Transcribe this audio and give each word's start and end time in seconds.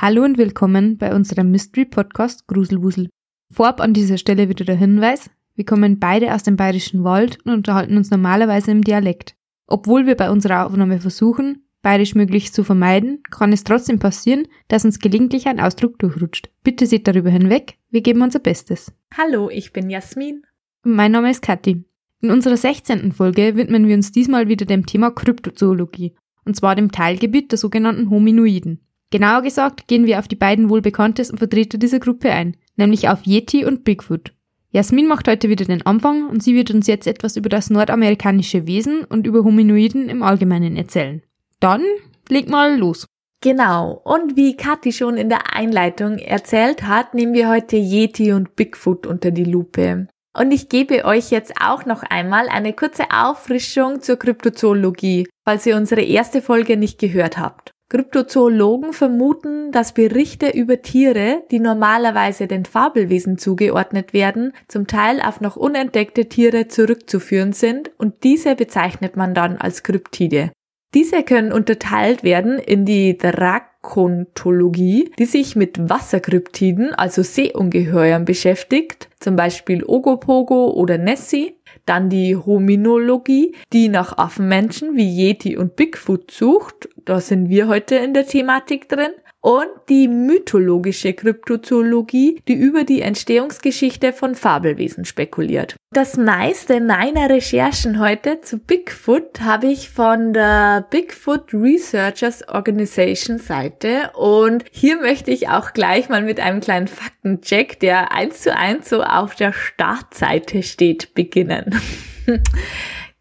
Hallo 0.00 0.22
und 0.22 0.38
willkommen 0.38 0.96
bei 0.96 1.12
unserem 1.12 1.50
Mystery 1.50 1.84
Podcast 1.84 2.46
Gruselwusel. 2.46 3.08
Vorab 3.52 3.80
an 3.80 3.94
dieser 3.94 4.16
Stelle 4.16 4.48
wieder 4.48 4.64
der 4.64 4.76
Hinweis, 4.76 5.28
wir 5.56 5.64
kommen 5.64 5.98
beide 5.98 6.32
aus 6.32 6.44
dem 6.44 6.54
bayerischen 6.54 7.02
Wald 7.02 7.44
und 7.44 7.52
unterhalten 7.52 7.96
uns 7.96 8.08
normalerweise 8.12 8.70
im 8.70 8.84
Dialekt. 8.84 9.34
Obwohl 9.66 10.06
wir 10.06 10.14
bei 10.14 10.30
unserer 10.30 10.64
Aufnahme 10.64 11.00
versuchen, 11.00 11.64
bayerisch 11.82 12.14
möglichst 12.14 12.54
zu 12.54 12.62
vermeiden, 12.62 13.24
kann 13.28 13.52
es 13.52 13.64
trotzdem 13.64 13.98
passieren, 13.98 14.46
dass 14.68 14.84
uns 14.84 15.00
gelegentlich 15.00 15.48
ein 15.48 15.58
Ausdruck 15.58 15.98
durchrutscht. 15.98 16.48
Bitte 16.62 16.86
seht 16.86 17.08
darüber 17.08 17.30
hinweg, 17.30 17.76
wir 17.90 18.00
geben 18.00 18.22
unser 18.22 18.38
Bestes. 18.38 18.92
Hallo, 19.16 19.50
ich 19.50 19.72
bin 19.72 19.90
Jasmin. 19.90 20.44
Mein 20.84 21.10
Name 21.10 21.32
ist 21.32 21.42
Kathi. 21.42 21.82
In 22.20 22.30
unserer 22.30 22.56
16. 22.56 23.10
Folge 23.10 23.56
widmen 23.56 23.88
wir 23.88 23.96
uns 23.96 24.12
diesmal 24.12 24.46
wieder 24.46 24.64
dem 24.64 24.86
Thema 24.86 25.10
Kryptozoologie, 25.10 26.14
und 26.44 26.54
zwar 26.54 26.76
dem 26.76 26.92
Teilgebiet 26.92 27.50
der 27.50 27.58
sogenannten 27.58 28.10
Hominoiden. 28.10 28.78
Genauer 29.10 29.42
gesagt 29.42 29.88
gehen 29.88 30.04
wir 30.06 30.18
auf 30.18 30.28
die 30.28 30.36
beiden 30.36 30.68
wohl 30.68 30.82
bekanntesten 30.82 31.38
Vertreter 31.38 31.78
dieser 31.78 31.98
Gruppe 31.98 32.30
ein, 32.30 32.56
nämlich 32.76 33.08
auf 33.08 33.24
Yeti 33.24 33.64
und 33.64 33.84
Bigfoot. 33.84 34.32
Jasmin 34.70 35.06
macht 35.06 35.28
heute 35.28 35.48
wieder 35.48 35.64
den 35.64 35.86
Anfang 35.86 36.28
und 36.28 36.42
sie 36.42 36.54
wird 36.54 36.70
uns 36.70 36.86
jetzt 36.86 37.06
etwas 37.06 37.36
über 37.36 37.48
das 37.48 37.70
nordamerikanische 37.70 38.66
Wesen 38.66 39.04
und 39.04 39.26
über 39.26 39.44
Hominoiden 39.44 40.10
im 40.10 40.22
Allgemeinen 40.22 40.76
erzählen. 40.76 41.22
Dann 41.58 41.82
leg 42.28 42.50
mal 42.50 42.78
los. 42.78 43.06
Genau. 43.40 44.02
Und 44.04 44.36
wie 44.36 44.56
Kathi 44.56 44.92
schon 44.92 45.16
in 45.16 45.30
der 45.30 45.54
Einleitung 45.54 46.18
erzählt 46.18 46.82
hat, 46.82 47.14
nehmen 47.14 47.32
wir 47.32 47.48
heute 47.48 47.76
Yeti 47.76 48.32
und 48.32 48.56
Bigfoot 48.56 49.06
unter 49.06 49.30
die 49.30 49.44
Lupe. 49.44 50.08
Und 50.36 50.52
ich 50.52 50.68
gebe 50.68 51.04
euch 51.04 51.30
jetzt 51.30 51.54
auch 51.60 51.86
noch 51.86 52.02
einmal 52.02 52.48
eine 52.48 52.74
kurze 52.74 53.04
Auffrischung 53.10 54.02
zur 54.02 54.16
Kryptozoologie, 54.16 55.28
falls 55.46 55.64
ihr 55.64 55.76
unsere 55.76 56.02
erste 56.02 56.42
Folge 56.42 56.76
nicht 56.76 56.98
gehört 56.98 57.38
habt. 57.38 57.72
Kryptozoologen 57.90 58.92
vermuten, 58.92 59.72
dass 59.72 59.94
Berichte 59.94 60.50
über 60.50 60.82
Tiere, 60.82 61.42
die 61.50 61.58
normalerweise 61.58 62.46
den 62.46 62.66
Fabelwesen 62.66 63.38
zugeordnet 63.38 64.12
werden, 64.12 64.52
zum 64.68 64.86
Teil 64.86 65.22
auf 65.22 65.40
noch 65.40 65.56
unentdeckte 65.56 66.26
Tiere 66.28 66.68
zurückzuführen 66.68 67.54
sind 67.54 67.90
und 67.96 68.24
diese 68.24 68.56
bezeichnet 68.56 69.16
man 69.16 69.32
dann 69.32 69.56
als 69.56 69.82
Kryptide. 69.84 70.50
Diese 70.94 71.22
können 71.22 71.52
unterteilt 71.52 72.22
werden 72.22 72.58
in 72.58 72.86
die 72.86 73.18
Drakontologie, 73.18 75.12
die 75.18 75.26
sich 75.26 75.54
mit 75.54 75.90
Wasserkryptiden, 75.90 76.94
also 76.94 77.22
Seeungeheuern 77.22 78.24
beschäftigt, 78.24 79.10
zum 79.20 79.36
Beispiel 79.36 79.84
Ogopogo 79.84 80.70
oder 80.72 80.96
Nessie, 80.96 81.56
dann 81.84 82.08
die 82.08 82.36
Hominologie, 82.36 83.54
die 83.72 83.88
nach 83.88 84.16
Affenmenschen 84.16 84.96
wie 84.96 85.08
Yeti 85.08 85.56
und 85.56 85.76
Bigfoot 85.76 86.30
sucht. 86.30 86.88
Da 87.08 87.22
sind 87.22 87.48
wir 87.48 87.68
heute 87.68 87.94
in 87.94 88.12
der 88.12 88.26
Thematik 88.26 88.86
drin 88.86 89.12
und 89.40 89.66
die 89.88 90.08
mythologische 90.08 91.14
Kryptozoologie, 91.14 92.42
die 92.46 92.52
über 92.52 92.84
die 92.84 93.00
Entstehungsgeschichte 93.00 94.12
von 94.12 94.34
Fabelwesen 94.34 95.06
spekuliert. 95.06 95.74
Das 95.90 96.18
meiste 96.18 96.82
meiner 96.82 97.30
Recherchen 97.30 97.98
heute 97.98 98.42
zu 98.42 98.58
Bigfoot 98.58 99.40
habe 99.40 99.68
ich 99.68 99.88
von 99.88 100.34
der 100.34 100.86
Bigfoot 100.90 101.54
Researchers 101.54 102.46
Organization 102.46 103.38
Seite 103.38 104.10
und 104.14 104.66
hier 104.70 105.00
möchte 105.00 105.30
ich 105.30 105.48
auch 105.48 105.72
gleich 105.72 106.10
mal 106.10 106.20
mit 106.20 106.40
einem 106.40 106.60
kleinen 106.60 106.88
Faktencheck, 106.88 107.80
der 107.80 108.12
eins 108.12 108.42
zu 108.42 108.54
eins 108.54 108.90
so 108.90 109.02
auf 109.02 109.34
der 109.34 109.54
Startseite 109.54 110.62
steht, 110.62 111.14
beginnen. 111.14 111.80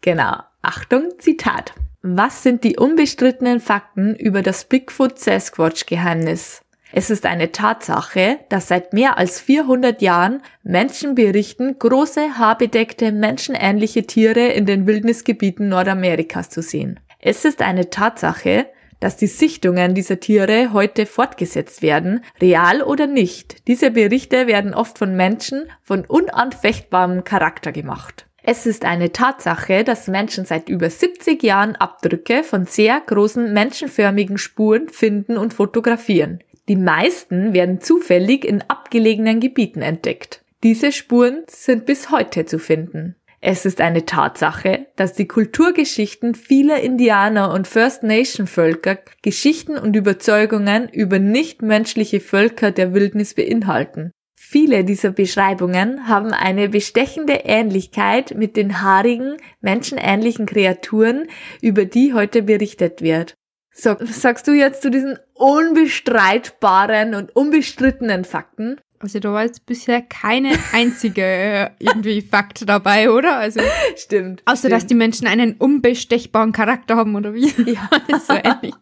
genau. 0.02 0.40
Achtung, 0.62 1.12
Zitat. 1.20 1.74
Was 2.10 2.42
sind 2.42 2.64
die 2.64 2.78
unbestrittenen 2.78 3.60
Fakten 3.60 4.16
über 4.16 4.42
das 4.42 4.64
Bigfoot-Sasquatch-Geheimnis? 4.64 6.62
Es 6.94 7.10
ist 7.10 7.26
eine 7.26 7.52
Tatsache, 7.52 8.40
dass 8.48 8.70
seit 8.70 8.94
mehr 8.94 9.18
als 9.18 9.42
400 9.42 10.02
Jahren 10.02 10.42
Menschen 10.64 11.16
berichten, 11.16 11.78
große, 11.78 12.38
haarbedeckte, 12.38 13.12
menschenähnliche 13.12 14.08
Tiere 14.08 14.48
in 14.48 14.66
den 14.66 14.88
Wildnisgebieten 14.88 15.68
Nordamerikas 15.68 16.50
zu 16.50 16.62
sehen. 16.62 16.98
Es 17.20 17.44
ist 17.44 17.62
eine 17.62 17.90
Tatsache, 17.90 18.68
dass 19.02 19.18
die 19.18 19.28
Sichtungen 19.28 19.94
dieser 19.94 20.22
Tiere 20.22 20.72
heute 20.72 21.08
fortgesetzt 21.08 21.82
werden, 21.82 22.24
real 22.40 22.84
oder 22.84 23.08
nicht. 23.08 23.68
Diese 23.68 23.92
Berichte 23.92 24.48
werden 24.48 24.74
oft 24.74 24.98
von 24.98 25.14
Menschen 25.14 25.66
von 25.84 26.06
unanfechtbarem 26.06 27.26
Charakter 27.26 27.74
gemacht. 27.74 28.27
Es 28.50 28.66
ist 28.66 28.86
eine 28.86 29.12
Tatsache, 29.12 29.84
dass 29.84 30.08
Menschen 30.08 30.46
seit 30.46 30.70
über 30.70 30.90
70 30.90 31.44
Jahren 31.44 31.76
Abdrücke 31.76 32.46
von 32.46 32.66
sehr 32.66 33.02
großen 33.06 33.52
menschenförmigen 33.52 34.38
Spuren 34.38 34.88
finden 34.88 35.38
und 35.38 35.54
fotografieren. 35.54 36.40
Die 36.70 36.78
meisten 36.78 37.52
werden 37.52 37.82
zufällig 37.82 38.46
in 38.46 38.64
abgelegenen 38.70 39.42
Gebieten 39.42 39.82
entdeckt. 39.82 40.46
Diese 40.64 40.94
Spuren 40.94 41.44
sind 41.50 41.86
bis 41.86 42.10
heute 42.10 42.46
zu 42.46 42.58
finden. 42.58 43.18
Es 43.42 43.66
ist 43.66 43.82
eine 43.82 44.06
Tatsache, 44.06 44.86
dass 44.96 45.12
die 45.12 45.28
Kulturgeschichten 45.28 46.34
vieler 46.34 46.80
Indianer 46.80 47.54
und 47.54 47.68
First 47.68 48.04
Nation 48.04 48.48
Völker 48.48 48.98
Geschichten 49.24 49.78
und 49.78 49.94
Überzeugungen 49.94 50.88
über 50.88 51.20
nichtmenschliche 51.20 52.22
Völker 52.22 52.72
der 52.72 52.94
Wildnis 52.94 53.34
beinhalten. 53.34 54.14
Viele 54.50 54.86
dieser 54.86 55.12
Beschreibungen 55.12 56.08
haben 56.08 56.32
eine 56.32 56.70
bestechende 56.70 57.34
Ähnlichkeit 57.44 58.34
mit 58.38 58.56
den 58.56 58.82
haarigen, 58.82 59.36
menschenähnlichen 59.60 60.46
Kreaturen, 60.46 61.28
über 61.62 61.84
die 61.84 62.14
heute 62.14 62.44
berichtet 62.44 63.02
wird. 63.02 63.36
So, 63.74 63.98
sagst 64.00 64.48
du 64.48 64.54
jetzt 64.54 64.84
zu 64.84 64.90
diesen 64.90 65.20
unbestreitbaren 65.34 67.14
und 67.14 67.36
unbestrittenen 67.36 68.24
Fakten? 68.24 68.80
Also 69.00 69.20
da 69.20 69.34
war 69.34 69.44
jetzt 69.44 69.66
bisher 69.66 70.02
keine 70.02 70.54
einzige 70.72 71.24
äh, 71.24 71.70
irgendwie 71.80 72.22
Fakt 72.22 72.70
dabei, 72.70 73.12
oder? 73.12 73.36
Also 73.36 73.60
stimmt. 73.98 74.44
Außer 74.46 74.60
stimmt. 74.60 74.74
dass 74.74 74.88
die 74.88 74.96
Menschen 74.96 75.28
einen 75.28 75.56
unbestechbaren 75.56 76.54
Charakter 76.54 76.96
haben 76.96 77.18
oder 77.18 77.34
wie? 77.34 77.52
Ja, 77.70 77.90
so 78.26 78.32
ähnlich. 78.32 78.76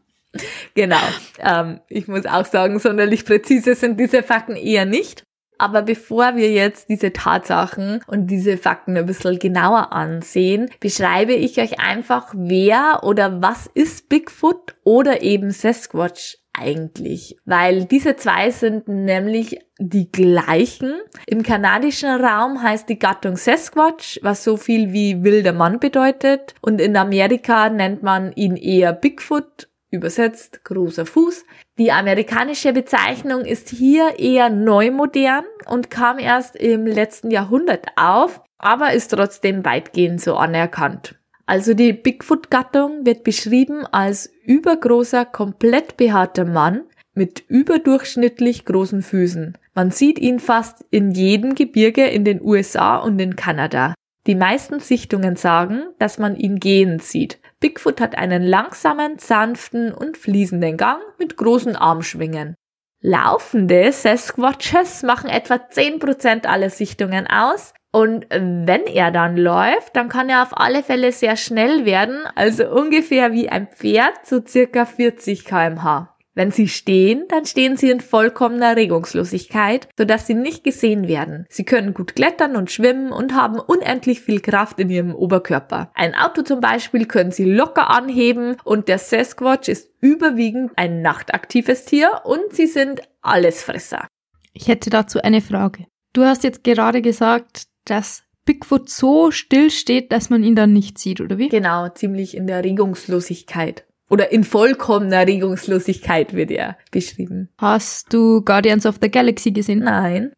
Genau. 0.75 1.01
Ähm, 1.39 1.79
ich 1.89 2.07
muss 2.07 2.27
auch 2.27 2.45
sagen, 2.45 2.77
sonderlich 2.77 3.25
präzise 3.25 3.73
sind 3.73 3.99
diese 3.99 4.21
Fakten 4.21 4.55
eher 4.55 4.85
nicht. 4.85 5.25
Aber 5.57 5.81
bevor 5.81 6.35
wir 6.35 6.51
jetzt 6.51 6.89
diese 6.89 7.13
Tatsachen 7.13 8.01
und 8.07 8.27
diese 8.27 8.57
Fakten 8.57 8.97
ein 8.97 9.05
bisschen 9.05 9.39
genauer 9.39 9.93
ansehen, 9.93 10.69
beschreibe 10.79 11.33
ich 11.33 11.59
euch 11.59 11.79
einfach, 11.79 12.33
wer 12.35 13.01
oder 13.03 13.41
was 13.41 13.67
ist 13.73 14.09
Bigfoot 14.09 14.75
oder 14.83 15.21
eben 15.21 15.51
Sasquatch 15.51 16.37
eigentlich, 16.57 17.37
weil 17.45 17.85
diese 17.85 18.15
zwei 18.15 18.49
sind 18.49 18.87
nämlich 18.87 19.59
die 19.77 20.11
gleichen. 20.11 20.93
Im 21.27 21.43
kanadischen 21.43 22.09
Raum 22.09 22.61
heißt 22.61 22.87
die 22.87 22.99
Gattung 22.99 23.35
Sasquatch, 23.35 24.19
was 24.23 24.43
so 24.43 24.55
viel 24.57 24.93
wie 24.93 25.23
wilder 25.23 25.53
Mann 25.53 25.79
bedeutet, 25.79 26.55
und 26.61 26.79
in 26.79 26.95
Amerika 26.95 27.69
nennt 27.69 28.03
man 28.03 28.31
ihn 28.33 28.55
eher 28.55 28.93
Bigfoot 28.93 29.67
übersetzt 29.91 30.63
großer 30.63 31.05
Fuß. 31.05 31.45
Die 31.77 31.91
amerikanische 31.91 32.73
Bezeichnung 32.73 33.45
ist 33.45 33.69
hier 33.69 34.19
eher 34.19 34.49
neumodern 34.49 35.45
und 35.67 35.89
kam 35.89 36.19
erst 36.19 36.55
im 36.55 36.85
letzten 36.85 37.31
Jahrhundert 37.31 37.87
auf, 37.95 38.41
aber 38.57 38.93
ist 38.93 39.09
trotzdem 39.09 39.65
weitgehend 39.65 40.21
so 40.21 40.35
anerkannt. 40.35 41.15
Also 41.45 41.73
die 41.73 41.93
Bigfoot-Gattung 41.93 43.05
wird 43.05 43.23
beschrieben 43.23 43.85
als 43.85 44.31
übergroßer, 44.45 45.25
komplett 45.25 45.95
behaarter 45.97 46.45
Mann 46.45 46.83
mit 47.13 47.43
überdurchschnittlich 47.47 48.65
großen 48.65 49.01
Füßen. 49.01 49.57
Man 49.73 49.91
sieht 49.91 50.19
ihn 50.19 50.39
fast 50.39 50.83
in 50.89 51.11
jedem 51.11 51.55
Gebirge 51.55 52.05
in 52.05 52.25
den 52.25 52.41
USA 52.41 52.97
und 52.97 53.19
in 53.19 53.35
Kanada. 53.35 53.93
Die 54.27 54.35
meisten 54.35 54.79
Sichtungen 54.79 55.35
sagen, 55.35 55.83
dass 55.99 56.17
man 56.17 56.35
ihn 56.35 56.59
gehen 56.59 56.99
sieht. 56.99 57.39
Bigfoot 57.65 57.99
hat 57.99 58.15
einen 58.15 58.43
langsamen, 58.43 59.17
sanften 59.17 59.91
und 59.91 60.17
fließenden 60.17 60.77
Gang 60.77 61.01
mit 61.17 61.35
großen 61.35 61.75
Armschwingen. 61.75 62.53
Laufende 63.01 63.91
Sasquatches 63.91 65.01
machen 65.01 65.31
etwa 65.31 65.55
10% 65.55 66.45
aller 66.45 66.69
Sichtungen 66.69 67.25
aus. 67.25 67.73
Und 67.91 68.27
wenn 68.29 68.83
er 68.85 69.09
dann 69.09 69.35
läuft, 69.35 69.95
dann 69.95 70.09
kann 70.09 70.29
er 70.29 70.43
auf 70.43 70.55
alle 70.55 70.83
Fälle 70.83 71.11
sehr 71.11 71.37
schnell 71.37 71.85
werden, 71.85 72.27
also 72.35 72.69
ungefähr 72.69 73.31
wie 73.31 73.49
ein 73.49 73.65
Pferd 73.65 74.27
zu 74.27 74.45
circa 74.45 74.85
40 74.85 75.43
kmh. 75.43 76.14
Wenn 76.35 76.51
sie 76.51 76.67
stehen, 76.67 77.23
dann 77.29 77.45
stehen 77.45 77.77
sie 77.77 77.89
in 77.89 78.01
vollkommener 78.01 78.75
Regungslosigkeit, 78.75 79.87
sodass 79.97 80.27
sie 80.27 80.33
nicht 80.33 80.65
gesehen 80.65 81.07
werden. 81.07 81.45
Sie 81.49 81.63
können 81.63 81.93
gut 81.93 82.13
klettern 82.13 82.57
und 82.57 82.69
schwimmen 82.69 83.13
und 83.13 83.33
haben 83.33 83.57
unendlich 83.57 84.19
viel 84.19 84.41
Kraft 84.41 84.77
in 84.81 84.89
ihrem 84.89 85.15
Oberkörper. 85.15 85.91
Ein 85.95 86.13
Auto 86.13 86.41
zum 86.41 86.59
Beispiel 86.59 87.05
können 87.05 87.31
sie 87.31 87.45
locker 87.45 87.89
anheben 87.89 88.57
und 88.65 88.89
der 88.89 88.97
Sasquatch 88.97 89.69
ist 89.69 89.89
überwiegend 90.01 90.73
ein 90.75 91.01
nachtaktives 91.01 91.85
Tier 91.85 92.09
und 92.25 92.51
sie 92.51 92.67
sind 92.67 93.01
Allesfresser. 93.21 94.05
Ich 94.51 94.67
hätte 94.67 94.89
dazu 94.89 95.21
eine 95.21 95.41
Frage. 95.41 95.85
Du 96.11 96.25
hast 96.25 96.43
jetzt 96.43 96.65
gerade 96.65 97.01
gesagt, 97.01 97.67
dass 97.85 98.23
Bigfoot 98.43 98.89
so 98.89 99.31
still 99.31 99.71
steht, 99.71 100.11
dass 100.11 100.29
man 100.29 100.43
ihn 100.43 100.55
dann 100.55 100.73
nicht 100.73 100.97
sieht, 100.99 101.21
oder 101.21 101.37
wie? 101.37 101.49
Genau, 101.49 101.87
ziemlich 101.89 102.35
in 102.35 102.45
der 102.45 102.63
Regungslosigkeit. 102.63 103.85
Oder 104.09 104.31
in 104.31 104.43
vollkommener 104.43 105.25
Regungslosigkeit 105.25 106.33
wird 106.33 106.51
er 106.51 106.77
beschrieben. 106.91 107.49
Hast 107.57 108.13
du 108.13 108.41
Guardians 108.41 108.85
of 108.85 108.99
the 109.01 109.09
Galaxy 109.09 109.51
gesehen? 109.51 109.79
Nein. 109.79 110.31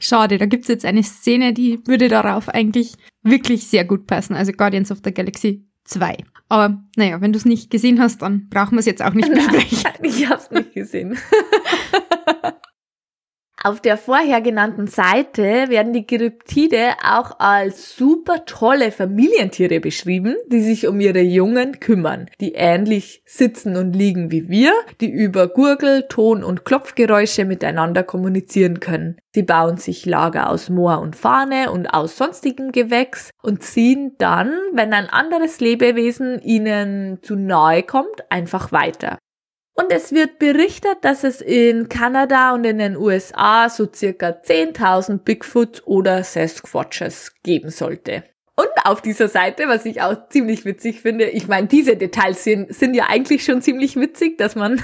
Schade, 0.00 0.38
da 0.38 0.46
gibt's 0.46 0.68
jetzt 0.68 0.84
eine 0.84 1.02
Szene, 1.02 1.52
die 1.52 1.80
würde 1.86 2.08
darauf 2.08 2.48
eigentlich 2.48 2.94
wirklich 3.22 3.68
sehr 3.68 3.84
gut 3.84 4.06
passen. 4.06 4.34
Also 4.34 4.52
Guardians 4.52 4.90
of 4.90 4.98
the 5.04 5.12
Galaxy 5.12 5.64
2. 5.84 6.16
Aber 6.48 6.82
naja, 6.96 7.20
wenn 7.20 7.32
du 7.32 7.38
es 7.38 7.44
nicht 7.44 7.70
gesehen 7.70 8.00
hast, 8.00 8.22
dann 8.22 8.48
brauchen 8.48 8.72
wir 8.72 8.80
es 8.80 8.86
jetzt 8.86 9.02
auch 9.02 9.14
nicht 9.14 9.28
besprechen. 9.32 9.90
ich 10.02 10.28
hab's 10.28 10.50
nicht 10.50 10.74
gesehen. 10.74 11.16
Auf 13.62 13.82
der 13.82 13.98
vorher 13.98 14.40
genannten 14.40 14.86
Seite 14.86 15.68
werden 15.68 15.92
die 15.92 16.06
Gyroptide 16.06 16.94
auch 17.04 17.40
als 17.40 17.94
super 17.94 18.46
tolle 18.46 18.90
Familientiere 18.90 19.80
beschrieben, 19.80 20.34
die 20.46 20.62
sich 20.62 20.86
um 20.86 20.98
ihre 20.98 21.20
Jungen 21.20 21.78
kümmern, 21.78 22.30
die 22.40 22.54
ähnlich 22.54 23.22
sitzen 23.26 23.76
und 23.76 23.92
liegen 23.92 24.30
wie 24.30 24.48
wir, 24.48 24.72
die 25.02 25.10
über 25.10 25.46
Gurgel, 25.46 26.06
Ton 26.08 26.42
und 26.42 26.64
Klopfgeräusche 26.64 27.44
miteinander 27.44 28.02
kommunizieren 28.02 28.80
können. 28.80 29.18
Sie 29.34 29.42
bauen 29.42 29.76
sich 29.76 30.06
Lager 30.06 30.48
aus 30.48 30.70
Moor 30.70 30.98
und 31.00 31.14
Fahne 31.14 31.70
und 31.70 31.86
aus 31.86 32.16
sonstigem 32.16 32.72
Gewächs 32.72 33.28
und 33.42 33.62
ziehen 33.62 34.12
dann, 34.16 34.54
wenn 34.72 34.94
ein 34.94 35.10
anderes 35.10 35.60
Lebewesen 35.60 36.40
ihnen 36.40 37.18
zu 37.20 37.36
nahe 37.36 37.82
kommt, 37.82 38.30
einfach 38.30 38.72
weiter. 38.72 39.18
Und 39.74 39.92
es 39.92 40.12
wird 40.12 40.38
berichtet, 40.38 40.98
dass 41.02 41.24
es 41.24 41.40
in 41.40 41.88
Kanada 41.88 42.52
und 42.52 42.64
in 42.64 42.78
den 42.78 42.96
USA 42.96 43.68
so 43.68 43.88
circa 43.92 44.28
10.000 44.28 45.18
Bigfoot 45.18 45.82
oder 45.86 46.22
Sasquatches 46.22 47.32
geben 47.42 47.70
sollte. 47.70 48.24
Und 48.56 48.68
auf 48.84 49.00
dieser 49.00 49.28
Seite, 49.28 49.68
was 49.68 49.86
ich 49.86 50.02
auch 50.02 50.28
ziemlich 50.28 50.66
witzig 50.66 51.00
finde, 51.00 51.26
ich 51.30 51.48
meine, 51.48 51.66
diese 51.66 51.96
Details 51.96 52.44
sind, 52.44 52.74
sind 52.74 52.94
ja 52.94 53.06
eigentlich 53.08 53.42
schon 53.42 53.62
ziemlich 53.62 53.96
witzig, 53.96 54.36
dass 54.36 54.54
man, 54.54 54.82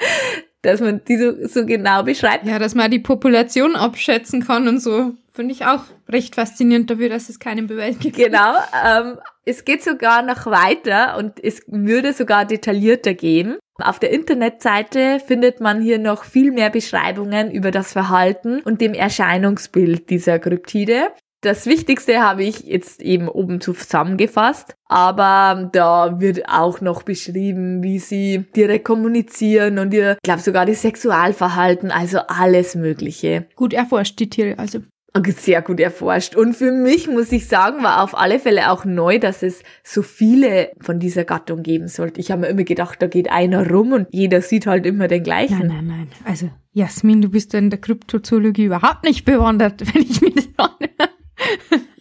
dass 0.62 0.80
man 0.80 1.02
die 1.04 1.16
so, 1.16 1.46
so 1.46 1.64
genau 1.64 2.02
beschreibt. 2.02 2.46
Ja, 2.46 2.58
dass 2.58 2.74
man 2.74 2.90
die 2.90 2.98
Population 2.98 3.74
abschätzen 3.74 4.44
kann 4.46 4.68
und 4.68 4.80
so, 4.80 5.14
finde 5.32 5.54
ich 5.54 5.64
auch 5.64 5.84
recht 6.10 6.34
faszinierend 6.34 6.90
dafür, 6.90 7.08
dass 7.08 7.30
es 7.30 7.38
keinen 7.38 7.68
Beweis 7.68 7.98
gibt. 7.98 8.16
Genau, 8.16 8.54
ähm, 8.86 9.18
es 9.46 9.64
geht 9.64 9.82
sogar 9.82 10.20
noch 10.20 10.44
weiter 10.44 11.16
und 11.16 11.42
es 11.42 11.62
würde 11.68 12.12
sogar 12.12 12.44
detaillierter 12.44 13.14
gehen. 13.14 13.56
Auf 13.78 13.98
der 13.98 14.10
Internetseite 14.10 15.20
findet 15.20 15.60
man 15.60 15.82
hier 15.82 15.98
noch 15.98 16.24
viel 16.24 16.50
mehr 16.50 16.70
Beschreibungen 16.70 17.50
über 17.50 17.70
das 17.70 17.92
Verhalten 17.92 18.60
und 18.60 18.80
dem 18.80 18.94
Erscheinungsbild 18.94 20.08
dieser 20.08 20.38
Kryptide. 20.38 21.12
Das 21.42 21.66
Wichtigste 21.66 22.22
habe 22.22 22.42
ich 22.42 22.60
jetzt 22.60 23.02
eben 23.02 23.28
oben 23.28 23.60
zusammengefasst, 23.60 24.74
aber 24.86 25.68
da 25.70 26.18
wird 26.20 26.48
auch 26.48 26.80
noch 26.80 27.02
beschrieben, 27.02 27.82
wie 27.82 27.98
sie 27.98 28.46
direkt 28.56 28.86
kommunizieren 28.86 29.78
und 29.78 29.92
ihr, 29.92 30.12
ich 30.12 30.22
glaube 30.22 30.40
sogar 30.40 30.64
das 30.64 30.80
Sexualverhalten, 30.80 31.90
also 31.90 32.18
alles 32.26 32.74
Mögliche. 32.74 33.46
Gut 33.54 33.74
erforscht, 33.74 34.18
die 34.18 34.30
Tiere, 34.30 34.58
also 34.58 34.80
sehr 35.24 35.62
gut 35.62 35.80
erforscht. 35.80 36.36
Und 36.36 36.54
für 36.54 36.72
mich, 36.72 37.08
muss 37.08 37.32
ich 37.32 37.48
sagen, 37.48 37.82
war 37.82 38.02
auf 38.02 38.16
alle 38.16 38.38
Fälle 38.38 38.70
auch 38.70 38.84
neu, 38.84 39.18
dass 39.18 39.42
es 39.42 39.62
so 39.82 40.02
viele 40.02 40.72
von 40.80 40.98
dieser 40.98 41.24
Gattung 41.24 41.62
geben 41.62 41.88
sollte. 41.88 42.20
Ich 42.20 42.30
habe 42.30 42.42
mir 42.42 42.48
immer 42.48 42.64
gedacht, 42.64 43.00
da 43.00 43.06
geht 43.06 43.30
einer 43.30 43.68
rum 43.68 43.92
und 43.92 44.08
jeder 44.10 44.40
sieht 44.40 44.66
halt 44.66 44.86
immer 44.86 45.08
den 45.08 45.22
gleichen. 45.22 45.66
Nein, 45.66 45.68
nein, 45.68 45.86
nein. 45.86 46.08
Also, 46.24 46.50
Jasmin, 46.72 47.22
du 47.22 47.28
bist 47.28 47.54
in 47.54 47.70
der 47.70 47.80
Kryptozoologie 47.80 48.64
überhaupt 48.64 49.04
nicht 49.04 49.24
bewandert, 49.24 49.82
wenn 49.94 50.02
ich 50.02 50.20
das 50.20 50.48
anhöre. 50.56 51.10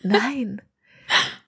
Nein. 0.04 0.62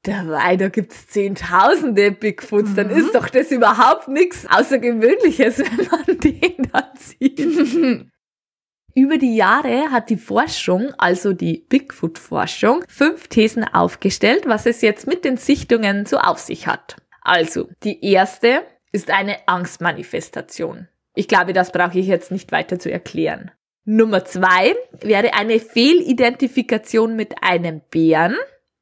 Dabei, 0.03 0.55
da 0.55 0.69
gibt's 0.69 1.07
zehntausende 1.07 2.11
Bigfoots, 2.11 2.71
mhm. 2.71 2.75
dann 2.75 2.89
ist 2.89 3.13
doch 3.13 3.27
das 3.27 3.51
überhaupt 3.51 4.07
nichts 4.07 4.47
Außergewöhnliches, 4.49 5.57
wenn 5.59 5.87
man 5.87 6.19
den 6.19 6.69
dann 6.71 6.83
sieht. 6.97 8.07
Über 8.97 9.19
die 9.19 9.35
Jahre 9.35 9.91
hat 9.91 10.09
die 10.09 10.17
Forschung, 10.17 10.91
also 10.97 11.31
die 11.31 11.63
Bigfoot-Forschung, 11.69 12.83
fünf 12.87 13.27
Thesen 13.27 13.63
aufgestellt, 13.63 14.47
was 14.47 14.65
es 14.65 14.81
jetzt 14.81 15.05
mit 15.05 15.23
den 15.23 15.37
Sichtungen 15.37 16.07
so 16.07 16.17
auf 16.17 16.39
sich 16.39 16.65
hat. 16.65 16.95
Also, 17.21 17.69
die 17.83 18.03
erste 18.03 18.63
ist 18.91 19.11
eine 19.11 19.35
Angstmanifestation. 19.47 20.87
Ich 21.13 21.27
glaube, 21.27 21.53
das 21.53 21.71
brauche 21.71 21.99
ich 21.99 22.07
jetzt 22.07 22.31
nicht 22.31 22.51
weiter 22.51 22.79
zu 22.79 22.91
erklären. 22.91 23.51
Nummer 23.85 24.25
zwei 24.25 24.75
wäre 24.99 25.35
eine 25.35 25.59
Fehlidentifikation 25.59 27.15
mit 27.15 27.35
einem 27.43 27.81
Bären. 27.91 28.35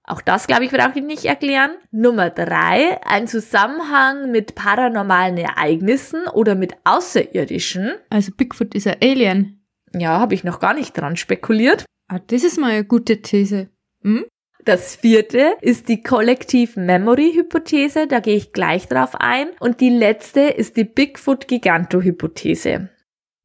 Auch 0.06 0.22
das, 0.22 0.48
glaube 0.48 0.64
ich, 0.64 0.72
brauche 0.72 0.98
ich 0.98 1.04
nicht 1.04 1.26
erklären. 1.26 1.72
Nummer 1.92 2.30
drei, 2.30 3.02
ein 3.06 3.28
Zusammenhang 3.28 4.32
mit 4.32 4.56
paranormalen 4.56 5.36
Ereignissen 5.36 6.26
oder 6.30 6.56
mit 6.56 6.74
Außerirdischen. 6.86 7.96
Also 8.10 8.32
Bigfoot 8.32 8.74
ist 8.76 8.88
ein 8.88 8.96
Alien. 9.02 9.65
Ja, 9.98 10.20
habe 10.20 10.34
ich 10.34 10.44
noch 10.44 10.60
gar 10.60 10.74
nicht 10.74 10.98
dran 10.98 11.16
spekuliert. 11.16 11.86
Ah, 12.08 12.20
das 12.20 12.44
ist 12.44 12.60
mal 12.60 12.72
eine 12.72 12.86
gute 12.86 13.22
These. 13.22 13.70
Hm? 14.02 14.26
Das 14.64 14.96
vierte 14.96 15.54
ist 15.62 15.90
die 15.90 16.02
Collective-Memory-Hypothese, 16.02 18.08
da 18.08 18.20
gehe 18.20 18.36
ich 18.36 18.52
gleich 18.52 18.88
drauf 18.88 19.12
ein. 19.14 19.50
Und 19.60 19.80
die 19.80 19.92
letzte 19.92 20.42
ist 20.42 20.76
die 20.76 20.86
Bigfoot-Giganto-Hypothese. 20.86 22.90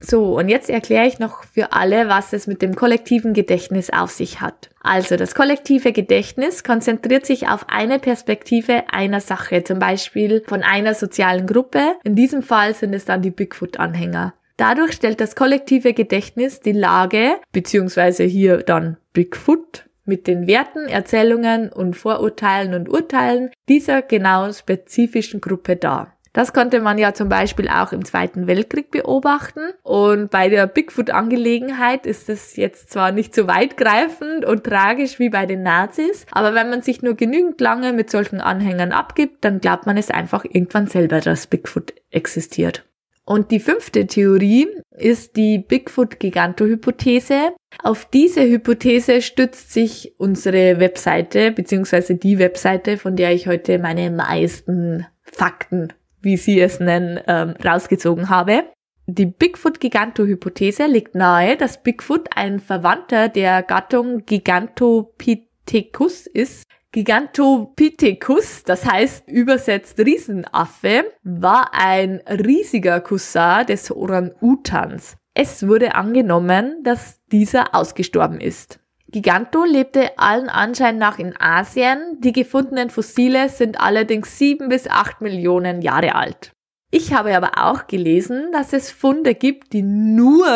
So, 0.02 0.38
und 0.38 0.48
jetzt 0.48 0.70
erkläre 0.70 1.06
ich 1.06 1.18
noch 1.18 1.44
für 1.44 1.74
alle, 1.74 2.08
was 2.08 2.32
es 2.32 2.46
mit 2.46 2.62
dem 2.62 2.74
kollektiven 2.74 3.34
Gedächtnis 3.34 3.90
auf 3.90 4.10
sich 4.10 4.40
hat. 4.40 4.70
Also, 4.80 5.16
das 5.16 5.34
kollektive 5.34 5.92
Gedächtnis 5.92 6.64
konzentriert 6.64 7.26
sich 7.26 7.48
auf 7.48 7.66
eine 7.68 7.98
Perspektive 7.98 8.84
einer 8.90 9.20
Sache, 9.20 9.62
zum 9.62 9.78
Beispiel 9.78 10.42
von 10.48 10.62
einer 10.62 10.94
sozialen 10.94 11.46
Gruppe. 11.46 11.96
In 12.02 12.16
diesem 12.16 12.42
Fall 12.42 12.74
sind 12.74 12.94
es 12.94 13.04
dann 13.04 13.20
die 13.20 13.30
Bigfoot-Anhänger. 13.30 14.32
Dadurch 14.60 14.92
stellt 14.92 15.22
das 15.22 15.36
kollektive 15.36 15.94
Gedächtnis 15.94 16.60
die 16.60 16.72
Lage, 16.72 17.36
beziehungsweise 17.50 18.24
hier 18.24 18.58
dann 18.58 18.98
Bigfoot, 19.14 19.86
mit 20.04 20.26
den 20.26 20.46
Werten, 20.46 20.86
Erzählungen 20.86 21.72
und 21.72 21.96
Vorurteilen 21.96 22.74
und 22.74 22.90
Urteilen 22.90 23.48
dieser 23.70 24.02
genau 24.02 24.52
spezifischen 24.52 25.40
Gruppe 25.40 25.76
dar. 25.76 26.14
Das 26.34 26.52
konnte 26.52 26.80
man 26.80 26.98
ja 26.98 27.14
zum 27.14 27.30
Beispiel 27.30 27.68
auch 27.68 27.92
im 27.92 28.04
Zweiten 28.04 28.46
Weltkrieg 28.46 28.90
beobachten. 28.90 29.60
Und 29.82 30.30
bei 30.30 30.50
der 30.50 30.66
Bigfoot-Angelegenheit 30.66 32.04
ist 32.04 32.28
es 32.28 32.54
jetzt 32.56 32.90
zwar 32.90 33.12
nicht 33.12 33.34
so 33.34 33.46
weitgreifend 33.46 34.44
und 34.44 34.64
tragisch 34.64 35.18
wie 35.18 35.30
bei 35.30 35.46
den 35.46 35.62
Nazis, 35.62 36.26
aber 36.32 36.54
wenn 36.54 36.68
man 36.68 36.82
sich 36.82 37.00
nur 37.00 37.14
genügend 37.14 37.62
lange 37.62 37.94
mit 37.94 38.10
solchen 38.10 38.42
Anhängern 38.42 38.92
abgibt, 38.92 39.42
dann 39.42 39.60
glaubt 39.60 39.86
man 39.86 39.96
es 39.96 40.10
einfach 40.10 40.44
irgendwann 40.44 40.86
selber, 40.86 41.20
dass 41.20 41.46
Bigfoot 41.46 41.94
existiert. 42.10 42.84
Und 43.24 43.50
die 43.50 43.60
fünfte 43.60 44.06
Theorie 44.06 44.68
ist 44.90 45.36
die 45.36 45.58
Bigfoot-Giganto-Hypothese. 45.58 47.52
Auf 47.82 48.04
diese 48.06 48.42
Hypothese 48.42 49.22
stützt 49.22 49.72
sich 49.72 50.14
unsere 50.18 50.80
Webseite, 50.80 51.52
beziehungsweise 51.52 52.16
die 52.16 52.38
Webseite, 52.38 52.98
von 52.98 53.16
der 53.16 53.32
ich 53.32 53.46
heute 53.46 53.78
meine 53.78 54.10
meisten 54.10 55.06
Fakten, 55.22 55.92
wie 56.20 56.36
Sie 56.36 56.60
es 56.60 56.80
nennen, 56.80 57.20
ähm, 57.26 57.54
rausgezogen 57.64 58.28
habe. 58.30 58.64
Die 59.06 59.26
Bigfoot-Giganto-Hypothese 59.26 60.86
legt 60.86 61.14
nahe, 61.14 61.56
dass 61.56 61.82
Bigfoot 61.82 62.28
ein 62.34 62.60
Verwandter 62.60 63.28
der 63.28 63.62
Gattung 63.62 64.24
Gigantopithecus 64.24 66.26
ist, 66.26 66.64
Gigantopithecus, 66.92 68.64
das 68.64 68.84
heißt 68.84 69.28
übersetzt 69.28 69.98
Riesenaffe, 70.00 71.12
war 71.22 71.70
ein 71.72 72.20
riesiger 72.26 73.00
Cousin 73.00 73.64
des 73.68 73.92
Orang-Utans. 73.92 75.16
Es 75.32 75.68
wurde 75.68 75.94
angenommen, 75.94 76.82
dass 76.82 77.20
dieser 77.30 77.76
ausgestorben 77.76 78.40
ist. 78.40 78.80
Giganto 79.06 79.64
lebte 79.64 80.18
allen 80.18 80.48
Anschein 80.48 80.98
nach 80.98 81.18
in 81.20 81.34
Asien. 81.40 82.18
Die 82.20 82.32
gefundenen 82.32 82.90
Fossile 82.90 83.48
sind 83.48 83.80
allerdings 83.80 84.38
sieben 84.38 84.68
bis 84.68 84.88
acht 84.88 85.20
Millionen 85.20 85.82
Jahre 85.82 86.16
alt. 86.16 86.52
Ich 86.90 87.12
habe 87.12 87.36
aber 87.36 87.52
auch 87.64 87.86
gelesen, 87.86 88.50
dass 88.52 88.72
es 88.72 88.90
Funde 88.90 89.36
gibt, 89.36 89.72
die 89.72 89.82
nur 89.82 90.46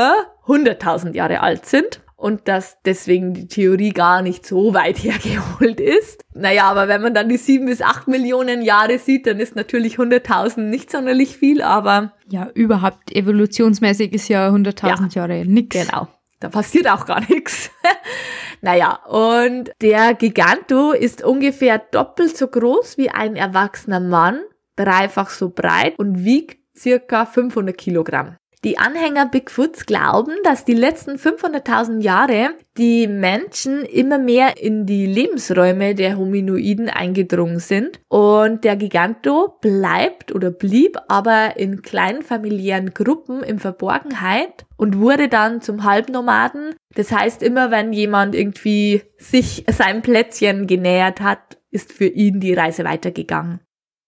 100.000 0.46 1.14
Jahre 1.14 1.40
alt 1.40 1.66
sind 1.66 2.03
und 2.16 2.48
dass 2.48 2.78
deswegen 2.84 3.34
die 3.34 3.48
Theorie 3.48 3.90
gar 3.90 4.22
nicht 4.22 4.46
so 4.46 4.74
weit 4.74 4.98
hergeholt 5.02 5.80
ist. 5.80 6.22
Naja, 6.34 6.64
aber 6.64 6.88
wenn 6.88 7.02
man 7.02 7.14
dann 7.14 7.28
die 7.28 7.36
sieben 7.36 7.66
bis 7.66 7.82
acht 7.82 8.08
Millionen 8.08 8.62
Jahre 8.62 8.98
sieht, 8.98 9.26
dann 9.26 9.40
ist 9.40 9.56
natürlich 9.56 9.96
100.000 9.96 10.60
nicht 10.60 10.90
sonderlich 10.90 11.36
viel, 11.36 11.62
aber... 11.62 12.12
Ja, 12.28 12.48
überhaupt 12.54 13.14
evolutionsmäßig 13.14 14.12
ist 14.12 14.28
ja 14.28 14.48
100.000 14.48 14.86
ja, 14.86 15.08
Jahre 15.22 15.44
nix. 15.44 15.76
Genau. 15.76 16.08
Da 16.40 16.48
passiert 16.48 16.88
auch 16.88 17.06
gar 17.06 17.20
nichts. 17.28 17.70
naja, 18.60 18.98
und 19.06 19.70
der 19.80 20.14
Giganto 20.14 20.92
ist 20.92 21.22
ungefähr 21.24 21.78
doppelt 21.78 22.36
so 22.36 22.48
groß 22.48 22.98
wie 22.98 23.10
ein 23.10 23.36
erwachsener 23.36 24.00
Mann, 24.00 24.40
dreifach 24.76 25.30
so 25.30 25.50
breit 25.50 25.98
und 25.98 26.24
wiegt 26.24 26.58
circa 26.76 27.26
500 27.26 27.76
Kilogramm. 27.76 28.36
Die 28.64 28.78
Anhänger 28.78 29.26
Bigfoots 29.26 29.84
glauben, 29.84 30.32
dass 30.42 30.64
die 30.64 30.72
letzten 30.72 31.16
500.000 31.16 32.00
Jahre 32.00 32.54
die 32.78 33.06
Menschen 33.06 33.82
immer 33.82 34.16
mehr 34.16 34.56
in 34.56 34.86
die 34.86 35.04
Lebensräume 35.04 35.94
der 35.94 36.16
Hominoiden 36.16 36.88
eingedrungen 36.88 37.58
sind 37.58 38.00
und 38.08 38.64
der 38.64 38.76
Giganto 38.76 39.58
bleibt 39.60 40.34
oder 40.34 40.50
blieb 40.50 40.96
aber 41.08 41.58
in 41.58 41.82
kleinen 41.82 42.22
familiären 42.22 42.94
Gruppen 42.94 43.42
in 43.42 43.58
Verborgenheit 43.58 44.64
und 44.78 44.98
wurde 44.98 45.28
dann 45.28 45.60
zum 45.60 45.84
Halbnomaden. 45.84 46.74
Das 46.94 47.12
heißt, 47.12 47.42
immer 47.42 47.70
wenn 47.70 47.92
jemand 47.92 48.34
irgendwie 48.34 49.02
sich 49.18 49.66
sein 49.70 50.00
Plätzchen 50.00 50.66
genähert 50.66 51.20
hat, 51.20 51.58
ist 51.70 51.92
für 51.92 52.06
ihn 52.06 52.40
die 52.40 52.54
Reise 52.54 52.84
weitergegangen. 52.84 53.60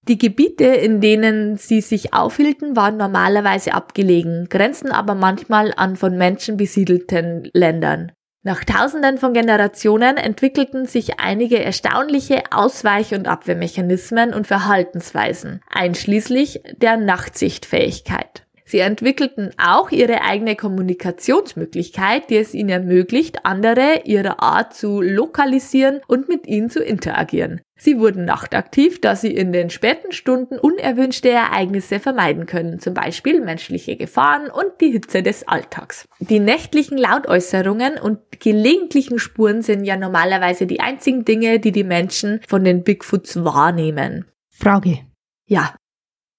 Die 0.09 0.19
Gebiete, 0.19 0.65
in 0.65 1.01
denen 1.01 1.57
sie 1.57 1.81
sich 1.81 2.15
aufhielten, 2.15 2.77
waren 2.77 2.97
normalerweise 2.97 3.75
abgelegen, 3.75 4.49
grenzen 4.49 4.93
aber 4.93 5.17
manchmal 5.17 5.75
an 5.77 5.97
von 5.97 6.17
Menschen 6.17 6.57
besiedelten 6.57 7.51
Ländern. 7.53 8.13
Nach 8.45 8.63
tausenden 8.63 9.19
von 9.19 9.33
Generationen 9.33 10.17
entwickelten 10.17 10.87
sich 10.87 11.19
einige 11.19 11.59
erstaunliche 11.59 12.45
Ausweich- 12.53 13.15
und 13.15 13.27
Abwehrmechanismen 13.27 14.33
und 14.33 14.47
Verhaltensweisen, 14.47 15.61
einschließlich 15.69 16.61
der 16.77 16.97
Nachtsichtfähigkeit. 16.97 18.47
Sie 18.65 18.79
entwickelten 18.79 19.51
auch 19.59 19.91
ihre 19.91 20.23
eigene 20.23 20.55
Kommunikationsmöglichkeit, 20.55 22.31
die 22.31 22.37
es 22.37 22.55
ihnen 22.55 22.69
ermöglicht, 22.69 23.45
andere 23.45 24.03
ihrer 24.05 24.41
Art 24.41 24.75
zu 24.75 25.01
lokalisieren 25.01 26.01
und 26.07 26.29
mit 26.29 26.47
ihnen 26.47 26.71
zu 26.71 26.85
interagieren. 26.85 27.61
Sie 27.79 27.99
wurden 27.99 28.25
nachtaktiv, 28.25 29.01
da 29.01 29.15
sie 29.15 29.35
in 29.35 29.53
den 29.53 29.69
späten 29.69 30.13
Stunden 30.13 30.59
unerwünschte 30.59 31.29
Ereignisse 31.29 32.01
vermeiden 32.01 32.47
können, 32.47 32.79
zum 32.81 32.95
Beispiel 32.95 33.41
menschliche 33.41 33.97
Gefahren 33.97 34.51
und 34.51 34.81
die 34.81 34.93
Hitze 34.93 35.23
des 35.23 35.47
Alltags. 35.47 36.09
Die 36.19 36.41
nächtlichen 36.41 36.97
Lautäußerungen 36.97 37.99
und 37.99 38.19
gelegentlichen 38.41 39.19
Spuren 39.19 39.61
sind 39.61 39.85
ja 39.85 39.97
normalerweise 39.97 40.67
die 40.67 40.81
einzigen 40.81 41.25
Dinge, 41.25 41.61
die 41.61 41.73
die 41.73 41.85
Menschen 41.85 42.41
von 42.49 42.65
den 42.65 42.83
Bigfoots 42.83 43.45
wahrnehmen. 43.45 44.25
Frage. 44.51 45.01
Ja, 45.47 45.75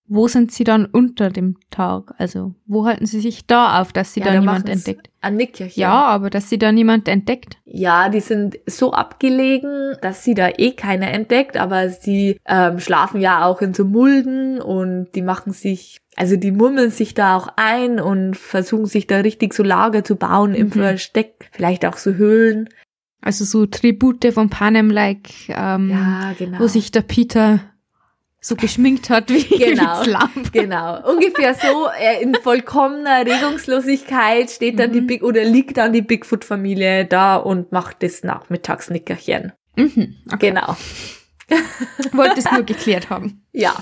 wo 0.07 0.27
sind 0.27 0.51
sie 0.51 0.63
dann 0.63 0.85
unter 0.85 1.29
dem 1.29 1.57
Tag? 1.69 2.13
Also, 2.17 2.55
wo 2.65 2.85
halten 2.85 3.05
sie 3.05 3.19
sich 3.19 3.45
da 3.45 3.81
auf, 3.81 3.91
dass 3.93 4.13
sie 4.13 4.21
ja, 4.21 4.27
da 4.27 4.39
niemand 4.39 4.69
entdeckt? 4.69 5.09
An 5.21 5.35
Nickerchen. 5.35 5.79
Ja, 5.81 6.05
aber 6.05 6.29
dass 6.29 6.49
sie 6.49 6.57
da 6.57 6.71
niemand 6.71 7.07
entdeckt. 7.07 7.57
Ja, 7.65 8.09
die 8.09 8.19
sind 8.21 8.57
so 8.65 8.93
abgelegen, 8.93 9.95
dass 10.01 10.23
sie 10.23 10.33
da 10.33 10.49
eh 10.57 10.71
keiner 10.71 11.11
entdeckt, 11.11 11.57
aber 11.57 11.89
sie 11.89 12.39
ähm, 12.45 12.79
schlafen 12.79 13.19
ja 13.21 13.45
auch 13.45 13.61
in 13.61 13.73
so 13.73 13.83
Mulden 13.85 14.61
und 14.61 15.09
die 15.15 15.21
machen 15.21 15.51
sich, 15.53 15.99
also 16.15 16.35
die 16.37 16.51
murmeln 16.51 16.91
sich 16.91 17.13
da 17.13 17.35
auch 17.35 17.49
ein 17.57 17.99
und 17.99 18.37
versuchen 18.37 18.85
sich 18.85 19.07
da 19.07 19.17
richtig 19.17 19.53
so 19.53 19.63
Lager 19.63 20.03
zu 20.03 20.15
bauen 20.15 20.53
im 20.55 20.67
Mhm. 20.67 20.71
Versteck, 20.71 21.49
vielleicht 21.51 21.85
auch 21.85 21.97
so 21.97 22.13
Höhlen. 22.13 22.69
Also 23.21 23.43
so 23.43 23.65
Tribute 23.65 24.31
von 24.33 24.49
Panem-like, 24.49 25.49
ähm, 25.49 25.89
Ja, 25.89 26.33
genau. 26.37 26.59
wo 26.59 26.67
sich 26.67 26.91
der 26.91 27.01
Peter 27.01 27.59
so 28.39 28.55
geschminkt 28.55 29.09
hat 29.09 29.29
wie 29.29 29.43
Genau. 29.57 30.03
Slump. 30.03 30.51
Genau, 30.53 31.09
ungefähr 31.09 31.53
so 31.55 31.87
äh, 31.99 32.21
in 32.21 32.35
vollkommener 32.35 33.25
Regungslosigkeit 33.25 34.49
steht 34.51 34.79
dann 34.79 34.91
die 34.93 35.01
Mhm. 35.01 35.07
Big 35.07 35.23
oder 35.23 35.43
liegt 35.43 35.77
dann 35.77 35.93
die 35.93 36.01
Bigfoot-Familie 36.01 37.05
da 37.05 37.35
und 37.37 37.71
macht 37.71 38.03
das 38.03 38.23
Nachmittagsnickerchen. 38.23 39.53
Mhm. 39.75 40.15
Okay. 40.31 40.49
Genau. 40.49 40.75
Wollte 42.13 42.39
es 42.39 42.51
nur 42.51 42.63
geklärt 42.63 43.09
haben. 43.09 43.45
Ja. 43.53 43.75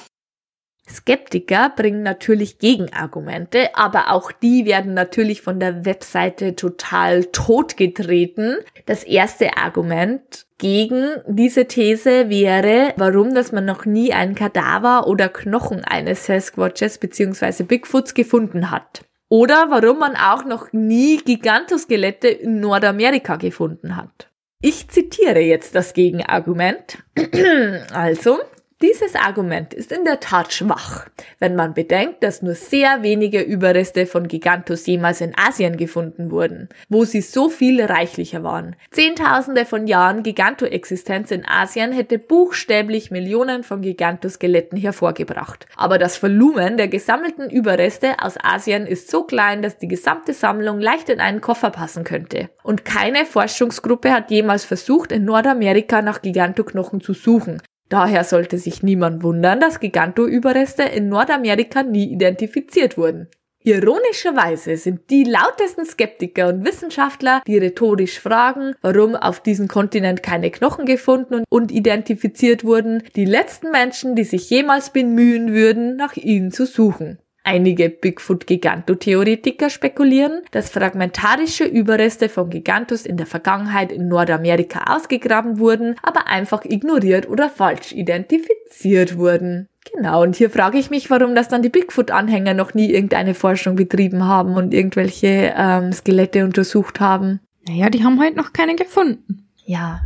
Skeptiker 0.88 1.72
bringen 1.76 2.04
natürlich 2.04 2.60
Gegenargumente, 2.60 3.76
aber 3.76 4.12
auch 4.12 4.32
die 4.32 4.66
werden 4.66 4.94
natürlich 4.94 5.42
von 5.42 5.60
der 5.60 5.86
Webseite 5.86 6.56
total 6.56 7.26
totgetreten. 7.26 8.58
Das 8.86 9.04
erste 9.04 9.58
Argument 9.58 10.46
gegen 10.58 11.16
diese 11.28 11.66
These 11.66 12.30
wäre, 12.30 12.94
warum, 12.98 13.34
dass 13.34 13.52
man 13.52 13.66
noch 13.66 13.86
nie 13.86 14.14
ein 14.14 14.36
Kadaver 14.36 15.08
oder 15.08 15.28
Knochen 15.30 15.84
eines 15.84 16.26
Sasquatches 16.26 17.00
bzw. 17.00 17.64
Bigfoots 17.64 18.14
gefunden 18.14 18.70
hat. 18.70 19.02
Oder 19.28 19.72
warum 19.72 20.00
man 20.00 20.16
auch 20.16 20.46
noch 20.46 20.72
nie 20.72 21.18
Gigantoskelette 21.18 22.28
in 22.28 22.60
Nordamerika 22.60 23.38
gefunden 23.38 23.96
hat. 23.98 24.30
Ich 24.62 24.88
zitiere 24.88 25.40
jetzt 25.40 25.76
das 25.76 25.94
Gegenargument. 25.94 27.04
also, 27.94 28.40
dieses 28.82 29.16
Argument 29.16 29.74
ist 29.74 29.94
in 29.94 30.04
der 30.04 30.20
Tat 30.20 30.52
schwach, 30.52 31.08
wenn 31.40 31.56
man 31.56 31.74
bedenkt, 31.74 32.22
dass 32.24 32.42
nur 32.42 32.56
sehr 32.56 33.04
wenige 33.04 33.40
Überreste 33.40 34.06
von 34.06 34.28
Gigantos 34.28 34.86
jemals 34.86 35.22
in 35.22 35.34
Asien 35.38 35.78
gefunden 35.78 36.30
wurden, 36.30 36.68
wo 36.90 37.06
sie 37.06 37.22
so 37.22 37.48
viel 37.48 37.82
reichlicher 37.82 38.44
waren. 38.44 38.76
Zehntausende 38.92 39.66
von 39.66 39.88
Jahren 39.88 40.24
Gigantoexistenz 40.24 41.32
in 41.32 41.48
Asien 41.48 41.94
hätte 41.94 42.20
buchstäblich 42.20 43.12
Millionen 43.12 43.64
von 43.64 43.82
Gigantoskeletten 43.82 44.78
hervorgebracht. 44.78 45.68
Aber 45.78 45.98
das 45.98 46.22
Volumen 46.22 46.76
der 46.76 46.90
gesammelten 46.90 47.50
Überreste 47.50 48.20
aus 48.22 48.36
Asien 48.44 48.88
ist 48.88 49.10
so 49.10 49.24
klein, 49.24 49.62
dass 49.62 49.78
die 49.78 49.88
gesamte 49.88 50.34
Sammlung 50.34 50.82
leicht 50.82 51.08
in 51.08 51.22
einen 51.22 51.40
Koffer 51.40 51.70
passen 51.70 52.04
könnte. 52.04 52.50
Und 52.62 52.84
keine 52.84 53.26
Forschungsgruppe 53.26 54.12
hat 54.12 54.32
jemals 54.32 54.66
versucht, 54.66 55.14
in 55.14 55.24
Nordamerika 55.24 56.02
nach 56.02 56.22
Gigantoknochen 56.22 57.00
zu 57.00 57.14
suchen. 57.14 57.62
Daher 57.90 58.24
sollte 58.24 58.58
sich 58.58 58.84
niemand 58.84 59.24
wundern, 59.24 59.60
dass 59.60 59.80
Giganto-Überreste 59.80 60.84
in 60.84 61.10
Nordamerika 61.10 61.84
nie 61.84 62.12
identifiziert 62.12 62.98
wurden. 62.98 63.28
Ironischerweise 63.68 64.78
sind 64.78 65.10
die 65.10 65.24
lautesten 65.24 65.86
Skeptiker 65.86 66.50
und 66.50 66.64
Wissenschaftler, 66.64 67.42
die 67.48 67.58
rhetorisch 67.58 68.20
fragen, 68.20 68.76
warum 68.84 69.16
auf 69.16 69.40
diesem 69.40 69.68
Kontinent 69.68 70.22
keine 70.22 70.52
Knochen 70.52 70.86
gefunden 70.86 71.44
und 71.50 71.72
identifiziert 71.72 72.64
wurden, 72.64 73.02
die 73.16 73.26
letzten 73.26 73.72
Menschen, 73.72 74.16
die 74.16 74.24
sich 74.24 74.52
jemals 74.52 74.92
bemühen 74.92 75.52
würden, 75.52 75.96
nach 75.96 76.16
ihnen 76.16 76.52
zu 76.52 76.68
suchen. 76.68 77.18
Einige 77.48 77.90
Bigfoot-Giganto-Theoretiker 77.92 79.70
spekulieren, 79.70 80.42
dass 80.50 80.70
fragmentarische 80.72 81.64
Überreste 81.66 82.28
von 82.28 82.50
Gigantus 82.50 83.06
in 83.06 83.18
der 83.18 83.28
Vergangenheit 83.28 83.92
in 83.92 84.08
Nordamerika 84.08 84.96
ausgegraben 84.96 85.60
wurden, 85.60 85.96
aber 86.02 86.26
einfach 86.26 86.66
ignoriert 86.66 87.30
oder 87.30 87.50
falsch 87.52 87.92
identifiziert 87.92 89.18
wurden. 89.18 89.70
Genau, 89.94 90.24
und 90.24 90.36
hier 90.36 90.50
frage 90.50 90.80
ich 90.80 90.90
mich, 90.90 91.12
warum 91.12 91.36
das 91.36 91.48
dann 91.48 91.62
die 91.62 91.70
Bigfoot-Anhänger 91.70 92.56
noch 92.56 92.74
nie 92.74 92.92
irgendeine 92.92 93.36
Forschung 93.36 93.76
betrieben 93.76 94.24
haben 94.26 94.56
und 94.56 94.74
irgendwelche 94.74 95.54
ähm, 95.56 95.94
Skelette 95.94 96.44
untersucht 96.44 97.00
haben. 97.00 97.40
Naja, 97.68 97.92
die 97.92 98.04
haben 98.04 98.20
halt 98.20 98.36
noch 98.36 98.54
keine 98.54 98.76
gefunden. 98.76 99.48
Ja, 99.66 100.02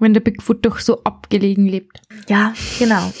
Wenn 0.00 0.12
der 0.12 0.20
Bigfoot 0.20 0.66
doch 0.66 0.80
so 0.80 1.04
abgelegen 1.04 1.66
lebt. 1.66 2.00
ja, 2.28 2.52
genau. 2.80 3.12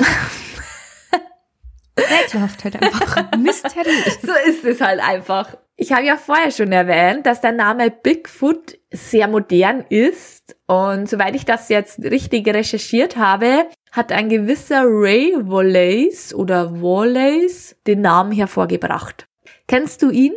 Rätselhaft 1.98 2.64
halt 2.64 2.82
einfach. 2.82 3.36
Mysteriös. 3.38 4.18
So 4.22 4.32
ist 4.48 4.64
es 4.64 4.80
halt 4.80 5.00
einfach. 5.00 5.56
Ich 5.76 5.92
habe 5.92 6.04
ja 6.04 6.16
vorher 6.16 6.50
schon 6.50 6.72
erwähnt, 6.72 7.24
dass 7.26 7.40
der 7.40 7.52
Name 7.52 7.90
Bigfoot 7.90 8.78
sehr 8.90 9.28
modern 9.28 9.84
ist. 9.88 10.56
Und 10.66 11.08
soweit 11.08 11.36
ich 11.36 11.44
das 11.44 11.68
jetzt 11.68 12.00
richtig 12.00 12.48
recherchiert 12.48 13.16
habe, 13.16 13.66
hat 13.92 14.12
ein 14.12 14.28
gewisser 14.28 14.82
Ray 14.84 15.34
Wallace 15.40 16.34
oder 16.34 16.82
Wallace 16.82 17.76
den 17.86 18.00
Namen 18.00 18.32
hervorgebracht. 18.32 19.28
Kennst 19.66 20.02
du 20.02 20.10
ihn? 20.10 20.34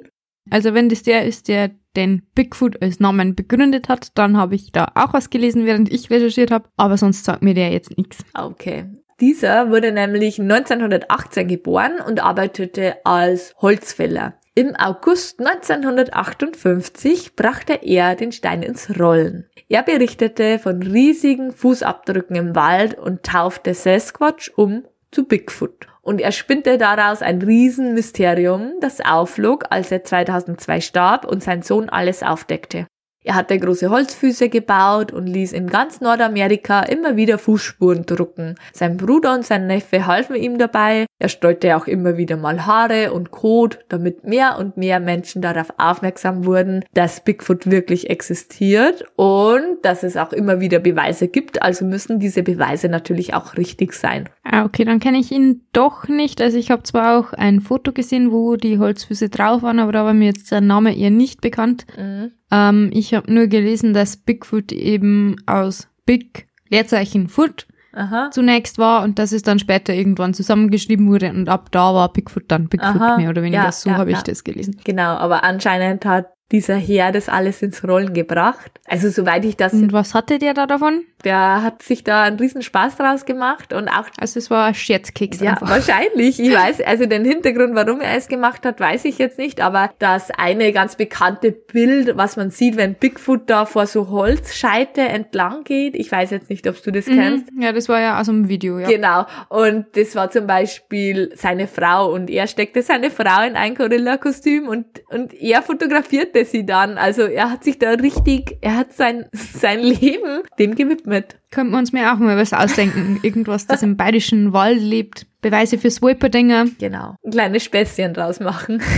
Also 0.49 0.73
wenn 0.73 0.89
das 0.89 1.03
der 1.03 1.25
ist, 1.25 1.47
der 1.47 1.71
den 1.95 2.23
Bigfoot 2.35 2.81
als 2.81 2.99
Namen 2.99 3.35
begründet 3.35 3.89
hat, 3.89 4.17
dann 4.17 4.37
habe 4.37 4.55
ich 4.55 4.71
da 4.71 4.91
auch 4.95 5.13
was 5.13 5.29
gelesen, 5.29 5.65
während 5.65 5.91
ich 5.91 6.09
recherchiert 6.09 6.51
habe. 6.51 6.69
Aber 6.77 6.97
sonst 6.97 7.25
sagt 7.25 7.41
mir 7.41 7.53
der 7.53 7.71
jetzt 7.71 7.97
nichts. 7.97 8.23
Okay. 8.33 8.85
Dieser 9.21 9.69
wurde 9.69 9.91
nämlich 9.91 10.39
1918 10.39 11.47
geboren 11.47 11.99
und 12.05 12.23
arbeitete 12.23 13.05
als 13.05 13.53
Holzfäller. 13.61 14.33
Im 14.55 14.75
August 14.75 15.39
1958 15.39 17.35
brachte 17.35 17.79
er 17.83 18.15
den 18.15 18.31
Stein 18.31 18.63
ins 18.63 18.99
Rollen. 18.99 19.47
Er 19.69 19.83
berichtete 19.83 20.57
von 20.57 20.81
riesigen 20.81 21.53
Fußabdrücken 21.53 22.35
im 22.35 22.55
Wald 22.55 22.97
und 22.97 23.23
taufte 23.23 23.75
Sasquatch 23.75 24.51
um 24.55 24.85
zu 25.11 25.25
Bigfoot. 25.25 25.87
Und 26.01 26.19
er 26.19 26.31
spinnte 26.31 26.79
daraus 26.79 27.21
ein 27.21 27.43
Riesenmysterium, 27.43 28.73
das 28.81 29.01
aufflog, 29.01 29.65
als 29.69 29.91
er 29.91 30.03
2002 30.03 30.81
starb 30.81 31.25
und 31.25 31.43
sein 31.43 31.61
Sohn 31.61 31.89
alles 31.89 32.23
aufdeckte. 32.23 32.87
Er 33.23 33.35
hatte 33.35 33.59
große 33.59 33.91
Holzfüße 33.91 34.49
gebaut 34.49 35.11
und 35.11 35.27
ließ 35.27 35.53
in 35.53 35.67
ganz 35.67 36.01
Nordamerika 36.01 36.81
immer 36.81 37.15
wieder 37.15 37.37
Fußspuren 37.37 38.07
drucken. 38.07 38.55
Sein 38.73 38.97
Bruder 38.97 39.35
und 39.35 39.45
sein 39.45 39.67
Neffe 39.67 40.07
halfen 40.07 40.35
ihm 40.35 40.57
dabei. 40.57 41.05
Er 41.19 41.29
streute 41.29 41.77
auch 41.77 41.85
immer 41.85 42.17
wieder 42.17 42.35
mal 42.35 42.65
Haare 42.65 43.13
und 43.13 43.29
Kot, 43.29 43.79
damit 43.89 44.23
mehr 44.23 44.57
und 44.57 44.75
mehr 44.75 44.99
Menschen 44.99 45.43
darauf 45.43 45.71
aufmerksam 45.77 46.45
wurden, 46.45 46.83
dass 46.95 47.23
Bigfoot 47.23 47.69
wirklich 47.69 48.09
existiert 48.09 49.05
und 49.17 49.77
dass 49.83 50.01
es 50.01 50.17
auch 50.17 50.33
immer 50.33 50.59
wieder 50.59 50.79
Beweise 50.79 51.27
gibt. 51.27 51.61
Also 51.61 51.85
müssen 51.85 52.19
diese 52.19 52.41
Beweise 52.41 52.89
natürlich 52.89 53.35
auch 53.35 53.55
richtig 53.55 53.93
sein. 53.93 54.29
Ah, 54.43 54.65
okay, 54.65 54.83
dann 54.83 54.99
kenne 54.99 55.19
ich 55.19 55.31
ihn 55.31 55.61
doch 55.73 56.07
nicht. 56.07 56.41
Also 56.41 56.57
ich 56.57 56.71
habe 56.71 56.81
zwar 56.83 57.19
auch 57.19 57.33
ein 57.33 57.61
Foto 57.61 57.91
gesehen, 57.91 58.31
wo 58.31 58.55
die 58.55 58.79
Holzfüße 58.79 59.29
drauf 59.29 59.61
waren, 59.61 59.77
aber 59.77 59.91
da 59.91 60.05
war 60.05 60.15
mir 60.15 60.25
jetzt 60.25 60.51
der 60.51 60.61
Name 60.61 60.97
eher 60.97 61.11
nicht 61.11 61.41
bekannt. 61.41 61.85
Mhm. 61.95 62.31
Ähm, 62.51 62.89
ich 62.93 63.13
habe 63.13 63.31
nur 63.31 63.47
gelesen, 63.47 63.93
dass 63.93 64.17
Bigfoot 64.17 64.71
eben 64.71 65.35
aus 65.45 65.87
Big 66.05 66.47
Leerzeichen 66.69 67.27
Foot 67.27 67.67
Aha. 67.93 68.29
zunächst 68.31 68.77
war 68.77 69.03
und 69.03 69.19
dass 69.19 69.31
es 69.31 69.43
dann 69.43 69.59
später 69.59 69.93
irgendwann 69.93 70.33
zusammengeschrieben 70.33 71.07
wurde 71.07 71.29
und 71.29 71.49
ab 71.49 71.71
da 71.71 71.93
war 71.93 72.11
Bigfoot 72.11 72.45
dann 72.47 72.69
Bigfoot 72.69 73.01
Aha. 73.01 73.17
mehr 73.17 73.29
oder 73.29 73.41
weniger. 73.41 73.63
Ja, 73.63 73.71
so 73.71 73.89
ja, 73.89 73.97
habe 73.97 74.11
ja. 74.11 74.17
ich 74.17 74.23
das 74.23 74.43
gelesen. 74.43 74.77
Genau, 74.83 75.15
aber 75.15 75.43
anscheinend 75.43 76.05
hat 76.05 76.27
dieser 76.51 76.75
Herr 76.75 77.11
das 77.11 77.29
alles 77.29 77.61
ins 77.61 77.87
Rollen 77.87 78.13
gebracht. 78.13 78.71
Also 78.85 79.09
soweit 79.09 79.45
ich 79.45 79.55
das... 79.57 79.73
Und 79.73 79.93
was 79.93 80.13
hatte 80.13 80.37
der 80.39 80.53
da 80.53 80.67
davon? 80.67 81.03
Der 81.23 81.63
hat 81.63 81.81
sich 81.81 82.03
da 82.03 82.23
einen 82.23 82.37
riesen 82.37 82.61
Spaß 82.61 82.97
draus 82.97 83.25
gemacht 83.25 83.73
und 83.73 83.87
auch... 83.87 84.05
Also 84.19 84.39
es 84.39 84.49
war 84.49 84.65
ein 84.65 84.75
Scherzkeks 84.75 85.39
Ja, 85.39 85.51
einfach. 85.51 85.69
wahrscheinlich. 85.69 86.39
Ich 86.39 86.53
weiß, 86.53 86.81
also 86.81 87.05
den 87.05 87.23
Hintergrund, 87.23 87.75
warum 87.75 88.01
er 88.01 88.17
es 88.17 88.27
gemacht 88.27 88.65
hat, 88.65 88.79
weiß 88.79 89.05
ich 89.05 89.17
jetzt 89.17 89.37
nicht, 89.37 89.61
aber 89.61 89.91
das 89.99 90.31
eine 90.31 90.71
ganz 90.73 90.95
bekannte 90.95 91.51
Bild, 91.51 92.17
was 92.17 92.37
man 92.37 92.49
sieht, 92.51 92.75
wenn 92.75 92.95
Bigfoot 92.95 93.49
da 93.49 93.65
vor 93.65 93.87
so 93.87 94.09
Holzscheite 94.09 95.01
entlang 95.01 95.63
geht, 95.63 95.95
ich 95.95 96.11
weiß 96.11 96.31
jetzt 96.31 96.49
nicht, 96.49 96.67
ob 96.67 96.81
du 96.83 96.91
das 96.91 97.07
mhm. 97.07 97.15
kennst. 97.15 97.45
Ja, 97.59 97.71
das 97.71 97.87
war 97.87 98.01
ja 98.01 98.19
aus 98.19 98.27
einem 98.27 98.49
Video, 98.49 98.77
ja. 98.79 98.87
Genau. 98.87 99.25
Und 99.49 99.85
das 99.93 100.15
war 100.15 100.29
zum 100.31 100.47
Beispiel 100.47 101.31
seine 101.35 101.67
Frau 101.67 102.11
und 102.11 102.29
er 102.29 102.47
steckte 102.47 102.81
seine 102.81 103.09
Frau 103.09 103.45
in 103.47 103.55
ein 103.55 103.75
Gorilla-Kostüm 103.75 104.67
und, 104.67 104.85
und 105.09 105.33
er 105.33 105.61
fotografierte 105.61 106.40
sie 106.45 106.65
dann. 106.65 106.97
Also 106.97 107.23
er 107.23 107.49
hat 107.49 107.63
sich 107.63 107.79
da 107.79 107.91
richtig, 107.91 108.57
er 108.61 108.77
hat 108.77 108.93
sein, 108.93 109.25
sein 109.33 109.79
Leben 109.79 110.41
dem 110.59 110.75
gewidmet. 110.75 111.37
Könnten 111.51 111.71
wir 111.71 111.79
uns 111.79 111.93
mir 111.93 112.13
auch 112.13 112.17
mal 112.17 112.37
was 112.37 112.53
ausdenken. 112.53 113.19
Irgendwas, 113.23 113.67
das 113.67 113.83
im 113.83 113.97
bayerischen 113.97 114.53
Wald 114.53 114.81
lebt. 114.81 115.27
Beweise 115.41 115.77
fürs 115.77 116.01
Wolperdinger. 116.01 116.65
Genau. 116.79 117.15
Ein 117.23 117.31
kleines 117.31 117.63
Späßchen 117.63 118.13
draus 118.13 118.39
machen. 118.39 118.81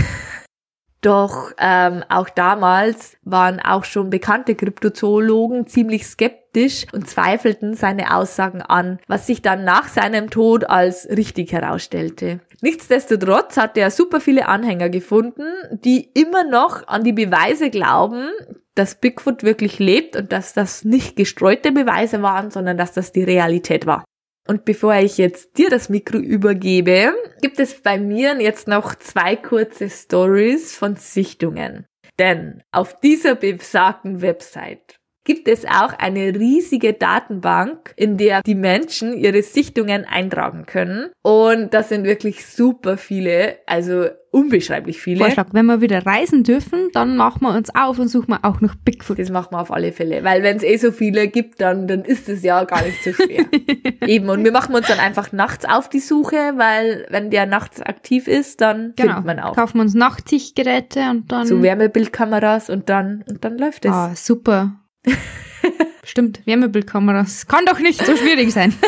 Doch 1.04 1.52
ähm, 1.58 2.02
auch 2.08 2.30
damals 2.30 3.18
waren 3.24 3.60
auch 3.60 3.84
schon 3.84 4.08
bekannte 4.08 4.54
Kryptozoologen 4.54 5.66
ziemlich 5.66 6.06
skeptisch 6.06 6.86
und 6.94 7.06
zweifelten 7.06 7.74
seine 7.74 8.16
Aussagen 8.16 8.62
an, 8.62 8.98
was 9.06 9.26
sich 9.26 9.42
dann 9.42 9.64
nach 9.64 9.88
seinem 9.88 10.30
Tod 10.30 10.64
als 10.70 11.06
richtig 11.10 11.52
herausstellte. 11.52 12.40
Nichtsdestotrotz 12.64 13.58
hat 13.58 13.76
er 13.76 13.90
super 13.90 14.22
viele 14.22 14.48
Anhänger 14.48 14.88
gefunden, 14.88 15.44
die 15.70 16.10
immer 16.14 16.44
noch 16.44 16.88
an 16.88 17.04
die 17.04 17.12
Beweise 17.12 17.68
glauben, 17.68 18.30
dass 18.74 18.94
Bigfoot 18.94 19.42
wirklich 19.42 19.78
lebt 19.78 20.16
und 20.16 20.32
dass 20.32 20.54
das 20.54 20.82
nicht 20.82 21.14
gestreute 21.14 21.72
Beweise 21.72 22.22
waren, 22.22 22.50
sondern 22.50 22.78
dass 22.78 22.92
das 22.92 23.12
die 23.12 23.22
Realität 23.22 23.84
war. 23.84 24.02
Und 24.48 24.64
bevor 24.64 24.94
ich 24.94 25.18
jetzt 25.18 25.58
dir 25.58 25.68
das 25.68 25.90
Mikro 25.90 26.16
übergebe, 26.16 27.12
gibt 27.42 27.60
es 27.60 27.82
bei 27.82 27.98
mir 27.98 28.40
jetzt 28.40 28.66
noch 28.66 28.94
zwei 28.94 29.36
kurze 29.36 29.90
Stories 29.90 30.74
von 30.74 30.96
Sichtungen. 30.96 31.84
Denn 32.18 32.62
auf 32.72 32.98
dieser 32.98 33.34
besagten 33.34 34.22
Website 34.22 35.00
gibt 35.24 35.48
es 35.48 35.64
auch 35.64 35.92
eine 35.98 36.34
riesige 36.34 36.92
Datenbank, 36.92 37.94
in 37.96 38.16
der 38.16 38.42
die 38.42 38.54
Menschen 38.54 39.16
ihre 39.16 39.42
Sichtungen 39.42 40.04
eintragen 40.04 40.66
können. 40.66 41.10
Und 41.22 41.72
das 41.74 41.88
sind 41.88 42.04
wirklich 42.04 42.46
super 42.46 42.96
viele, 42.98 43.56
also 43.66 44.06
unbeschreiblich 44.30 45.00
viele. 45.00 45.24
Vorschlag, 45.24 45.46
wenn 45.52 45.66
wir 45.66 45.80
wieder 45.80 46.04
reisen 46.04 46.42
dürfen, 46.42 46.88
dann 46.92 47.16
machen 47.16 47.42
wir 47.42 47.54
uns 47.54 47.72
auf 47.72 48.00
und 48.00 48.08
suchen 48.08 48.30
wir 48.30 48.44
auch 48.44 48.60
noch 48.60 48.74
Bigfoot. 48.74 49.18
Das 49.18 49.30
machen 49.30 49.52
wir 49.52 49.60
auf 49.60 49.70
alle 49.70 49.92
Fälle, 49.92 50.24
weil 50.24 50.42
wenn 50.42 50.56
es 50.56 50.64
eh 50.64 50.76
so 50.76 50.90
viele 50.90 51.28
gibt, 51.28 51.60
dann, 51.60 51.86
dann 51.86 52.02
ist 52.02 52.28
es 52.28 52.42
ja 52.42 52.64
gar 52.64 52.82
nicht 52.84 53.02
so 53.02 53.12
schwer. 53.12 53.44
Eben, 54.06 54.28
und 54.28 54.44
wir 54.44 54.50
machen 54.50 54.74
uns 54.74 54.88
dann 54.88 54.98
einfach 54.98 55.32
nachts 55.32 55.64
auf 55.64 55.88
die 55.88 56.00
Suche, 56.00 56.36
weil 56.56 57.06
wenn 57.10 57.30
der 57.30 57.46
nachts 57.46 57.80
aktiv 57.80 58.26
ist, 58.26 58.60
dann 58.60 58.92
genau. 58.96 59.14
findet 59.14 59.24
man 59.24 59.38
auch. 59.38 59.54
kaufen 59.54 59.78
wir 59.78 59.82
uns 59.82 59.94
Nachtsichtgeräte 59.94 61.10
und 61.10 61.30
dann... 61.30 61.46
So 61.46 61.62
Wärmebildkameras 61.62 62.70
und 62.70 62.88
dann, 62.88 63.24
und 63.28 63.44
dann 63.44 63.56
läuft 63.56 63.84
es. 63.84 63.92
Ah, 63.92 64.12
super. 64.16 64.72
Stimmt, 66.04 66.46
Wärmebildkameras. 66.46 67.46
Kann 67.46 67.66
doch 67.66 67.78
nicht 67.78 68.04
so 68.04 68.16
schwierig 68.16 68.52
sein. 68.52 68.74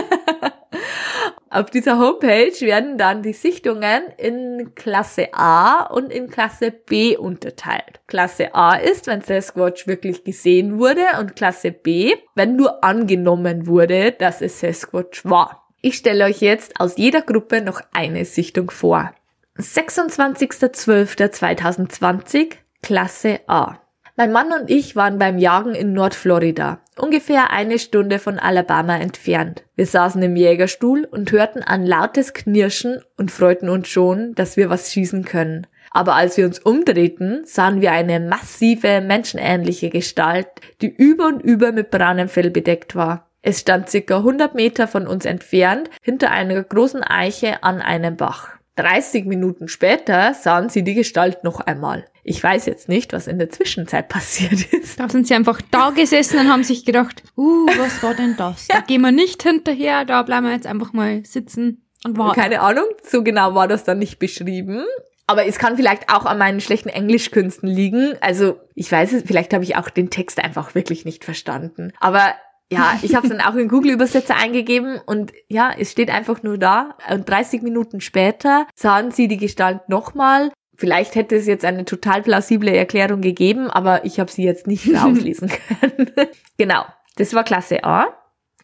Auf 1.49 1.71
dieser 1.71 1.99
Homepage 1.99 2.61
werden 2.61 2.99
dann 2.99 3.23
die 3.23 3.33
Sichtungen 3.33 4.03
in 4.19 4.75
Klasse 4.75 5.33
A 5.33 5.87
und 5.87 6.13
in 6.13 6.29
Klasse 6.29 6.71
B 6.71 7.17
unterteilt. 7.17 8.01
Klasse 8.09 8.55
A 8.55 8.75
ist, 8.75 9.07
wenn 9.07 9.23
Sasquatch 9.23 9.87
wirklich 9.87 10.25
gesehen 10.25 10.79
wurde 10.79 11.05
und 11.19 11.35
Klasse 11.37 11.73
B, 11.73 12.13
wenn 12.35 12.57
nur 12.57 12.85
angenommen 12.85 13.67
wurde, 13.67 14.13
dass 14.13 14.43
es 14.43 14.61
Sasquatch 14.61 15.25
war. 15.25 15.67
Ich 15.81 15.97
stelle 15.97 16.25
euch 16.25 16.41
jetzt 16.41 16.79
aus 16.81 16.97
jeder 16.97 17.23
Gruppe 17.23 17.63
noch 17.63 17.81
eine 17.93 18.25
Sichtung 18.25 18.71
vor. 18.71 19.15
26.12.2020 19.57 22.55
Klasse 22.83 23.41
A. 23.47 23.79
Mein 24.19 24.33
Mann 24.33 24.51
und 24.51 24.71
ich 24.71 24.97
waren 24.97 25.19
beim 25.19 25.37
Jagen 25.37 25.75
in 25.75 25.93
Nordflorida, 25.93 26.81
ungefähr 26.97 27.51
eine 27.51 27.79
Stunde 27.79 28.19
von 28.19 28.39
Alabama 28.39 28.97
entfernt. 28.97 29.65
Wir 29.75 29.85
saßen 29.85 30.23
im 30.23 30.37
Jägerstuhl 30.37 31.05
und 31.05 31.33
hörten 31.33 31.63
ein 31.63 31.85
lautes 31.85 32.33
Knirschen 32.33 33.03
und 33.19 33.31
freuten 33.31 33.69
uns 33.69 33.89
schon, 33.89 34.35
dass 34.35 34.57
wir 34.57 34.71
was 34.71 34.91
schießen 34.91 35.27
können. 35.27 35.67
Aber 35.91 36.15
als 36.15 36.39
wir 36.39 36.47
uns 36.47 36.59
umdrehten, 36.59 37.43
sahen 37.45 37.83
wir 37.83 37.93
eine 37.93 38.19
massive, 38.19 39.03
menschenähnliche 39.03 39.91
Gestalt, 39.91 40.49
die 40.81 40.89
über 40.89 41.27
und 41.27 41.43
über 41.43 41.73
mit 41.73 41.91
braunem 41.91 42.31
Fell 42.31 42.49
bedeckt 42.49 42.97
war. 42.97 43.29
Es 43.43 43.61
stand 43.61 43.91
circa 43.91 44.17
100 44.17 44.55
Meter 44.55 44.89
von 44.89 45.07
uns 45.07 45.27
entfernt, 45.27 45.91
hinter 46.01 46.31
einer 46.31 46.63
großen 46.63 47.05
Eiche 47.05 47.63
an 47.63 47.83
einem 47.83 48.17
Bach. 48.17 48.56
30 48.77 49.25
Minuten 49.25 49.69
später 49.69 50.35
sahen 50.35 50.69
sie 50.69 50.85
die 50.85 50.95
Gestalt 50.95 51.45
noch 51.45 51.61
einmal. 51.61 52.07
Ich 52.23 52.43
weiß 52.43 52.67
jetzt 52.67 52.89
nicht, 52.89 53.13
was 53.13 53.27
in 53.27 53.39
der 53.39 53.51
Zwischenzeit 53.51 54.09
passiert 54.11 54.73
ist. 54.73 55.01
Da 55.01 55.09
sind 55.09 55.27
sie 55.27 55.35
einfach 55.35 55.61
da 55.71 55.91
gesessen 55.91 56.39
und 56.41 56.51
haben 56.51 56.65
sich 56.65 56.85
gedacht, 56.85 57.23
uh, 57.37 57.67
was 57.79 58.03
war 58.03 58.15
denn 58.15 58.37
das? 58.37 58.69
Ja. 58.69 58.77
Da 58.77 58.81
gehen 58.83 59.01
wir 59.01 59.13
nicht 59.13 59.43
hinterher, 59.43 60.05
da 60.05 60.23
bleiben 60.23 60.47
wir 60.47 60.53
jetzt 60.53 60.67
einfach 60.67 60.93
mal 60.93 61.25
sitzen 61.25 61.87
und 62.05 62.19
warten. 62.19 62.41
Keine 62.41 62.61
Ahnung, 62.61 62.87
so 63.03 63.23
genau 63.23 63.55
war 63.55 63.69
das 63.69 63.85
dann 63.85 63.99
nicht 63.99 64.19
beschrieben. 64.19 64.85
Aber 65.29 65.47
es 65.47 65.59
kann 65.59 65.77
vielleicht 65.77 66.09
auch 66.09 66.25
an 66.25 66.39
meinen 66.39 66.61
schlechten 66.61 66.89
Englischkünsten 66.89 67.69
liegen. 67.69 68.15
Also 68.21 68.61
ich 68.75 68.91
weiß 68.91 69.13
es, 69.13 69.25
vielleicht 69.25 69.53
habe 69.55 69.65
ich 69.65 69.77
auch 69.77 69.91
den 69.91 70.09
Text 70.09 70.43
einfach 70.43 70.77
wirklich 70.77 71.05
nicht 71.05 71.25
verstanden. 71.25 71.93
Aber 71.99 72.35
ja, 72.71 72.99
ich 73.03 73.15
habe 73.15 73.27
es 73.27 73.33
dann 73.33 73.41
auch 73.41 73.55
in 73.55 73.69
Google-Übersetzer 73.69 74.37
eingegeben 74.37 75.01
und 75.07 75.33
ja, 75.49 75.71
es 75.79 75.93
steht 75.93 76.11
einfach 76.11 76.43
nur 76.43 76.59
da. 76.59 76.97
Und 77.11 77.29
30 77.29 77.63
Minuten 77.63 78.01
später 78.01 78.67
sahen 78.75 79.13
sie 79.13 79.29
die 79.29 79.37
Gestalt 79.37 79.89
nochmal 79.89 80.51
Vielleicht 80.77 81.15
hätte 81.15 81.37
es 81.37 81.47
jetzt 81.47 81.65
eine 81.65 81.85
total 81.85 82.23
plausible 82.23 82.71
Erklärung 82.71 83.23
gegeben, 83.23 83.71
aber 83.71 84.05
ich 84.05 84.21
habe 84.21 84.31
sie 84.31 84.45
jetzt 84.45 84.67
nicht 84.67 84.87
rauslesen 84.95 85.51
können. 85.81 86.13
genau, 86.59 86.85
das 87.17 87.35
war 87.35 87.45
Klasse 87.45 87.83
A. 87.85 88.07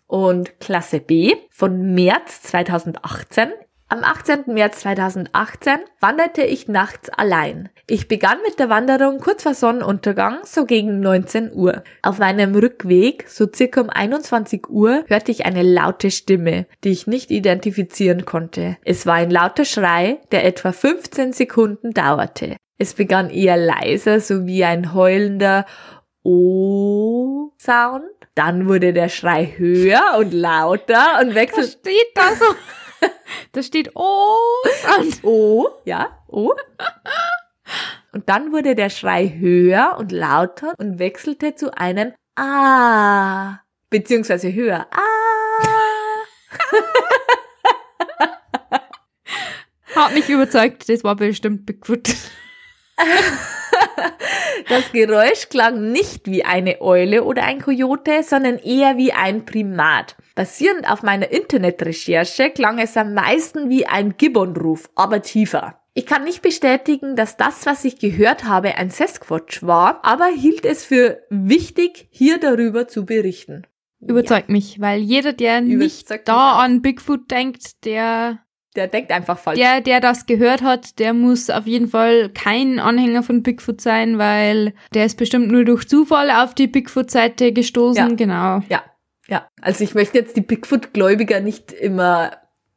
Und 0.06 0.60
Klasse 0.60 1.00
B 1.00 1.34
von 1.50 1.94
März 1.94 2.42
2018 2.42 3.50
am 3.92 4.04
18. 4.04 4.44
März 4.46 4.80
2018 4.80 5.74
wanderte 6.00 6.40
ich 6.44 6.66
nachts 6.66 7.10
allein. 7.10 7.68
Ich 7.86 8.08
begann 8.08 8.38
mit 8.42 8.58
der 8.58 8.70
Wanderung 8.70 9.18
kurz 9.18 9.42
vor 9.42 9.52
Sonnenuntergang, 9.52 10.38
so 10.44 10.64
gegen 10.64 11.00
19 11.00 11.52
Uhr. 11.52 11.82
Auf 12.00 12.18
meinem 12.18 12.54
Rückweg, 12.54 13.28
so 13.28 13.46
circa 13.54 13.82
um 13.82 13.90
21 13.90 14.70
Uhr, 14.70 15.04
hörte 15.08 15.30
ich 15.30 15.44
eine 15.44 15.62
laute 15.62 16.10
Stimme, 16.10 16.64
die 16.84 16.88
ich 16.88 17.06
nicht 17.06 17.30
identifizieren 17.30 18.24
konnte. 18.24 18.78
Es 18.82 19.04
war 19.04 19.16
ein 19.16 19.30
lauter 19.30 19.66
Schrei, 19.66 20.20
der 20.30 20.46
etwa 20.46 20.72
15 20.72 21.34
Sekunden 21.34 21.90
dauerte. 21.90 22.56
Es 22.78 22.94
begann 22.94 23.28
eher 23.28 23.58
leiser, 23.58 24.20
so 24.20 24.46
wie 24.46 24.64
ein 24.64 24.94
heulender 24.94 25.66
O-Sound. 26.22 28.04
Dann 28.34 28.68
wurde 28.68 28.94
der 28.94 29.10
Schrei 29.10 29.52
höher 29.58 30.16
und 30.18 30.32
lauter 30.32 31.20
und 31.20 31.34
wechselte. 31.34 31.66
Was 31.66 31.72
steht 31.72 32.08
da 32.14 32.34
so? 32.34 32.46
Da 33.52 33.62
steht 33.62 33.94
O 33.94 34.36
und 34.98 35.24
O, 35.24 35.68
ja, 35.84 36.18
O. 36.28 36.54
Und 38.14 38.28
dann 38.28 38.52
wurde 38.52 38.74
der 38.74 38.90
Schrei 38.90 39.26
höher 39.38 39.96
und 39.98 40.12
lauter 40.12 40.74
und 40.76 40.98
wechselte 40.98 41.54
zu 41.54 41.74
einem 41.74 42.12
Ah, 42.36 43.60
beziehungsweise 43.88 44.52
höher. 44.52 44.86
Ah. 44.90 45.02
Hat 49.94 50.12
mich 50.12 50.28
überzeugt, 50.28 50.86
das 50.90 51.04
war 51.04 51.16
bestimmt 51.16 51.64
Bigfoot. 51.64 52.08
Das 54.68 54.92
Geräusch 54.92 55.48
klang 55.48 55.92
nicht 55.92 56.26
wie 56.26 56.44
eine 56.44 56.80
Eule 56.80 57.24
oder 57.24 57.44
ein 57.44 57.60
Kojote, 57.60 58.22
sondern 58.22 58.58
eher 58.58 58.96
wie 58.96 59.12
ein 59.12 59.44
Primat. 59.44 60.16
Basierend 60.34 60.90
auf 60.90 61.02
meiner 61.02 61.30
Internetrecherche 61.30 62.50
klang 62.50 62.78
es 62.78 62.96
am 62.96 63.14
meisten 63.14 63.68
wie 63.68 63.86
ein 63.86 64.16
Gibbonruf, 64.16 64.88
aber 64.94 65.22
tiefer. 65.22 65.78
Ich 65.94 66.06
kann 66.06 66.24
nicht 66.24 66.40
bestätigen, 66.40 67.16
dass 67.16 67.36
das, 67.36 67.66
was 67.66 67.84
ich 67.84 67.98
gehört 67.98 68.44
habe, 68.44 68.76
ein 68.76 68.88
Sasquatch 68.88 69.62
war, 69.62 70.00
aber 70.04 70.26
hielt 70.26 70.64
es 70.64 70.84
für 70.84 71.22
wichtig, 71.28 72.08
hier 72.10 72.38
darüber 72.38 72.88
zu 72.88 73.04
berichten. 73.04 73.66
Überzeugt 74.00 74.48
ja. 74.48 74.52
mich, 74.52 74.80
weil 74.80 75.00
jeder, 75.00 75.34
der 75.34 75.62
Überzeugt 75.62 76.10
nicht 76.10 76.28
da 76.28 76.58
an 76.58 76.80
Bigfoot 76.80 77.30
denkt, 77.30 77.84
der 77.84 78.38
der 78.76 78.88
denkt 78.88 79.10
einfach 79.10 79.38
falsch. 79.38 79.58
Der, 79.58 79.80
der 79.80 80.00
das 80.00 80.26
gehört 80.26 80.62
hat, 80.62 80.98
der 80.98 81.12
muss 81.12 81.50
auf 81.50 81.66
jeden 81.66 81.88
Fall 81.88 82.30
kein 82.30 82.78
Anhänger 82.78 83.22
von 83.22 83.42
Bigfoot 83.42 83.80
sein, 83.80 84.18
weil 84.18 84.72
der 84.94 85.04
ist 85.04 85.16
bestimmt 85.18 85.50
nur 85.50 85.64
durch 85.64 85.86
Zufall 85.86 86.30
auf 86.30 86.54
die 86.54 86.66
Bigfoot-Seite 86.66 87.52
gestoßen, 87.52 88.10
ja. 88.10 88.14
genau. 88.14 88.60
Ja, 88.68 88.82
ja. 89.28 89.46
Also 89.60 89.84
ich 89.84 89.94
möchte 89.94 90.18
jetzt 90.18 90.36
die 90.36 90.42
Bigfoot-Gläubiger 90.42 91.40
nicht 91.40 91.72
immer 91.72 92.32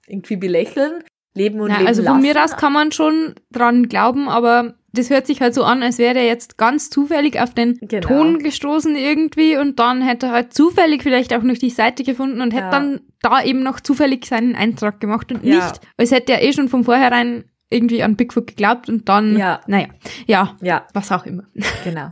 irgendwie 0.08 0.38
belächeln. 0.38 1.04
Leben 1.36 1.60
und 1.60 1.69
Na, 1.69 1.78
leben 1.78 1.88
Also 1.88 2.02
von 2.02 2.13
lassen. 2.13 2.21
mir 2.21 2.43
aus 2.43 2.58
kann 2.58 2.74
man 2.74 2.91
schon 2.91 3.36
dran 3.52 3.88
glauben, 3.88 4.28
aber 4.30 4.76
das 4.93 5.10
hört 5.10 5.28
sich 5.28 5.41
halt 5.41 5.54
so 5.54 5.63
an, 5.63 5.84
als 5.84 5.98
wäre 5.98 6.17
er 6.17 6.26
jetzt 6.26 6.58
ganz 6.58 6.89
zufällig 6.89 7.39
auf 7.39 7.54
den 7.54 7.78
genau. 7.82 8.08
Ton 8.08 8.39
gestoßen 8.39 8.95
irgendwie 8.95 9.58
und 9.58 9.78
dann 9.80 10.02
hätte 10.02 10.28
er 10.28 10.32
halt 10.32 10.54
zufällig 10.54 11.04
vielleicht 11.04 11.34
auch 11.34 11.43
noch 11.43 11.58
die 11.58 11.69
Seite 11.69 12.04
gefunden 12.04 12.41
und 12.41 12.52
hätte 12.52 12.65
ja. 12.65 12.71
dann 12.71 13.02
da 13.21 13.43
eben 13.43 13.62
noch 13.62 13.80
zufällig 13.82 14.26
seinen 14.26 14.56
Eintrag 14.56 15.00
gemacht 15.00 15.32
und 15.32 15.43
ja. 15.43 15.56
nicht, 15.56 15.82
als 15.98 16.12
hätte 16.12 16.32
er 16.34 16.43
eh 16.43 16.54
schon 16.54 16.69
von 16.69 16.86
vornherein 16.86 17.43
irgendwie 17.69 18.04
an 18.04 18.15
Bigfoot 18.15 18.48
geglaubt 18.48 18.89
und 18.89 19.10
dann, 19.10 19.38
ja. 19.38 19.60
naja, 19.67 19.88
ja, 20.28 20.56
ja, 20.62 20.88
was 20.93 21.12
auch 21.12 21.26
immer. 21.26 21.43
Genau. 21.84 22.12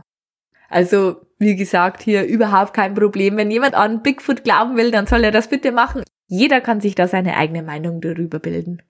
Also, 0.68 1.16
wie 1.38 1.54
gesagt, 1.54 2.02
hier 2.02 2.24
überhaupt 2.24 2.74
kein 2.74 2.94
Problem. 2.94 3.36
Wenn 3.36 3.50
jemand 3.50 3.74
an 3.74 4.02
Bigfoot 4.02 4.42
glauben 4.44 4.76
will, 4.76 4.90
dann 4.90 5.06
soll 5.06 5.22
er 5.22 5.30
das 5.30 5.48
bitte 5.48 5.70
machen. 5.70 6.02
Jeder 6.26 6.60
kann 6.60 6.80
sich 6.80 6.94
da 6.94 7.06
seine 7.06 7.36
eigene 7.36 7.62
Meinung 7.62 8.00
darüber 8.00 8.40
bilden. 8.40 8.82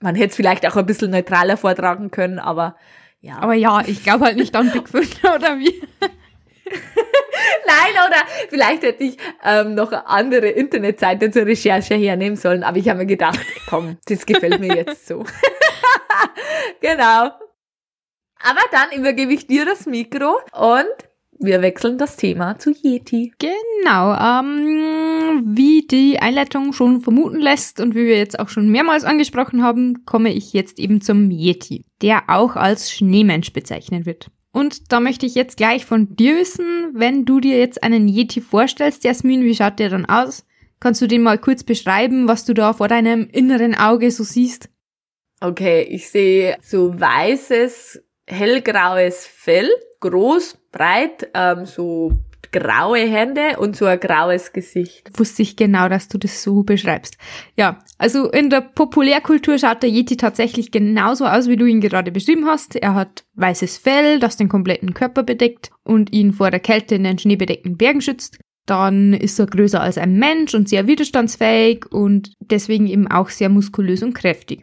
Man 0.00 0.14
hätte 0.14 0.30
es 0.30 0.36
vielleicht 0.36 0.66
auch 0.66 0.76
ein 0.76 0.86
bisschen 0.86 1.10
neutraler 1.10 1.56
vortragen 1.56 2.10
können, 2.10 2.38
aber 2.38 2.76
ja. 3.20 3.38
Aber 3.38 3.54
ja, 3.54 3.82
ich 3.86 4.02
glaube 4.02 4.26
halt 4.26 4.36
nicht 4.36 4.54
an 4.54 4.70
Bigfoot, 4.70 5.24
oder 5.34 5.58
wie? 5.58 5.82
Nein, 7.66 7.92
oder 8.06 8.22
vielleicht 8.50 8.82
hätte 8.82 9.04
ich 9.04 9.16
ähm, 9.42 9.74
noch 9.74 9.92
andere 9.92 10.48
Internetseite 10.48 11.30
zur 11.30 11.46
Recherche 11.46 11.94
hernehmen 11.94 12.36
sollen, 12.36 12.62
aber 12.62 12.76
ich 12.76 12.88
habe 12.88 12.98
mir 12.98 13.06
gedacht, 13.06 13.40
komm, 13.66 13.96
das 14.06 14.26
gefällt 14.26 14.60
mir 14.60 14.76
jetzt 14.76 15.06
so. 15.06 15.24
genau. 16.80 17.30
Aber 18.42 18.60
dann 18.70 18.92
übergebe 18.92 19.32
ich 19.32 19.46
dir 19.46 19.64
das 19.64 19.86
Mikro 19.86 20.38
und 20.52 20.94
wir 21.44 21.62
wechseln 21.62 21.98
das 21.98 22.16
Thema 22.16 22.58
zu 22.58 22.72
Yeti. 22.72 23.32
Genau, 23.38 24.14
ähm, 24.14 25.42
wie 25.56 25.86
die 25.86 26.18
Einleitung 26.18 26.72
schon 26.72 27.00
vermuten 27.00 27.40
lässt 27.40 27.80
und 27.80 27.94
wie 27.94 28.06
wir 28.06 28.18
jetzt 28.18 28.38
auch 28.38 28.48
schon 28.48 28.68
mehrmals 28.70 29.04
angesprochen 29.04 29.62
haben, 29.62 30.04
komme 30.04 30.32
ich 30.32 30.52
jetzt 30.52 30.78
eben 30.78 31.00
zum 31.00 31.30
Yeti, 31.30 31.84
der 32.02 32.24
auch 32.28 32.56
als 32.56 32.90
Schneemensch 32.90 33.52
bezeichnet 33.52 34.06
wird. 34.06 34.30
Und 34.52 34.92
da 34.92 35.00
möchte 35.00 35.26
ich 35.26 35.34
jetzt 35.34 35.56
gleich 35.56 35.84
von 35.84 36.14
dir 36.14 36.36
wissen, 36.36 36.92
wenn 36.94 37.24
du 37.24 37.40
dir 37.40 37.58
jetzt 37.58 37.82
einen 37.82 38.06
Yeti 38.06 38.40
vorstellst, 38.40 39.02
Jasmin, 39.02 39.42
wie 39.42 39.54
schaut 39.54 39.78
der 39.78 39.90
dann 39.90 40.06
aus? 40.06 40.46
Kannst 40.78 41.02
du 41.02 41.06
den 41.06 41.22
mal 41.22 41.38
kurz 41.38 41.64
beschreiben, 41.64 42.28
was 42.28 42.44
du 42.44 42.54
da 42.54 42.72
vor 42.72 42.88
deinem 42.88 43.28
inneren 43.32 43.74
Auge 43.74 44.10
so 44.10 44.22
siehst? 44.22 44.68
Okay, 45.40 45.82
ich 45.82 46.08
sehe 46.08 46.56
so 46.62 46.98
weißes, 46.98 48.02
hellgraues 48.26 49.26
Fell, 49.26 49.68
groß, 50.00 50.58
breit, 50.72 51.28
ähm, 51.34 51.66
so 51.66 52.12
graue 52.54 52.98
Hände 52.98 53.58
und 53.58 53.74
so 53.76 53.84
ein 53.86 53.98
graues 53.98 54.52
Gesicht. 54.52 55.10
Wusste 55.18 55.42
ich 55.42 55.56
genau, 55.56 55.88
dass 55.88 56.06
du 56.08 56.18
das 56.18 56.42
so 56.42 56.62
beschreibst. 56.62 57.18
Ja, 57.56 57.82
also 57.98 58.30
in 58.30 58.48
der 58.48 58.60
Populärkultur 58.60 59.58
schaut 59.58 59.82
der 59.82 59.90
Yeti 59.90 60.16
tatsächlich 60.16 60.70
genauso 60.70 61.26
aus, 61.26 61.48
wie 61.48 61.56
du 61.56 61.66
ihn 61.66 61.80
gerade 61.80 62.12
beschrieben 62.12 62.46
hast. 62.46 62.76
Er 62.76 62.94
hat 62.94 63.24
weißes 63.34 63.78
Fell, 63.78 64.20
das 64.20 64.36
den 64.36 64.48
kompletten 64.48 64.94
Körper 64.94 65.24
bedeckt 65.24 65.70
und 65.82 66.12
ihn 66.12 66.32
vor 66.32 66.52
der 66.52 66.60
Kälte 66.60 66.94
in 66.94 67.04
den 67.04 67.18
schneebedeckten 67.18 67.76
Bergen 67.76 68.00
schützt. 68.00 68.38
Dann 68.66 69.12
ist 69.12 69.38
er 69.40 69.46
größer 69.46 69.80
als 69.80 69.98
ein 69.98 70.16
Mensch 70.16 70.54
und 70.54 70.68
sehr 70.68 70.86
widerstandsfähig 70.86 71.86
und 71.90 72.32
deswegen 72.40 72.86
eben 72.86 73.08
auch 73.08 73.30
sehr 73.30 73.48
muskulös 73.48 74.02
und 74.02 74.14
kräftig. 74.14 74.62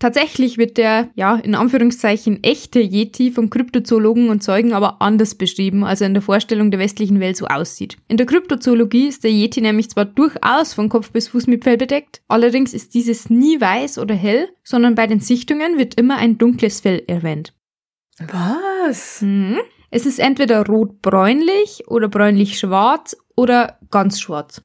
Tatsächlich 0.00 0.56
wird 0.56 0.78
der, 0.78 1.10
ja, 1.14 1.36
in 1.36 1.54
Anführungszeichen 1.54 2.42
echte 2.42 2.80
Yeti 2.80 3.30
vom 3.30 3.50
Kryptozoologen 3.50 4.30
und 4.30 4.42
Zeugen 4.42 4.72
aber 4.72 5.02
anders 5.02 5.34
beschrieben, 5.34 5.84
als 5.84 6.00
er 6.00 6.06
in 6.06 6.14
der 6.14 6.22
Vorstellung 6.22 6.70
der 6.70 6.80
westlichen 6.80 7.20
Welt 7.20 7.36
so 7.36 7.46
aussieht. 7.46 7.98
In 8.08 8.16
der 8.16 8.24
Kryptozoologie 8.24 9.08
ist 9.08 9.24
der 9.24 9.30
Yeti 9.30 9.60
nämlich 9.60 9.90
zwar 9.90 10.06
durchaus 10.06 10.72
von 10.72 10.88
Kopf 10.88 11.10
bis 11.12 11.28
Fuß 11.28 11.46
mit 11.48 11.64
Fell 11.64 11.76
bedeckt, 11.76 12.22
allerdings 12.28 12.72
ist 12.72 12.94
dieses 12.94 13.28
nie 13.28 13.60
weiß 13.60 13.98
oder 13.98 14.14
hell, 14.14 14.48
sondern 14.64 14.94
bei 14.94 15.06
den 15.06 15.20
Sichtungen 15.20 15.76
wird 15.76 15.96
immer 15.96 16.16
ein 16.16 16.38
dunkles 16.38 16.80
Fell 16.80 17.02
erwähnt. 17.06 17.52
Was? 18.18 19.20
Mhm. 19.20 19.58
Es 19.90 20.06
ist 20.06 20.18
entweder 20.18 20.64
rot-bräunlich 20.64 21.88
oder 21.88 22.08
bräunlich-schwarz 22.08 23.18
oder 23.36 23.78
ganz 23.90 24.18
schwarz. 24.18 24.62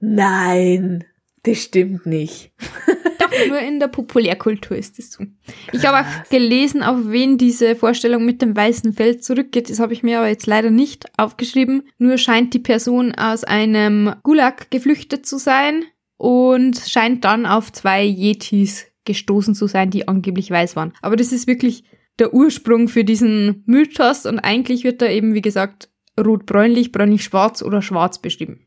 Nein, 0.00 1.04
das 1.42 1.62
stimmt 1.62 2.04
nicht. 2.04 2.52
Nur 3.48 3.58
in 3.58 3.80
der 3.80 3.88
Populärkultur 3.88 4.76
ist 4.76 4.98
es 4.98 5.12
so. 5.12 5.24
Ich 5.72 5.84
habe 5.86 6.06
auch 6.06 6.28
gelesen, 6.30 6.82
auf 6.82 6.98
wen 7.04 7.38
diese 7.38 7.76
Vorstellung 7.76 8.24
mit 8.24 8.42
dem 8.42 8.56
weißen 8.56 8.92
Feld 8.92 9.24
zurückgeht. 9.24 9.70
Das 9.70 9.80
habe 9.80 9.92
ich 9.92 10.02
mir 10.02 10.18
aber 10.18 10.28
jetzt 10.28 10.46
leider 10.46 10.70
nicht 10.70 11.06
aufgeschrieben. 11.18 11.88
Nur 11.98 12.18
scheint 12.18 12.54
die 12.54 12.58
Person 12.58 13.14
aus 13.14 13.44
einem 13.44 14.14
Gulag 14.22 14.70
geflüchtet 14.70 15.26
zu 15.26 15.38
sein 15.38 15.84
und 16.16 16.78
scheint 16.78 17.24
dann 17.24 17.46
auf 17.46 17.72
zwei 17.72 18.04
Yetis 18.04 18.86
gestoßen 19.04 19.54
zu 19.54 19.66
sein, 19.66 19.90
die 19.90 20.08
angeblich 20.08 20.50
weiß 20.50 20.76
waren. 20.76 20.92
Aber 21.02 21.16
das 21.16 21.32
ist 21.32 21.46
wirklich 21.46 21.84
der 22.18 22.32
Ursprung 22.32 22.88
für 22.88 23.04
diesen 23.04 23.62
Mythos 23.66 24.24
und 24.26 24.38
eigentlich 24.38 24.84
wird 24.84 25.02
da 25.02 25.08
eben, 25.08 25.34
wie 25.34 25.42
gesagt, 25.42 25.88
rot-bräunlich, 26.18 26.92
bräunlich-schwarz 26.92 27.62
oder 27.62 27.82
schwarz 27.82 28.20
beschrieben. 28.20 28.66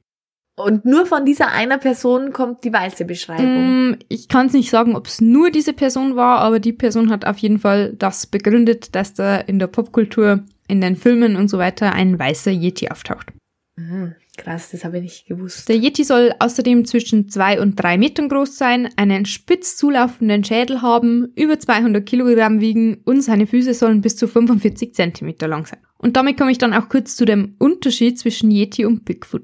Und 0.58 0.86
nur 0.86 1.06
von 1.06 1.24
dieser 1.24 1.52
einer 1.52 1.78
Person 1.78 2.34
kommt 2.34 2.64
die 2.64 2.74
weiße 2.74 3.06
Beschreibung. 3.06 3.92
Mm, 3.92 4.00
ich 4.10 4.28
kann 4.28 4.48
es 4.48 4.54
nicht 4.54 4.72
sagen, 4.72 4.96
ob 4.96 5.06
es 5.06 5.22
nur 5.22 5.52
diese 5.52 5.72
Person 5.72 6.16
war, 6.16 6.40
aber 6.40 6.60
die 6.60 6.74
Person 6.74 7.12
hat 7.12 7.26
auf 7.26 7.38
jeden 7.38 7.60
Fall 7.60 7.94
das 7.94 8.26
begründet, 8.26 8.96
dass 8.96 9.14
da 9.14 9.38
in 9.38 9.60
der 9.60 9.68
Popkultur, 9.68 10.44
in 10.68 10.82
den 10.82 10.96
Filmen 10.96 11.36
und 11.36 11.48
so 11.48 11.60
weiter 11.60 11.94
ein 11.94 12.18
weißer 12.18 12.50
Yeti 12.50 12.90
auftaucht. 12.90 13.28
Mhm, 13.76 14.16
krass, 14.36 14.72
das 14.72 14.84
habe 14.84 14.98
ich 14.98 15.04
nicht 15.04 15.28
gewusst. 15.28 15.70
Der 15.70 15.76
Yeti 15.76 16.04
soll 16.04 16.34
außerdem 16.40 16.86
zwischen 16.86 17.30
zwei 17.30 17.62
und 17.62 17.76
drei 17.76 18.00
Metern 18.00 18.28
groß 18.28 18.58
sein, 18.58 18.90
einen 18.96 19.28
spitz 19.28 19.78
zulaufenden 19.78 20.44
Schädel 20.44 20.82
haben, 20.82 21.32
über 21.36 21.60
200 21.60 22.04
Kilogramm 22.04 22.62
wiegen 22.62 22.98
und 23.06 23.22
seine 23.22 23.46
Füße 23.46 23.76
sollen 23.76 24.02
bis 24.02 24.16
zu 24.16 24.28
45 24.28 24.96
Zentimeter 24.96 25.48
lang 25.48 25.68
sein. 25.68 25.82
Und 26.00 26.18
damit 26.18 26.36
komme 26.36 26.50
ich 26.50 26.58
dann 26.58 26.74
auch 26.74 26.90
kurz 26.90 27.16
zu 27.16 27.26
dem 27.26 27.54
Unterschied 27.60 28.18
zwischen 28.18 28.50
Yeti 28.50 28.86
und 28.86 29.06
Bigfoot. 29.06 29.44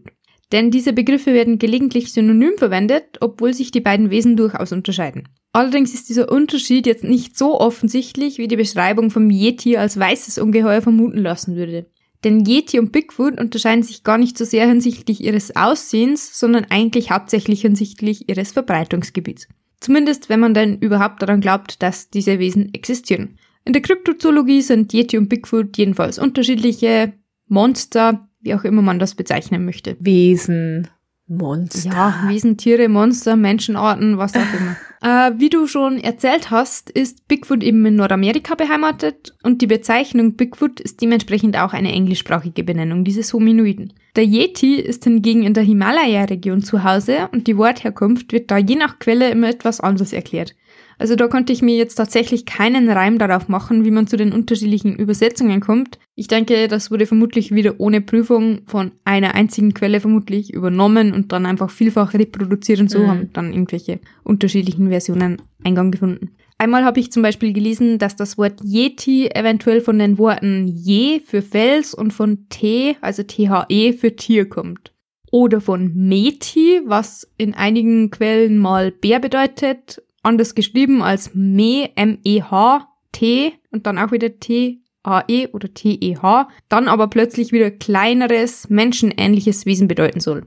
Denn 0.51 0.71
diese 0.71 0.93
Begriffe 0.93 1.33
werden 1.33 1.57
gelegentlich 1.57 2.11
synonym 2.11 2.53
verwendet, 2.57 3.17
obwohl 3.21 3.53
sich 3.53 3.71
die 3.71 3.81
beiden 3.81 4.09
Wesen 4.09 4.37
durchaus 4.37 4.71
unterscheiden. 4.71 5.27
Allerdings 5.51 5.93
ist 5.93 6.09
dieser 6.09 6.31
Unterschied 6.31 6.87
jetzt 6.87 7.03
nicht 7.03 7.37
so 7.37 7.59
offensichtlich, 7.59 8.37
wie 8.37 8.47
die 8.47 8.55
Beschreibung 8.55 9.11
vom 9.11 9.29
Yeti 9.29 9.77
als 9.77 9.99
weißes 9.99 10.39
Ungeheuer 10.39 10.81
vermuten 10.81 11.19
lassen 11.19 11.55
würde. 11.55 11.85
Denn 12.23 12.45
Yeti 12.45 12.79
und 12.79 12.91
Bigfoot 12.91 13.39
unterscheiden 13.39 13.83
sich 13.83 14.03
gar 14.03 14.17
nicht 14.17 14.37
so 14.37 14.45
sehr 14.45 14.67
hinsichtlich 14.67 15.23
ihres 15.23 15.55
Aussehens, 15.55 16.39
sondern 16.39 16.65
eigentlich 16.69 17.11
hauptsächlich 17.11 17.61
hinsichtlich 17.61 18.29
ihres 18.29 18.53
Verbreitungsgebiets. 18.53 19.47
Zumindest 19.79 20.29
wenn 20.29 20.39
man 20.39 20.53
denn 20.53 20.79
überhaupt 20.79 21.21
daran 21.21 21.41
glaubt, 21.41 21.83
dass 21.83 22.09
diese 22.09 22.39
Wesen 22.39 22.73
existieren. 22.73 23.37
In 23.65 23.73
der 23.73 23.81
Kryptozoologie 23.81 24.61
sind 24.61 24.93
Yeti 24.93 25.17
und 25.17 25.29
Bigfoot 25.29 25.77
jedenfalls 25.77 26.19
unterschiedliche 26.19 27.13
Monster, 27.47 28.29
wie 28.43 28.53
auch 28.53 28.63
immer 28.63 28.81
man 28.81 28.99
das 28.99 29.15
bezeichnen 29.15 29.65
möchte. 29.65 29.97
Wesen, 29.99 30.87
Monster. 31.27 31.89
Ja, 31.89 32.23
Wesen, 32.27 32.57
Tiere, 32.57 32.89
Monster, 32.89 33.35
Menschenarten, 33.35 34.17
was 34.17 34.35
auch 34.35 34.41
immer. 34.41 34.75
äh, 35.01 35.31
wie 35.39 35.49
du 35.49 35.67
schon 35.67 35.97
erzählt 35.97 36.51
hast, 36.51 36.89
ist 36.89 37.27
Bigfoot 37.27 37.63
eben 37.63 37.85
in 37.85 37.95
Nordamerika 37.95 38.55
beheimatet 38.55 39.33
und 39.41 39.61
die 39.61 39.67
Bezeichnung 39.67 40.35
Bigfoot 40.35 40.81
ist 40.81 41.01
dementsprechend 41.01 41.57
auch 41.57 41.73
eine 41.73 41.93
englischsprachige 41.93 42.63
Benennung 42.63 43.05
dieses 43.05 43.33
Hominoiden. 43.33 43.93
Der 44.15 44.25
Yeti 44.25 44.75
ist 44.75 45.05
hingegen 45.05 45.43
in 45.43 45.53
der 45.53 45.63
Himalaya-Region 45.63 46.61
zu 46.61 46.83
Hause 46.83 47.29
und 47.31 47.47
die 47.47 47.57
Wortherkunft 47.57 48.33
wird 48.33 48.51
da 48.51 48.57
je 48.57 48.75
nach 48.75 48.99
Quelle 48.99 49.31
immer 49.31 49.49
etwas 49.49 49.79
anders 49.79 50.13
erklärt. 50.13 50.55
Also 50.97 51.15
da 51.15 51.27
konnte 51.27 51.53
ich 51.53 51.61
mir 51.61 51.75
jetzt 51.75 51.95
tatsächlich 51.95 52.45
keinen 52.45 52.89
Reim 52.89 53.17
darauf 53.17 53.47
machen, 53.47 53.85
wie 53.85 53.91
man 53.91 54.07
zu 54.07 54.17
den 54.17 54.31
unterschiedlichen 54.31 54.95
Übersetzungen 54.95 55.59
kommt. 55.59 55.99
Ich 56.15 56.27
denke, 56.27 56.67
das 56.67 56.91
wurde 56.91 57.05
vermutlich 57.05 57.53
wieder 57.53 57.79
ohne 57.79 58.01
Prüfung 58.01 58.61
von 58.65 58.91
einer 59.03 59.35
einzigen 59.35 59.73
Quelle 59.73 59.99
vermutlich 59.99 60.53
übernommen 60.53 61.13
und 61.13 61.31
dann 61.31 61.45
einfach 61.45 61.69
vielfach 61.69 62.13
reproduziert 62.13 62.79
und 62.79 62.89
so 62.89 62.99
mhm. 62.99 63.07
haben 63.07 63.29
dann 63.33 63.51
irgendwelche 63.51 63.99
unterschiedlichen 64.23 64.89
Versionen 64.89 65.41
Eingang 65.63 65.91
gefunden. 65.91 66.31
Einmal 66.57 66.85
habe 66.85 66.99
ich 66.99 67.11
zum 67.11 67.23
Beispiel 67.23 67.51
gelesen, 67.51 67.97
dass 67.97 68.15
das 68.15 68.37
Wort 68.37 68.61
Yeti 68.63 69.27
eventuell 69.27 69.81
von 69.81 69.99
den 69.99 70.17
Worten 70.17 70.67
Je 70.67 71.19
für 71.19 71.41
Fels 71.41 71.93
und 71.93 72.13
von 72.13 72.47
T, 72.49 72.95
also 73.01 73.23
THE 73.23 73.93
für 73.93 74.15
Tier 74.15 74.47
kommt. 74.47 74.93
Oder 75.31 75.61
von 75.61 75.91
Meti, 75.95 76.81
was 76.85 77.27
in 77.37 77.55
einigen 77.55 78.11
Quellen 78.11 78.59
mal 78.59 78.91
Bär 78.91 79.19
bedeutet, 79.19 80.01
anders 80.23 80.55
geschrieben 80.55 81.01
als 81.03 81.31
Me, 81.33 81.89
M-E-H, 81.95 82.87
T 83.11 83.53
und 83.71 83.85
dann 83.85 83.99
auch 83.99 84.11
wieder 84.11 84.39
T, 84.39 84.79
A-E 85.03 85.47
oder 85.49 85.73
T-E-H, 85.73 86.47
dann 86.69 86.87
aber 86.87 87.07
plötzlich 87.07 87.51
wieder 87.51 87.69
kleineres, 87.71 88.69
menschenähnliches 88.69 89.65
Wesen 89.65 89.87
bedeuten 89.87 90.19
soll. 90.21 90.45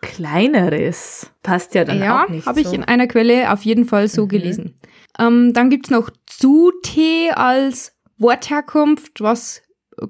Kleineres 0.00 1.30
passt 1.42 1.74
ja 1.74 1.84
dann 1.84 2.00
ja, 2.00 2.24
auch 2.24 2.28
nicht. 2.28 2.44
Ja, 2.44 2.50
habe 2.50 2.62
so. 2.62 2.68
ich 2.68 2.74
in 2.74 2.84
einer 2.84 3.06
Quelle 3.06 3.52
auf 3.52 3.64
jeden 3.64 3.84
Fall 3.84 4.08
so 4.08 4.24
Mhm. 4.24 4.28
gelesen. 4.28 4.74
Ähm, 5.18 5.52
dann 5.52 5.70
gibt's 5.70 5.90
noch 5.90 6.10
Zutee 6.26 7.30
als 7.30 7.94
Wortherkunft, 8.18 9.20
was 9.20 9.62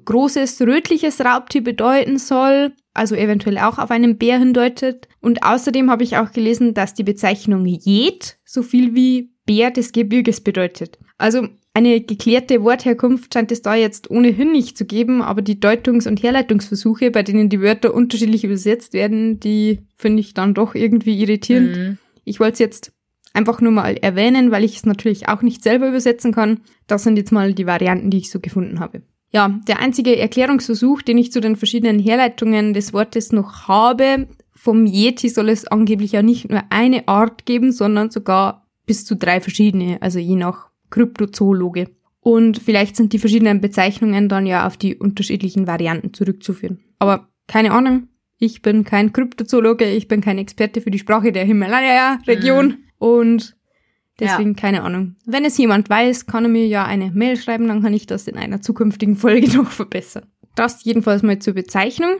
großes 0.04 0.60
rötliches 0.62 1.20
Raubtier 1.20 1.62
bedeuten 1.62 2.18
soll, 2.18 2.72
also 2.98 3.14
eventuell 3.14 3.58
auch 3.58 3.78
auf 3.78 3.90
einen 3.90 4.18
Bär 4.18 4.38
hindeutet. 4.38 5.08
Und 5.20 5.42
außerdem 5.42 5.90
habe 5.90 6.04
ich 6.04 6.16
auch 6.16 6.32
gelesen, 6.32 6.74
dass 6.74 6.94
die 6.94 7.04
Bezeichnung 7.04 7.64
Jet 7.64 8.36
so 8.44 8.62
viel 8.62 8.94
wie 8.94 9.30
Bär 9.46 9.70
des 9.70 9.92
Gebirges 9.92 10.42
bedeutet. 10.42 10.98
Also 11.16 11.48
eine 11.74 12.00
geklärte 12.00 12.62
Wortherkunft 12.64 13.32
scheint 13.32 13.52
es 13.52 13.62
da 13.62 13.74
jetzt 13.74 14.10
ohnehin 14.10 14.52
nicht 14.52 14.76
zu 14.76 14.84
geben, 14.84 15.22
aber 15.22 15.42
die 15.42 15.60
Deutungs- 15.60 16.08
und 16.08 16.22
Herleitungsversuche, 16.22 17.10
bei 17.10 17.22
denen 17.22 17.48
die 17.48 17.60
Wörter 17.60 17.94
unterschiedlich 17.94 18.44
übersetzt 18.44 18.92
werden, 18.94 19.38
die 19.38 19.80
finde 19.96 20.20
ich 20.20 20.34
dann 20.34 20.54
doch 20.54 20.74
irgendwie 20.74 21.20
irritierend. 21.22 21.76
Mhm. 21.76 21.98
Ich 22.24 22.40
wollte 22.40 22.54
es 22.54 22.58
jetzt 22.58 22.92
einfach 23.32 23.60
nur 23.60 23.72
mal 23.72 23.96
erwähnen, 23.96 24.50
weil 24.50 24.64
ich 24.64 24.76
es 24.76 24.86
natürlich 24.86 25.28
auch 25.28 25.42
nicht 25.42 25.62
selber 25.62 25.88
übersetzen 25.88 26.32
kann. 26.32 26.60
Das 26.88 27.04
sind 27.04 27.16
jetzt 27.16 27.32
mal 27.32 27.54
die 27.54 27.66
Varianten, 27.66 28.10
die 28.10 28.18
ich 28.18 28.30
so 28.30 28.40
gefunden 28.40 28.80
habe. 28.80 29.02
Ja, 29.30 29.60
der 29.68 29.80
einzige 29.80 30.16
Erklärungsversuch, 30.18 31.02
den 31.02 31.18
ich 31.18 31.32
zu 31.32 31.40
den 31.40 31.56
verschiedenen 31.56 31.98
Herleitungen 31.98 32.72
des 32.72 32.92
Wortes 32.92 33.32
noch 33.32 33.68
habe, 33.68 34.28
vom 34.54 34.86
Yeti 34.86 35.28
soll 35.28 35.50
es 35.50 35.66
angeblich 35.66 36.12
ja 36.12 36.22
nicht 36.22 36.50
nur 36.50 36.62
eine 36.70 37.06
Art 37.06 37.46
geben, 37.46 37.72
sondern 37.72 38.10
sogar 38.10 38.66
bis 38.86 39.04
zu 39.04 39.16
drei 39.16 39.40
verschiedene, 39.40 40.00
also 40.00 40.18
je 40.18 40.34
nach 40.34 40.70
Kryptozoologe. 40.90 41.90
Und 42.20 42.58
vielleicht 42.58 42.96
sind 42.96 43.12
die 43.12 43.18
verschiedenen 43.18 43.60
Bezeichnungen 43.60 44.28
dann 44.28 44.46
ja 44.46 44.66
auf 44.66 44.76
die 44.76 44.96
unterschiedlichen 44.96 45.66
Varianten 45.66 46.12
zurückzuführen. 46.12 46.80
Aber 46.98 47.28
keine 47.46 47.72
Ahnung, 47.72 48.08
ich 48.38 48.62
bin 48.62 48.84
kein 48.84 49.12
Kryptozoologe, 49.12 49.84
ich 49.84 50.08
bin 50.08 50.20
kein 50.20 50.38
Experte 50.38 50.80
für 50.80 50.90
die 50.90 50.98
Sprache 50.98 51.32
der 51.32 51.44
Himalaya-Region 51.44 52.78
und 52.98 53.56
deswegen 54.20 54.56
keine 54.56 54.82
Ahnung. 54.82 55.16
Wenn 55.24 55.44
es 55.44 55.58
jemand 55.58 55.88
weiß, 55.88 56.26
kann 56.26 56.44
er 56.44 56.50
mir 56.50 56.66
ja 56.66 56.84
eine 56.84 57.10
Mail 57.12 57.36
schreiben, 57.36 57.68
dann 57.68 57.82
kann 57.82 57.94
ich 57.94 58.06
das 58.06 58.26
in 58.26 58.36
einer 58.36 58.60
zukünftigen 58.60 59.16
Folge 59.16 59.48
noch 59.56 59.70
verbessern. 59.70 60.26
Das 60.54 60.84
jedenfalls 60.84 61.22
mal 61.22 61.38
zur 61.38 61.54
Bezeichnung. 61.54 62.16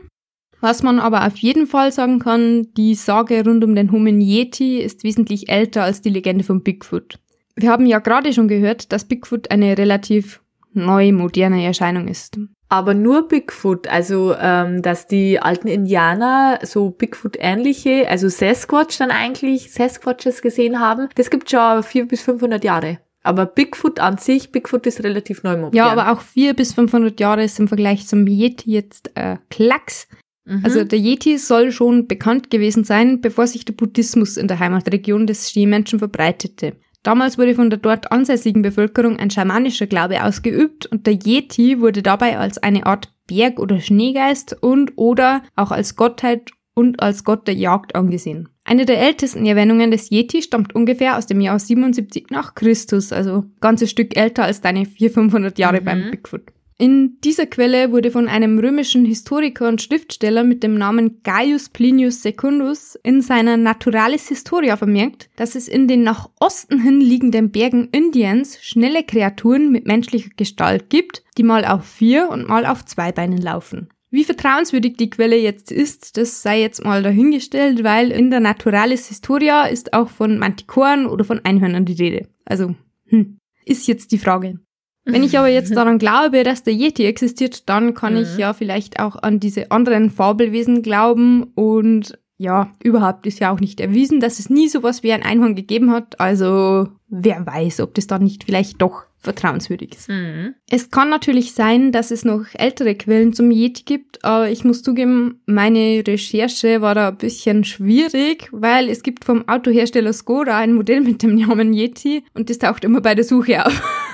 Was 0.61 0.83
man 0.83 0.99
aber 0.99 1.27
auf 1.27 1.37
jeden 1.37 1.67
Fall 1.67 1.93
sagen 1.93 2.19
kann, 2.19 2.69
die 2.77 2.95
Sage 2.95 3.45
rund 3.45 3.63
um 3.63 3.75
den 3.75 3.93
Homin 3.93 4.21
Yeti 4.21 4.79
ist 4.79 5.05
wesentlich 5.05 5.49
älter 5.49 5.85
als 5.85 6.01
die 6.01 6.11
Legende 6.11 6.45
von 6.45 6.63
Bigfoot. 6.63 7.21
Wir 7.55 7.71
haben 7.71 7.87
ja 7.87 8.01
gerade 8.01 8.33
schon 8.33 8.49
gehört, 8.49 8.93
dass 8.93 9.05
Bigfoot 9.05 9.51
eine 9.51 9.79
relativ 9.79 10.41
neu 10.73 11.13
moderne 11.13 11.65
Erscheinung 11.65 12.09
ist. 12.09 12.39
Aber 12.71 12.93
nur 12.93 13.29
Bigfoot, 13.29 13.87
also 13.87 14.35
ähm, 14.39 14.83
dass 14.83 15.07
die 15.07 15.41
alten 15.41 15.69
Indianer 15.69 16.59
so 16.63 16.91
Bigfoot-ähnliche, 16.91 18.07
also 18.09 18.29
Sasquatch 18.29 18.99
dann 18.99 19.11
eigentlich, 19.11 19.73
Sasquatches 19.73 20.43
gesehen 20.43 20.79
haben, 20.79 21.09
das 21.15 21.31
gibt 21.31 21.51
schon 21.51 21.83
vier 21.83 22.07
bis 22.07 22.21
500 22.23 22.63
Jahre. 22.65 22.99
Aber 23.23 23.47
Bigfoot 23.47 24.01
an 24.01 24.19
sich, 24.19 24.53
Bigfoot 24.53 24.87
ist 24.87 25.03
relativ 25.03 25.43
neu 25.43 25.57
modern. 25.57 25.75
Ja, 25.75 25.87
aber 25.87 26.13
auch 26.13 26.21
400 26.21 26.57
bis 26.57 26.75
500 26.75 27.19
Jahre 27.21 27.45
ist 27.45 27.59
im 27.59 27.69
Vergleich 27.69 28.07
zum 28.07 28.27
Yeti 28.27 28.71
jetzt 28.71 29.13
äh, 29.17 29.39
Klacks. 29.51 30.07
Mhm. 30.45 30.63
Also 30.65 30.85
der 30.85 30.99
Yeti 30.99 31.39
soll 31.39 31.73
schon 31.73 32.07
bekannt 32.07 32.51
gewesen 32.51 32.85
sein, 32.85 33.21
bevor 33.21 33.47
sich 33.47 33.65
der 33.65 33.75
Buddhismus 33.75 34.37
in 34.37 34.49
der 34.49 34.59
Heimatregion 34.59 35.27
des 35.27 35.51
Schneemenschen 35.51 35.99
verbreitete. 35.99 36.77
Damals 37.03 37.39
wurde 37.39 37.55
von 37.55 37.71
der 37.71 37.79
dort 37.79 38.11
ansässigen 38.13 38.63
Bevölkerung 38.63 39.19
ein 39.19 39.31
schamanischer 39.31 39.87
Glaube 39.87 40.23
ausgeübt 40.25 40.87
und 40.87 41.07
der 41.07 41.15
Yeti 41.15 41.81
wurde 41.81 42.03
dabei 42.03 42.39
als 42.39 42.59
eine 42.59 42.87
Art 42.87 43.13
Berg- 43.27 43.61
oder 43.61 43.81
Schneegeist 43.81 44.57
und 44.61 44.93
oder 44.97 45.43
auch 45.55 45.71
als 45.71 45.97
Gottheit 45.97 46.51
und 46.75 47.01
als 47.01 47.25
Gott 47.25 47.47
der 47.47 47.55
Jagd 47.55 47.95
angesehen. 47.95 48.49
Eine 48.65 48.85
der 48.85 49.01
ältesten 49.01 49.47
Erwähnungen 49.47 49.91
des 49.91 50.11
Yeti 50.11 50.43
stammt 50.43 50.75
ungefähr 50.75 51.17
aus 51.17 51.27
dem 51.27 51.41
Jahr 51.41 51.59
77 51.59 52.27
nach 52.31 52.55
Christus, 52.55 53.13
also 53.13 53.45
ganzes 53.61 53.91
Stück 53.91 54.17
älter 54.17 54.45
als 54.45 54.61
deine 54.61 54.85
400, 54.85 55.15
500 55.15 55.59
Jahre 55.59 55.81
Mhm. 55.81 55.85
beim 55.85 56.11
Bigfoot. 56.11 56.43
In 56.81 57.19
dieser 57.25 57.47
Quelle 57.47 57.91
wurde 57.91 58.13
von 58.13 58.29
einem 58.29 58.57
römischen 58.61 59.05
Historiker 59.05 59.67
und 59.67 59.83
Schriftsteller 59.83 60.45
mit 60.45 60.63
dem 60.63 60.79
Namen 60.79 61.25
Gaius 61.25 61.71
Plinius 61.71 62.23
Secundus 62.23 62.97
in 63.03 63.21
seiner 63.21 63.57
Naturalis 63.57 64.29
Historia 64.29 64.77
vermerkt, 64.77 65.29
dass 65.35 65.57
es 65.57 65.67
in 65.67 65.89
den 65.89 66.05
nach 66.05 66.31
Osten 66.39 66.81
hin 66.81 67.01
liegenden 67.01 67.51
Bergen 67.51 67.89
Indiens 67.91 68.63
schnelle 68.63 69.03
Kreaturen 69.03 69.73
mit 69.73 69.89
menschlicher 69.89 70.31
Gestalt 70.37 70.89
gibt, 70.89 71.25
die 71.37 71.43
mal 71.43 71.65
auf 71.65 71.85
vier 71.85 72.29
und 72.31 72.47
mal 72.47 72.65
auf 72.65 72.85
zwei 72.85 73.11
Beinen 73.11 73.43
laufen. 73.43 73.89
Wie 74.11 74.23
vertrauenswürdig 74.23 74.97
die 74.97 75.11
Quelle 75.11 75.37
jetzt 75.37 75.73
ist, 75.73 76.17
das 76.17 76.43
sei 76.43 76.61
jetzt 76.61 76.85
mal 76.85 77.03
dahingestellt, 77.03 77.83
weil 77.83 78.13
in 78.13 78.31
der 78.31 78.39
Naturalis 78.39 79.09
Historia 79.09 79.67
ist 79.67 79.95
auch 79.95 80.11
von 80.11 80.39
Mantikoren 80.39 81.07
oder 81.07 81.25
von 81.25 81.45
Einhörnern 81.45 81.87
die 81.87 82.01
Rede. 82.01 82.29
Also, 82.45 82.77
hm, 83.07 83.39
ist 83.65 83.89
jetzt 83.89 84.13
die 84.13 84.19
Frage. 84.19 84.61
Wenn 85.09 85.25
ich 85.25 85.39
aber 85.39 85.49
jetzt 85.49 85.75
daran 85.77 85.99
glaube, 85.99 86.43
dass 86.45 86.63
der 86.63 86.75
Yeti 86.75 87.05
existiert, 87.07 87.69
dann 87.69 87.95
kann 87.95 88.17
ich 88.17 88.35
Mhm. 88.35 88.39
ja 88.39 88.53
vielleicht 88.53 89.01
auch 89.01 89.17
an 89.17 89.41
diese 89.41 89.71
anderen 89.71 90.11
Fabelwesen 90.11 90.83
glauben 90.83 91.45
und 91.55 92.19
ja, 92.41 92.71
überhaupt 92.85 93.27
ist 93.27 93.41
ja 93.41 93.51
auch 93.51 93.59
nicht 93.59 93.81
erwiesen, 93.81 94.21
dass 94.21 94.39
es 94.39 94.49
nie 94.49 94.69
sowas 94.69 95.03
wie 95.03 95.11
ein 95.13 95.25
Einhorn 95.25 95.57
gegeben 95.57 95.91
hat. 95.91 96.21
Also 96.21 96.87
wer 97.09 97.45
weiß, 97.45 97.81
ob 97.81 97.95
das 97.95 98.07
dann 98.07 98.23
nicht 98.23 98.45
vielleicht 98.45 98.81
doch 98.81 99.03
vertrauenswürdig 99.19 99.95
ist. 99.97 100.09
Mhm. 100.09 100.55
Es 100.71 100.91
kann 100.93 101.11
natürlich 101.11 101.53
sein, 101.53 101.91
dass 101.91 102.13
es 102.13 102.25
noch 102.25 102.45
ältere 102.55 102.95
Quellen 102.95 103.33
zum 103.33 103.51
Yeti 103.51 103.83
gibt, 103.85 104.25
aber 104.25 104.49
ich 104.51 104.63
muss 104.63 104.85
zugeben, 104.85 105.41
meine 105.47 106.05
Recherche 106.07 106.81
war 106.81 106.95
da 106.95 107.09
ein 107.09 107.17
bisschen 107.17 107.65
schwierig, 107.65 108.49
weil 108.53 108.89
es 108.89 109.03
gibt 109.03 109.25
vom 109.25 109.49
Autohersteller 109.49 110.13
Skoda 110.13 110.57
ein 110.57 110.75
Modell 110.75 111.01
mit 111.01 111.25
dem 111.25 111.35
Namen 111.35 111.73
Yeti 111.73 112.23
und 112.35 112.51
das 112.51 112.59
taucht 112.59 112.85
immer 112.85 113.01
bei 113.01 113.17
der 113.17 113.25
Suche 113.25 113.67
auf. 113.67 113.83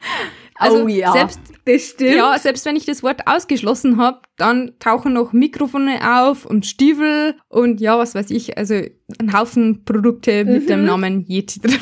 Also 0.62 0.84
oh 0.84 0.88
ja, 0.88 1.10
selbst 1.12 1.40
das 1.64 1.82
stimmt. 1.88 2.16
ja, 2.16 2.38
selbst 2.38 2.66
wenn 2.66 2.76
ich 2.76 2.84
das 2.84 3.02
Wort 3.02 3.26
ausgeschlossen 3.26 3.96
habe, 3.96 4.20
dann 4.36 4.72
tauchen 4.78 5.14
noch 5.14 5.32
Mikrofone 5.32 6.00
auf 6.20 6.44
und 6.44 6.66
Stiefel 6.66 7.34
und 7.48 7.80
ja, 7.80 7.96
was 7.98 8.14
weiß 8.14 8.30
ich, 8.30 8.58
also 8.58 8.74
ein 9.18 9.32
Haufen 9.32 9.86
Produkte 9.86 10.44
mit 10.44 10.64
Mhm. 10.64 10.66
dem 10.66 10.84
Namen 10.84 11.24
Yeti 11.26 11.60
drin. 11.60 11.78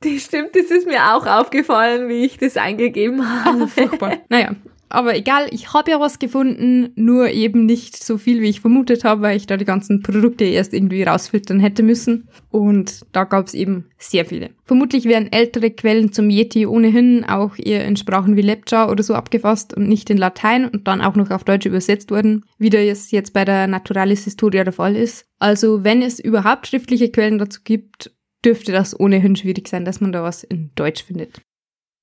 Das 0.00 0.22
stimmt, 0.24 0.56
das 0.56 0.64
ist 0.70 0.86
mir 0.86 1.14
auch 1.14 1.26
aufgefallen, 1.26 2.08
wie 2.08 2.24
ich 2.24 2.38
das 2.38 2.56
eingegeben 2.56 3.22
habe. 3.44 3.50
Also 3.50 3.66
furchtbar. 3.66 4.16
naja, 4.30 4.56
aber 4.92 5.16
egal, 5.16 5.48
ich 5.50 5.72
habe 5.72 5.90
ja 5.90 6.00
was 6.00 6.18
gefunden, 6.18 6.92
nur 6.96 7.30
eben 7.30 7.64
nicht 7.64 8.02
so 8.02 8.18
viel, 8.18 8.42
wie 8.42 8.48
ich 8.48 8.60
vermutet 8.60 9.04
habe, 9.04 9.22
weil 9.22 9.36
ich 9.36 9.46
da 9.46 9.56
die 9.56 9.64
ganzen 9.64 10.02
Produkte 10.02 10.44
erst 10.44 10.74
irgendwie 10.74 11.02
rausfiltern 11.02 11.60
hätte 11.60 11.82
müssen. 11.82 12.28
Und 12.50 13.00
da 13.12 13.24
gab 13.24 13.46
es 13.46 13.54
eben 13.54 13.86
sehr 13.98 14.26
viele. 14.26 14.50
Vermutlich 14.64 15.06
werden 15.06 15.32
ältere 15.32 15.70
Quellen 15.70 16.12
zum 16.12 16.28
Yeti 16.28 16.66
ohnehin 16.66 17.24
auch 17.24 17.56
eher 17.56 17.86
in 17.86 17.96
Sprachen 17.96 18.36
wie 18.36 18.42
Lepcha 18.42 18.90
oder 18.90 19.02
so 19.02 19.14
abgefasst 19.14 19.74
und 19.74 19.88
nicht 19.88 20.10
in 20.10 20.18
Latein 20.18 20.68
und 20.68 20.86
dann 20.86 21.00
auch 21.00 21.14
noch 21.14 21.30
auf 21.30 21.44
Deutsch 21.44 21.66
übersetzt 21.66 22.10
worden, 22.10 22.44
wie 22.58 22.70
das 22.70 23.10
jetzt 23.10 23.32
bei 23.32 23.44
der 23.44 23.66
Naturalis 23.66 24.24
Historia 24.24 24.64
der 24.64 24.72
Fall 24.72 24.94
ist. 24.94 25.26
Also 25.38 25.84
wenn 25.84 26.02
es 26.02 26.20
überhaupt 26.20 26.66
schriftliche 26.66 27.10
Quellen 27.10 27.38
dazu 27.38 27.60
gibt, 27.64 28.12
dürfte 28.44 28.72
das 28.72 28.98
ohnehin 28.98 29.36
schwierig 29.36 29.68
sein, 29.68 29.84
dass 29.84 30.00
man 30.00 30.12
da 30.12 30.22
was 30.22 30.44
in 30.44 30.70
Deutsch 30.74 31.04
findet. 31.04 31.40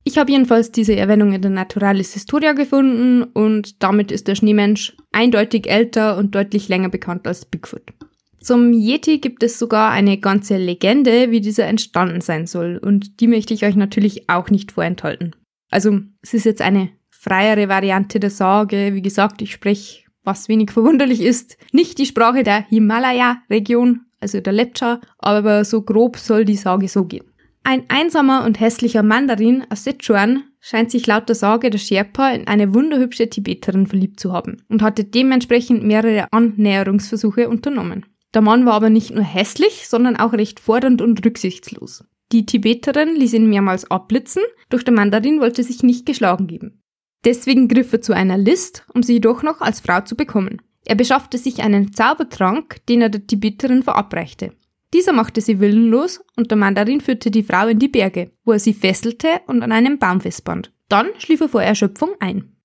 Ich 0.09 0.17
habe 0.17 0.31
jedenfalls 0.31 0.71
diese 0.71 0.95
Erwähnung 0.95 1.33
in 1.33 1.43
der 1.43 1.51
Naturalis 1.51 2.13
Historia 2.13 2.53
gefunden 2.53 3.21
und 3.21 3.83
damit 3.83 4.11
ist 4.11 4.27
der 4.27 4.33
Schneemensch 4.33 4.97
eindeutig 5.11 5.69
älter 5.69 6.17
und 6.17 6.33
deutlich 6.33 6.67
länger 6.67 6.89
bekannt 6.89 7.27
als 7.27 7.45
Bigfoot. 7.45 7.93
Zum 8.41 8.73
Yeti 8.73 9.19
gibt 9.19 9.43
es 9.43 9.59
sogar 9.59 9.91
eine 9.91 10.17
ganze 10.17 10.57
Legende, 10.57 11.29
wie 11.29 11.41
dieser 11.41 11.67
entstanden 11.67 12.21
sein 12.21 12.47
soll 12.47 12.79
und 12.83 13.21
die 13.21 13.27
möchte 13.27 13.53
ich 13.53 13.63
euch 13.63 13.75
natürlich 13.75 14.27
auch 14.31 14.49
nicht 14.49 14.71
vorenthalten. 14.71 15.35
Also 15.69 15.99
es 16.23 16.33
ist 16.33 16.45
jetzt 16.45 16.63
eine 16.63 16.89
freiere 17.11 17.69
Variante 17.69 18.19
der 18.19 18.31
Sage. 18.31 18.95
Wie 18.95 19.03
gesagt, 19.03 19.43
ich 19.43 19.51
spreche, 19.51 20.05
was 20.23 20.49
wenig 20.49 20.71
verwunderlich 20.71 21.21
ist, 21.21 21.55
nicht 21.71 21.99
die 21.99 22.07
Sprache 22.07 22.41
der 22.41 22.65
Himalaya-Region, 22.67 24.07
also 24.19 24.39
der 24.39 24.53
Lepcha, 24.53 25.01
aber 25.19 25.65
so 25.65 25.83
grob 25.83 26.17
soll 26.17 26.45
die 26.45 26.55
Sage 26.55 26.87
so 26.87 27.05
gehen. 27.05 27.25
Ein 27.63 27.83
einsamer 27.89 28.45
und 28.45 28.59
hässlicher 28.59 29.03
Mandarin 29.03 29.65
aus 29.69 29.83
Sichuan 29.83 30.43
scheint 30.59 30.91
sich 30.91 31.05
laut 31.07 31.27
der 31.29 31.35
Sage 31.35 31.69
der 31.69 31.77
Sherpa 31.77 32.31
in 32.31 32.47
eine 32.47 32.73
wunderhübsche 32.73 33.29
Tibeterin 33.29 33.87
verliebt 33.87 34.19
zu 34.19 34.33
haben 34.33 34.63
und 34.69 34.81
hatte 34.81 35.03
dementsprechend 35.03 35.83
mehrere 35.83 36.31
Annäherungsversuche 36.31 37.49
unternommen. 37.49 38.05
Der 38.33 38.41
Mann 38.41 38.65
war 38.65 38.73
aber 38.73 38.89
nicht 38.89 39.11
nur 39.11 39.23
hässlich, 39.23 39.87
sondern 39.87 40.15
auch 40.15 40.33
recht 40.33 40.59
fordernd 40.59 41.01
und 41.01 41.25
rücksichtslos. 41.25 42.03
Die 42.31 42.45
Tibeterin 42.45 43.15
ließ 43.15 43.33
ihn 43.33 43.49
mehrmals 43.49 43.89
abblitzen, 43.89 44.43
doch 44.69 44.83
der 44.83 44.93
Mandarin 44.93 45.41
wollte 45.41 45.63
sich 45.63 45.81
nicht 45.81 46.05
geschlagen 46.05 46.45
geben. 46.45 46.83
Deswegen 47.25 47.67
griff 47.67 47.91
er 47.91 48.01
zu 48.01 48.13
einer 48.13 48.37
List, 48.37 48.85
um 48.93 49.01
sie 49.01 49.13
jedoch 49.13 49.41
noch 49.41 49.61
als 49.61 49.79
Frau 49.79 50.01
zu 50.01 50.15
bekommen. 50.15 50.61
Er 50.85 50.95
beschaffte 50.95 51.37
sich 51.37 51.61
einen 51.61 51.91
Zaubertrank, 51.91 52.77
den 52.87 53.01
er 53.01 53.09
der 53.09 53.25
Tibeterin 53.25 53.83
verabreichte. 53.83 54.53
Dieser 54.93 55.13
machte 55.13 55.41
sie 55.41 55.59
willenlos 55.59 56.21
und 56.35 56.49
der 56.49 56.57
Mandarin 56.57 57.01
führte 57.01 57.29
die 57.29 57.43
Frau 57.43 57.67
in 57.67 57.79
die 57.79 57.87
Berge, 57.87 58.31
wo 58.43 58.53
er 58.53 58.59
sie 58.59 58.73
fesselte 58.73 59.41
und 59.47 59.61
an 59.61 59.71
einem 59.71 59.99
Baum 59.99 60.21
festband. 60.21 60.71
Dann 60.87 61.07
schlief 61.19 61.41
er 61.41 61.49
vor 61.49 61.61
Erschöpfung 61.61 62.09
ein. 62.19 62.55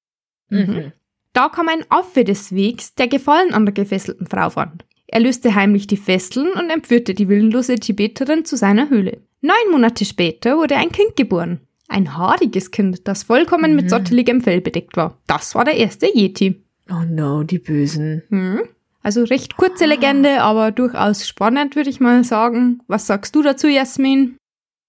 Mhm. 0.48 0.92
Da 1.34 1.48
kam 1.48 1.68
ein 1.68 1.84
Affe 1.90 2.24
des 2.24 2.54
Wegs, 2.54 2.94
der 2.94 3.08
Gefallen 3.08 3.52
an 3.52 3.66
der 3.66 3.74
gefesselten 3.74 4.26
Frau 4.26 4.50
fand. 4.50 4.84
Er 5.06 5.20
löste 5.20 5.54
heimlich 5.54 5.87
die 5.87 5.96
Fesseln 5.96 6.48
und 6.52 6.70
entführte 6.70 7.14
die 7.14 7.28
willenlose 7.28 7.76
Tibeterin 7.76 8.44
zu 8.44 8.56
seiner 8.56 8.88
Höhle. 8.88 9.20
Neun 9.40 9.70
Monate 9.70 10.04
später 10.04 10.56
wurde 10.56 10.76
ein 10.76 10.90
Kind 10.90 11.16
geboren. 11.16 11.60
Ein 11.88 12.16
haariges 12.16 12.70
Kind, 12.70 13.06
das 13.06 13.24
vollkommen 13.24 13.72
mhm. 13.72 13.76
mit 13.76 13.90
sotteligem 13.90 14.40
Fell 14.40 14.60
bedeckt 14.60 14.96
war. 14.96 15.18
Das 15.26 15.54
war 15.54 15.64
der 15.64 15.76
erste 15.76 16.06
Yeti. 16.06 16.62
Oh 16.90 17.04
no, 17.06 17.42
die 17.42 17.58
Bösen. 17.58 18.22
Mhm. 18.30 18.62
Also 19.04 19.22
recht 19.22 19.58
kurze 19.58 19.84
Legende, 19.84 20.40
aber 20.40 20.72
durchaus 20.72 21.28
spannend, 21.28 21.76
würde 21.76 21.90
ich 21.90 22.00
mal 22.00 22.24
sagen. 22.24 22.80
Was 22.88 23.06
sagst 23.06 23.36
du 23.36 23.42
dazu, 23.42 23.68
Jasmin? 23.68 24.38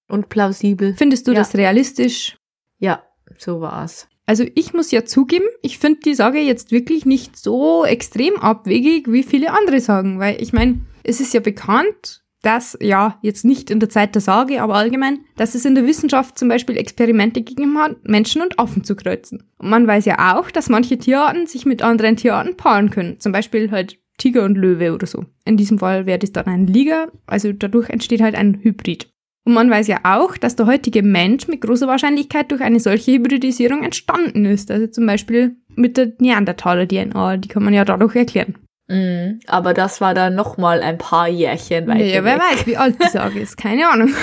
Und 0.08 0.30
plausibel. 0.30 0.96
Findest 0.98 1.28
du 1.28 1.34
ja. 1.34 1.40
das 1.40 1.54
realistisch? 1.54 2.38
Ja, 2.80 3.04
so 3.38 3.60
war's. 3.60 4.08
Also 4.26 4.46
ich 4.56 4.74
muss 4.74 4.92
ja 4.92 5.04
zugeben, 5.04 5.46
ich 5.62 5.80
finde 5.80 6.00
die 6.00 6.16
Sage 6.16 6.40
jetzt 6.40 6.72
wirklich 6.72 7.06
nicht 7.06 7.38
so 7.38 7.84
extrem 7.84 8.38
abwegig, 8.38 9.12
wie 9.12 9.24
viele 9.24 9.52
andere 9.52 9.82
sagen, 9.82 10.18
weil 10.18 10.42
ich 10.42 10.54
meine, 10.54 10.80
es 11.04 11.20
ist 11.20 11.34
ja 11.34 11.42
bekannt, 11.42 12.24
dass, 12.42 12.78
ja, 12.80 13.20
jetzt 13.22 13.44
nicht 13.44 13.70
in 13.70 13.82
der 13.82 13.90
Zeit 13.90 14.16
der 14.16 14.22
Sage, 14.22 14.62
aber 14.62 14.76
allgemein, 14.76 15.26
dass 15.36 15.56
es 15.56 15.66
in 15.66 15.76
der 15.76 15.88
Wissenschaft 15.88 16.40
zum 16.40 16.48
Beispiel 16.48 16.78
Experimente 16.78 17.42
gegeben 17.42 17.78
hat, 17.80 17.98
Menschen 18.08 18.42
und 18.42 18.60
Affen 18.60 18.84
zu 18.86 18.96
kreuzen. 18.96 19.50
Und 19.58 19.70
man 19.70 19.88
weiß 19.88 20.06
ja 20.06 20.38
auch, 20.38 20.52
dass 20.52 20.70
manche 20.70 20.98
Tierarten 20.98 21.48
sich 21.48 21.66
mit 21.66 21.82
anderen 21.82 22.16
Tierarten 22.16 22.56
paaren 22.56 22.92
können. 22.92 23.20
Zum 23.20 23.32
Beispiel 23.32 23.72
halt 23.72 23.98
Tiger 24.18 24.44
und 24.44 24.56
Löwe 24.56 24.94
oder 24.94 25.08
so. 25.08 25.26
In 25.46 25.58
diesem 25.58 25.80
Fall 25.80 26.06
wäre 26.06 26.20
das 26.20 26.32
dann 26.32 26.46
ein 26.46 26.68
Liga, 26.68 27.08
also 27.28 27.52
dadurch 27.52 27.90
entsteht 27.90 28.22
halt 28.22 28.36
ein 28.36 28.60
Hybrid. 28.62 29.10
Und 29.46 29.54
man 29.54 29.70
weiß 29.70 29.88
ja 29.88 30.00
auch, 30.04 30.38
dass 30.38 30.56
der 30.56 30.66
heutige 30.66 31.04
Mensch 31.04 31.48
mit 31.48 31.62
großer 31.62 31.88
Wahrscheinlichkeit 31.88 32.52
durch 32.52 32.62
eine 32.62 32.80
solche 32.80 33.12
Hybridisierung 33.14 33.84
entstanden 33.84 34.46
ist. 34.46 34.72
Also 34.72 34.88
zum 34.88 35.06
Beispiel 35.06 35.56
mit 35.76 35.98
der 35.98 36.14
Neandertaler-DNA, 36.18 37.38
die 37.38 37.48
kann 37.48 37.64
man 37.64 37.74
ja 37.74 37.86
dadurch 37.86 38.16
erklären. 38.16 38.56
Mm, 38.88 39.40
aber 39.48 39.76
das 39.76 40.02
war 40.02 40.16
dann 40.16 40.34
nochmal 40.34 40.82
ein 40.82 40.98
paar 40.98 41.28
Jährchen 41.28 41.88
weiter. 41.88 42.00
Naja, 42.00 42.24
wer 42.24 42.40
weiß, 42.40 42.66
wie 42.66 42.78
alt 42.78 42.98
die 43.04 43.10
Sage 43.10 43.40
ist, 43.40 43.58
keine 43.58 43.88
Ahnung. 43.88 44.14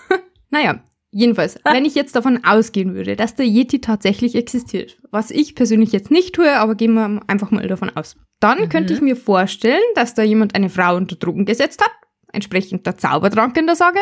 naja, 0.50 0.80
Jedenfalls, 1.12 1.58
wenn 1.64 1.84
ich 1.84 1.94
jetzt 1.94 2.16
davon 2.16 2.44
ausgehen 2.44 2.94
würde, 2.94 3.16
dass 3.16 3.34
der 3.34 3.46
Yeti 3.46 3.80
tatsächlich 3.80 4.34
existiert, 4.34 4.98
was 5.10 5.30
ich 5.30 5.54
persönlich 5.54 5.92
jetzt 5.92 6.10
nicht 6.10 6.34
tue, 6.34 6.56
aber 6.56 6.74
gehen 6.74 6.94
wir 6.94 7.20
einfach 7.26 7.50
mal 7.50 7.66
davon 7.68 7.90
aus, 7.90 8.16
dann 8.40 8.62
mhm. 8.62 8.68
könnte 8.70 8.94
ich 8.94 9.00
mir 9.00 9.16
vorstellen, 9.16 9.82
dass 9.94 10.14
da 10.14 10.22
jemand 10.22 10.54
eine 10.54 10.70
Frau 10.70 10.96
unter 10.96 11.16
Drogen 11.16 11.44
gesetzt 11.44 11.82
hat, 11.82 11.92
entsprechend 12.32 12.86
der 12.86 12.96
Zaubertrank 12.96 13.56
in 13.56 13.66
der 13.66 13.76
Sage. 13.76 14.00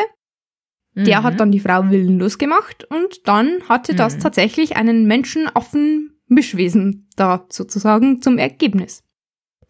Mhm. 0.95 1.03
Der 1.03 1.23
hat 1.23 1.33
mhm. 1.33 1.37
dann 1.37 1.51
die 1.51 1.59
Frau 1.59 1.89
willenlos 1.89 2.37
gemacht 2.37 2.85
und 2.89 3.27
dann 3.27 3.61
hatte 3.67 3.93
das 3.93 4.15
mhm. 4.15 4.19
tatsächlich 4.21 4.77
einen 4.77 5.05
Menschenaffen-Mischwesen 5.05 7.09
da 7.15 7.45
sozusagen 7.49 8.21
zum 8.21 8.37
Ergebnis. 8.37 9.03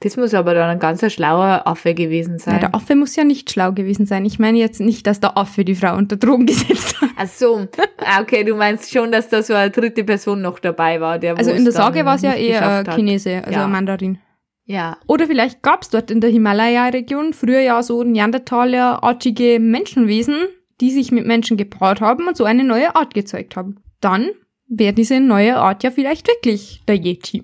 Das 0.03 0.17
muss 0.17 0.33
aber 0.33 0.55
dann 0.55 0.67
ein 0.67 0.79
ganz 0.79 1.09
schlauer 1.13 1.61
Affe 1.65 1.93
gewesen 1.93 2.39
sein. 2.39 2.55
Ja, 2.55 2.59
der 2.59 2.75
Affe 2.75 2.95
muss 2.95 3.15
ja 3.15 3.23
nicht 3.23 3.51
schlau 3.51 3.71
gewesen 3.71 4.07
sein. 4.07 4.25
Ich 4.25 4.39
meine 4.39 4.57
jetzt 4.57 4.81
nicht, 4.81 5.05
dass 5.05 5.19
der 5.19 5.37
Affe 5.37 5.63
die 5.63 5.75
Frau 5.75 5.95
unter 5.95 6.17
Drogen 6.17 6.47
gesetzt 6.47 6.99
hat. 6.99 7.09
Ach 7.17 7.27
so. 7.27 7.67
Ah, 7.97 8.21
okay, 8.21 8.43
du 8.43 8.55
meinst 8.55 8.91
schon, 8.91 9.11
dass 9.11 9.29
da 9.29 9.43
so 9.43 9.53
eine 9.53 9.69
dritte 9.69 10.03
Person 10.03 10.41
noch 10.41 10.57
dabei 10.57 10.99
war. 10.99 11.19
Der 11.19 11.37
also 11.37 11.51
in 11.51 11.65
der 11.65 11.73
Sage 11.73 12.03
war 12.03 12.15
es 12.15 12.23
ja 12.23 12.33
eher 12.33 12.83
Chinese, 12.95 13.43
also 13.45 13.59
ja. 13.59 13.67
Mandarin. 13.67 14.17
Ja. 14.65 14.97
Oder 15.05 15.27
vielleicht 15.27 15.61
gab 15.61 15.83
es 15.83 15.89
dort 15.89 16.09
in 16.09 16.19
der 16.19 16.31
Himalaya-Region 16.31 17.33
früher 17.33 17.59
ja 17.59 17.83
so 17.83 18.03
Neandertaler-artige 18.03 19.59
Menschenwesen, 19.59 20.47
die 20.79 20.89
sich 20.89 21.11
mit 21.11 21.27
Menschen 21.27 21.57
gepaart 21.57 22.01
haben 22.01 22.27
und 22.27 22.35
so 22.35 22.45
eine 22.45 22.63
neue 22.63 22.95
Art 22.95 23.13
gezeugt 23.13 23.55
haben. 23.55 23.75
Dann 23.99 24.31
wäre 24.67 24.93
diese 24.93 25.19
neue 25.19 25.57
Art 25.57 25.83
ja 25.83 25.91
vielleicht 25.91 26.27
wirklich 26.27 26.81
der 26.87 26.95
Yeti. 26.95 27.43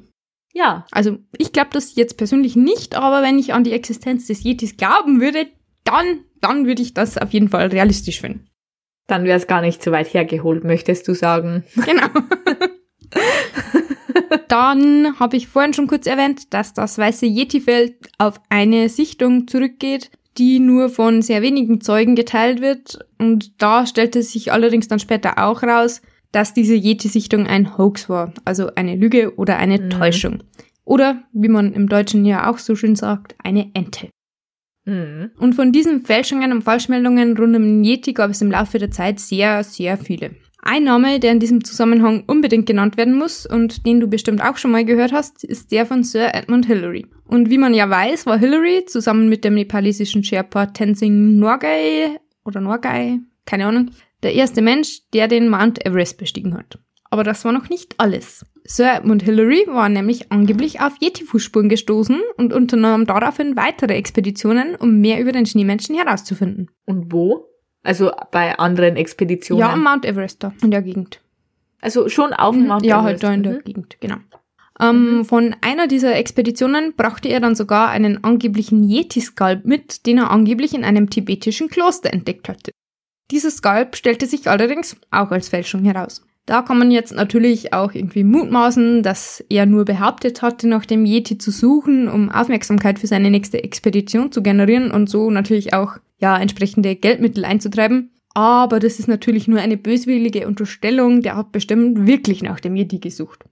Ja. 0.58 0.86
Also 0.90 1.20
ich 1.38 1.54
glaube 1.54 1.70
das 1.74 1.96
jetzt 1.96 2.18
persönlich 2.18 2.56
nicht, 2.56 2.96
aber 2.96 3.22
wenn 3.22 3.38
ich 3.38 3.54
an 3.54 3.64
die 3.64 3.74
Existenz 3.74 4.26
des 4.26 4.44
Yetis 4.44 4.76
glauben 4.76 5.22
würde, 5.22 5.46
dann, 5.84 6.22
dann 6.42 6.66
würde 6.66 6.82
ich 6.82 6.96
das 6.96 7.20
auf 7.20 7.32
jeden 7.32 7.50
Fall 7.50 7.68
realistisch 7.68 8.20
finden. 8.20 8.48
Dann 9.06 9.24
wäre 9.24 9.38
es 9.38 9.46
gar 9.46 9.62
nicht 9.62 9.84
so 9.84 9.92
weit 9.92 10.12
hergeholt, 10.12 10.64
möchtest 10.64 11.08
du 11.08 11.14
sagen. 11.14 11.64
Genau. 11.76 12.08
dann 14.48 15.20
habe 15.20 15.38
ich 15.38 15.48
vorhin 15.48 15.76
schon 15.76 15.86
kurz 15.86 16.08
erwähnt, 16.08 16.52
dass 16.56 16.74
das 16.74 16.98
weiße 16.98 17.28
Yeti-Feld 17.28 18.10
auf 18.18 18.42
eine 18.50 18.90
Sichtung 18.90 19.48
zurückgeht, 19.48 20.10
die 20.40 20.60
nur 20.60 20.90
von 20.90 21.22
sehr 21.22 21.44
wenigen 21.44 21.82
Zeugen 21.82 22.16
geteilt 22.16 22.62
wird. 22.62 22.98
Und 23.20 23.62
da 23.62 23.86
stellte 23.86 24.24
sich 24.24 24.52
allerdings 24.52 24.88
dann 24.88 25.00
später 25.00 25.38
auch 25.38 25.62
raus, 25.62 26.02
dass 26.32 26.54
diese 26.54 26.76
Yeti-Sichtung 26.76 27.48
ein 27.48 27.78
Hoax 27.78 28.10
war, 28.10 28.34
also 28.46 28.74
eine 28.76 28.96
Lüge 28.96 29.36
oder 29.36 29.58
eine 29.58 29.80
mhm. 29.80 29.90
Täuschung. 29.90 30.44
Oder, 30.84 31.24
wie 31.34 31.50
man 31.50 31.74
im 31.74 31.90
Deutschen 31.90 32.26
ja 32.26 32.50
auch 32.50 32.58
so 32.58 32.76
schön 32.76 32.96
sagt, 32.96 33.36
eine 33.44 33.72
Ente. 33.74 34.10
Mhm. 34.86 35.32
Und 35.38 35.54
von 35.54 35.72
diesen 35.72 36.06
Fälschungen 36.06 36.52
und 36.54 36.64
Falschmeldungen 36.64 37.38
rund 37.38 37.56
um 37.56 37.62
den 37.62 37.84
Yeti 37.84 38.14
gab 38.14 38.32
es 38.32 38.42
im 38.42 38.52
Laufe 38.52 38.80
der 38.80 38.92
Zeit 38.92 39.20
sehr, 39.20 39.64
sehr 39.64 39.98
viele. 39.98 40.32
Ein 40.64 40.86
Name, 40.86 41.20
der 41.20 41.32
in 41.32 41.40
diesem 41.40 41.64
Zusammenhang 41.64 42.24
unbedingt 42.28 42.66
genannt 42.66 42.98
werden 42.98 43.14
muss 43.14 43.46
und 43.46 43.86
den 43.86 44.00
du 44.00 44.08
bestimmt 44.08 44.42
auch 44.42 44.58
schon 44.58 44.72
mal 44.72 44.84
gehört 44.84 45.14
hast, 45.14 45.44
ist 45.44 45.72
der 45.72 45.86
von 45.86 46.04
Sir 46.04 46.34
Edmund 46.34 46.66
Hillary. 46.66 47.06
Und 47.26 47.50
wie 47.50 47.58
man 47.58 47.74
ja 47.74 47.90
weiß, 47.90 48.26
war 48.26 48.38
Hillary 48.38 48.86
zusammen 48.86 49.30
mit 49.30 49.44
dem 49.44 49.56
nepalesischen 49.56 50.24
Sherpa 50.24 50.68
Tenzing 50.68 51.38
Norgay 51.38 52.18
oder 52.44 52.60
Norgay, 52.60 53.20
keine 53.46 53.68
Ahnung, 53.68 53.92
der 54.24 54.34
erste 54.34 54.62
Mensch, 54.62 55.02
der 55.14 55.28
den 55.28 55.50
Mount 55.50 55.86
Everest 55.86 56.18
bestiegen 56.18 56.56
hat. 56.56 56.80
Aber 57.10 57.24
das 57.24 57.46
war 57.46 57.52
noch 57.52 57.70
nicht 57.70 57.96
alles. 57.98 58.46
Sir 58.66 58.96
Edmund 58.96 59.24
Hillary 59.24 59.66
war 59.68 59.88
nämlich 59.88 60.32
angeblich 60.32 60.82
auf 60.82 60.94
Yeti-Fußspuren 61.00 61.70
gestoßen 61.70 62.22
und 62.36 62.52
unternahm 62.52 63.06
daraufhin 63.06 63.56
weitere 63.56 63.94
Expeditionen, 63.94 64.76
um 64.76 65.00
mehr 65.00 65.22
über 65.22 65.32
den 65.32 65.46
Schneemenschen 65.46 65.96
herauszufinden. 65.96 66.70
Und 66.86 67.14
wo? 67.14 67.46
Also 67.84 68.12
bei 68.32 68.60
anderen 68.60 68.98
Expeditionen? 68.98 69.66
Ja, 69.66 69.72
am 69.72 69.84
Mount 69.84 70.06
Everest 70.06 70.44
da, 70.44 70.54
in 70.62 70.72
der 70.72 70.82
Gegend. 70.82 71.22
Also 71.80 72.10
schon 72.10 72.34
auf 72.34 72.54
dem 72.54 72.64
mhm. 72.64 72.68
Mount 72.68 72.86
ja, 72.86 73.00
Everest? 73.00 73.24
Ja, 73.24 73.30
halt 73.30 73.32
da 73.32 73.34
in 73.34 73.44
der 73.44 73.54
mhm. 73.54 73.64
Gegend, 73.64 73.98
genau. 74.02 74.18
Ähm, 74.80 75.18
mhm. 75.18 75.26
Von 75.26 75.56
einer 75.62 75.88
dieser 75.88 76.16
Expeditionen 76.18 76.94
brachte 76.96 77.30
er 77.30 77.40
dann 77.40 77.56
sogar 77.56 77.90
einen 77.90 78.24
angeblichen 78.24 78.84
Yeti-Skalp 78.84 79.66
mit, 79.66 80.06
den 80.06 80.18
er 80.18 80.30
angeblich 80.30 80.74
in 80.74 80.84
einem 80.84 81.10
tibetischen 81.10 81.70
Kloster 81.70 82.14
entdeckt 82.14 82.50
hatte. 82.50 82.72
Dieses 83.32 83.58
Skalp 83.58 83.96
stellte 83.96 84.26
sich 84.26 84.50
allerdings 84.50 84.96
auch 85.12 85.32
als 85.32 85.50
Fälschung 85.50 85.84
heraus. 85.84 86.24
Da 86.46 86.62
kann 86.62 86.80
man 86.80 86.92
jetzt 86.92 87.14
natürlich 87.14 87.74
auch 87.74 87.94
irgendwie 87.94 88.24
mutmaßen, 88.24 89.04
dass 89.04 89.44
er 89.50 89.66
nur 89.66 89.84
behauptet 89.84 90.42
hatte, 90.42 90.70
nach 90.70 90.86
dem 90.86 91.06
Yeti 91.06 91.38
zu 91.38 91.52
suchen, 91.52 92.08
um 92.08 92.30
Aufmerksamkeit 92.30 93.00
für 93.00 93.08
seine 93.08 93.30
nächste 93.30 93.62
Expedition 93.62 94.32
zu 94.32 94.42
generieren 94.42 94.92
und 94.92 95.10
so 95.10 95.30
natürlich 95.30 95.74
auch, 95.74 95.98
ja, 96.20 96.38
entsprechende 96.38 96.96
Geldmittel 96.96 97.44
einzutreiben. 97.44 98.12
Aber 98.34 98.80
das 98.80 98.98
ist 98.98 99.10
natürlich 99.10 99.50
nur 99.50 99.60
eine 99.60 99.76
böswillige 99.76 100.48
Unterstellung, 100.48 101.22
der 101.22 101.36
hat 101.36 101.52
bestimmt 101.52 102.08
wirklich 102.08 102.42
nach 102.44 102.62
dem 102.62 102.78
Yeti 102.78 103.00
gesucht. 103.00 103.44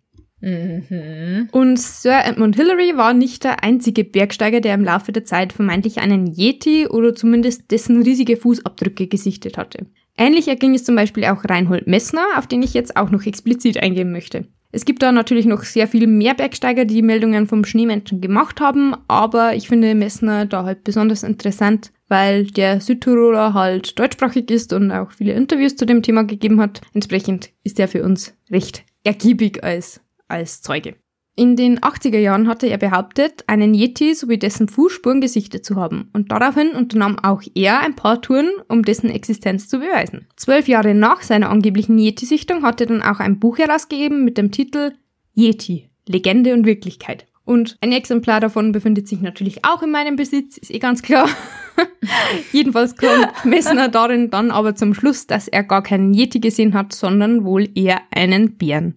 Mhm. 0.45 1.49
Und 1.51 1.79
Sir 1.79 2.21
Edmund 2.23 2.55
Hillary 2.55 2.95
war 2.95 3.15
nicht 3.15 3.43
der 3.43 3.63
einzige 3.63 4.03
Bergsteiger, 4.03 4.61
der 4.61 4.75
im 4.75 4.83
Laufe 4.83 5.11
der 5.11 5.25
Zeit 5.25 5.51
vermeintlich 5.51 5.97
einen 5.97 6.27
Yeti 6.27 6.87
oder 6.87 7.15
zumindest 7.15 7.71
dessen 7.71 8.03
riesige 8.03 8.37
Fußabdrücke 8.37 9.07
gesichtet 9.07 9.57
hatte. 9.57 9.87
Ähnlich 10.17 10.47
erging 10.47 10.75
es 10.75 10.83
zum 10.83 10.95
Beispiel 10.95 11.25
auch 11.25 11.43
Reinhold 11.43 11.87
Messner, 11.87 12.25
auf 12.37 12.45
den 12.45 12.61
ich 12.61 12.75
jetzt 12.75 12.95
auch 12.95 13.09
noch 13.09 13.25
explizit 13.25 13.81
eingehen 13.81 14.11
möchte. 14.11 14.45
Es 14.71 14.85
gibt 14.85 15.01
da 15.01 15.11
natürlich 15.11 15.45
noch 15.45 15.63
sehr 15.63 15.87
viel 15.87 16.05
mehr 16.05 16.35
Bergsteiger, 16.35 16.85
die 16.85 17.01
Meldungen 17.01 17.47
vom 17.47 17.65
Schneemenschen 17.65 18.21
gemacht 18.21 18.61
haben, 18.61 18.93
aber 19.07 19.55
ich 19.55 19.67
finde 19.67 19.95
Messner 19.95 20.45
da 20.45 20.63
halt 20.63 20.83
besonders 20.83 21.23
interessant, 21.23 21.91
weil 22.07 22.45
der 22.45 22.81
Südtiroler 22.81 23.53
halt 23.53 23.97
deutschsprachig 23.97 24.51
ist 24.51 24.73
und 24.73 24.91
auch 24.91 25.11
viele 25.11 25.33
Interviews 25.33 25.75
zu 25.75 25.85
dem 25.85 26.03
Thema 26.03 26.23
gegeben 26.23 26.61
hat. 26.61 26.81
Entsprechend 26.93 27.49
ist 27.63 27.79
er 27.79 27.87
für 27.87 28.03
uns 28.03 28.35
recht 28.51 28.83
ergiebig 29.03 29.63
als 29.63 30.01
als 30.27 30.61
Zeuge. 30.61 30.95
In 31.37 31.57
den 31.57 31.79
80er 31.79 32.17
Jahren 32.17 32.47
hatte 32.47 32.67
er 32.67 32.77
behauptet, 32.77 33.43
einen 33.47 33.73
Yeti 33.73 34.15
sowie 34.15 34.37
dessen 34.37 34.69
Fußspuren 34.69 35.19
gesichtet 35.19 35.65
zu 35.65 35.75
haben 35.75 36.09
und 36.13 36.31
daraufhin 36.31 36.69
unternahm 36.69 37.19
auch 37.19 37.41
er 37.55 37.81
ein 37.81 37.97
paar 37.97 38.21
Touren, 38.21 38.49
um 38.69 38.83
dessen 38.83 39.09
Existenz 39.09 39.67
zu 39.67 39.79
beweisen. 39.79 40.27
Zwölf 40.37 40.69
Jahre 40.69 40.93
nach 40.93 41.23
seiner 41.23 41.49
angeblichen 41.49 41.99
Yeti-Sichtung 41.99 42.63
hat 42.63 42.79
er 42.79 42.87
dann 42.87 43.01
auch 43.01 43.19
ein 43.19 43.39
Buch 43.39 43.57
herausgegeben 43.57 44.23
mit 44.23 44.37
dem 44.37 44.51
Titel 44.51 44.93
Yeti, 45.33 45.89
Legende 46.07 46.53
und 46.53 46.65
Wirklichkeit. 46.65 47.27
Und 47.43 47.77
ein 47.81 47.91
Exemplar 47.91 48.39
davon 48.39 48.71
befindet 48.71 49.09
sich 49.09 49.19
natürlich 49.19 49.65
auch 49.65 49.83
in 49.83 49.91
meinem 49.91 50.15
Besitz, 50.15 50.57
ist 50.57 50.73
eh 50.73 50.79
ganz 50.79 51.01
klar. 51.01 51.27
Jedenfalls 52.53 52.95
kommt 52.95 53.27
Messner 53.43 53.89
darin 53.89 54.29
dann 54.29 54.51
aber 54.51 54.75
zum 54.75 54.93
Schluss, 54.93 55.27
dass 55.27 55.49
er 55.49 55.63
gar 55.63 55.83
keinen 55.83 56.13
Yeti 56.13 56.39
gesehen 56.39 56.73
hat, 56.73 56.93
sondern 56.93 57.43
wohl 57.43 57.67
eher 57.75 57.99
einen 58.09 58.57
Bären. 58.57 58.95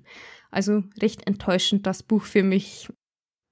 Also 0.51 0.83
recht 1.01 1.27
enttäuschend 1.27 1.87
das 1.87 2.03
Buch 2.03 2.25
für 2.25 2.43
mich. 2.43 2.89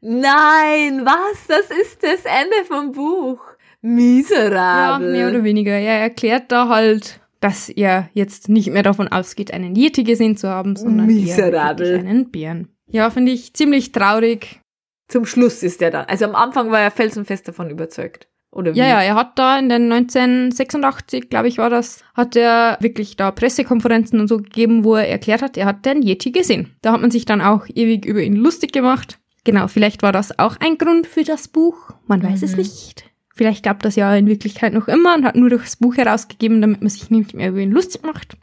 Nein, 0.01 1.05
was? 1.05 1.47
Das 1.49 1.71
ist 1.71 2.03
das 2.03 2.25
Ende 2.25 2.65
vom 2.67 2.93
Buch. 2.93 3.41
Miserabel. 3.83 5.07
Ja, 5.07 5.13
mehr 5.13 5.29
oder 5.29 5.45
weniger. 5.45 5.73
Er 5.73 6.01
erklärt 6.01 6.51
da 6.53 6.69
halt, 6.69 7.21
dass 7.41 7.69
er 7.69 8.09
jetzt 8.15 8.49
nicht 8.49 8.71
mehr 8.71 8.83
davon 8.83 9.09
ausgeht, 9.09 9.53
einen 9.53 9.77
Yeti 9.77 10.05
gesehen 10.05 10.37
zu 10.37 10.49
haben, 10.49 10.77
sondern 10.77 11.07
Miserabel. 11.07 11.99
einen 11.99 12.31
Bären. 12.31 12.69
Ja, 12.87 13.11
finde 13.11 13.33
ich 13.33 13.55
ziemlich 13.55 13.93
traurig. 13.93 14.61
Zum 15.09 15.25
Schluss 15.25 15.63
ist 15.63 15.83
er 15.83 15.91
da. 15.91 16.03
Also 16.03 16.25
am 16.25 16.35
Anfang 16.35 16.71
war 16.71 16.81
er 16.81 16.91
felsenfest 16.91 17.47
davon 17.47 17.71
überzeugt. 17.71 18.29
Oder 18.57 18.75
wie? 18.75 18.79
Ja, 18.79 18.87
ja, 18.87 19.03
er 19.03 19.15
hat 19.15 19.39
da 19.39 19.59
in 19.59 19.69
den 19.69 19.93
1986, 19.93 21.29
glaube 21.29 21.49
ich, 21.49 21.59
war 21.59 21.71
das, 21.71 22.03
hat 22.15 22.37
er 22.37 22.79
wirklich 22.81 23.17
da 23.17 23.31
Pressekonferenzen 23.31 24.19
und 24.19 24.29
so 24.29 24.39
gegeben, 24.39 24.83
wo 24.85 24.95
er 24.97 25.09
erklärt 25.09 25.43
hat, 25.43 25.57
er 25.57 25.67
hat 25.67 25.85
den 25.85 26.03
Yeti 26.03 26.31
gesehen. 26.31 26.75
Da 26.83 26.93
hat 26.93 27.01
man 27.01 27.11
sich 27.11 27.25
dann 27.27 27.41
auch 27.43 27.67
ewig 27.75 28.05
über 28.07 28.21
ihn 28.23 28.37
lustig 28.37 28.73
gemacht. 28.73 29.19
Genau, 29.45 29.69
vielleicht 29.69 30.03
war 30.03 30.13
das 30.13 30.39
auch 30.39 30.57
ein 30.59 30.79
Grund 30.79 31.07
für 31.07 31.23
das 31.23 31.49
Buch. 31.49 31.91
Man 32.07 32.23
weiß 32.23 32.41
Mhm. 32.41 32.47
es 32.49 32.57
nicht. 32.57 33.05
Vielleicht 33.35 33.63
gab 33.63 33.83
das 33.83 33.95
ja 33.97 34.15
in 34.17 34.27
Wirklichkeit 34.27 34.73
noch 34.73 34.89
immer 34.89 35.15
und 35.15 35.25
hat 35.27 35.37
nur 35.37 35.51
das 35.51 35.77
Buch 35.77 35.97
herausgegeben, 35.97 36.63
damit 36.63 36.81
man 36.81 36.89
sich 36.89 37.11
nicht 37.11 37.35
mehr 37.35 37.51
über 37.51 37.59
ihn 37.59 37.71
lustig 37.71 38.03
macht. 38.03 38.37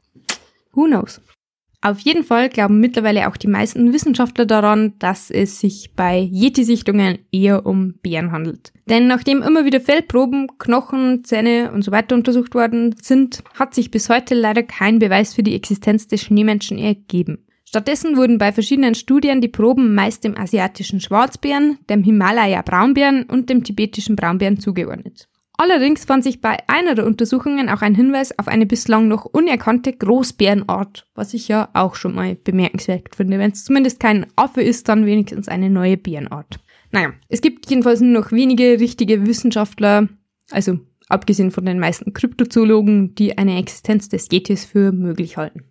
Who 0.74 0.86
knows? 0.86 1.20
Auf 1.84 1.99
jeden 1.99 2.23
Fall 2.23 2.47
glauben 2.47 2.79
mittlerweile 2.79 3.27
auch 3.27 3.36
die 3.36 3.49
meisten 3.49 3.91
Wissenschaftler 3.91 4.45
daran, 4.45 4.93
dass 4.99 5.29
es 5.29 5.59
sich 5.59 5.91
bei 5.97 6.29
Yeti-Sichtungen 6.31 7.19
eher 7.29 7.65
um 7.65 7.95
Bären 8.01 8.31
handelt. 8.31 8.71
Denn 8.89 9.07
nachdem 9.07 9.41
immer 9.41 9.65
wieder 9.65 9.81
Fellproben, 9.81 10.47
Knochen, 10.59 11.25
Zähne 11.25 11.73
und 11.73 11.81
so 11.81 11.91
weiter 11.91 12.15
untersucht 12.15 12.55
worden 12.55 12.95
sind, 13.01 13.43
hat 13.55 13.75
sich 13.75 13.91
bis 13.91 14.07
heute 14.07 14.34
leider 14.34 14.63
kein 14.63 14.99
Beweis 14.99 15.34
für 15.34 15.43
die 15.43 15.55
Existenz 15.55 16.07
des 16.07 16.21
Schneemenschen 16.21 16.77
ergeben. 16.77 17.45
Stattdessen 17.65 18.15
wurden 18.15 18.38
bei 18.38 18.53
verschiedenen 18.53 18.95
Studien 18.95 19.41
die 19.41 19.49
Proben 19.49 19.93
meist 19.93 20.23
dem 20.23 20.38
asiatischen 20.38 21.01
Schwarzbären, 21.01 21.79
dem 21.89 22.01
Himalaya-Braunbären 22.01 23.23
und 23.23 23.49
dem 23.49 23.65
tibetischen 23.65 24.15
Braunbären 24.15 24.57
zugeordnet. 24.57 25.27
Allerdings 25.57 26.05
fand 26.05 26.23
sich 26.23 26.41
bei 26.41 26.57
einer 26.67 26.95
der 26.95 27.05
Untersuchungen 27.05 27.69
auch 27.69 27.81
ein 27.81 27.95
Hinweis 27.95 28.37
auf 28.39 28.47
eine 28.47 28.65
bislang 28.65 29.07
noch 29.07 29.25
unerkannte 29.25 29.93
Großbärenart, 29.93 31.07
was 31.13 31.33
ich 31.33 31.47
ja 31.47 31.69
auch 31.73 31.95
schon 31.95 32.15
mal 32.15 32.35
bemerkenswert 32.35 33.15
finde. 33.15 33.37
Wenn 33.37 33.51
es 33.51 33.63
zumindest 33.63 33.99
kein 33.99 34.25
Affe 34.35 34.63
ist, 34.63 34.89
dann 34.89 35.05
wenigstens 35.05 35.47
eine 35.47 35.69
neue 35.69 35.97
Bärenart. 35.97 36.59
Naja, 36.91 37.13
es 37.29 37.41
gibt 37.41 37.69
jedenfalls 37.69 38.01
nur 38.01 38.19
noch 38.19 38.31
wenige 38.31 38.79
richtige 38.79 39.25
Wissenschaftler, 39.27 40.09
also 40.51 40.79
abgesehen 41.07 41.51
von 41.51 41.65
den 41.65 41.79
meisten 41.79 42.13
Kryptozoologen, 42.13 43.13
die 43.15 43.37
eine 43.37 43.57
Existenz 43.59 44.09
des 44.09 44.29
Yetis 44.31 44.65
für 44.65 44.91
möglich 44.91 45.37
halten. 45.37 45.69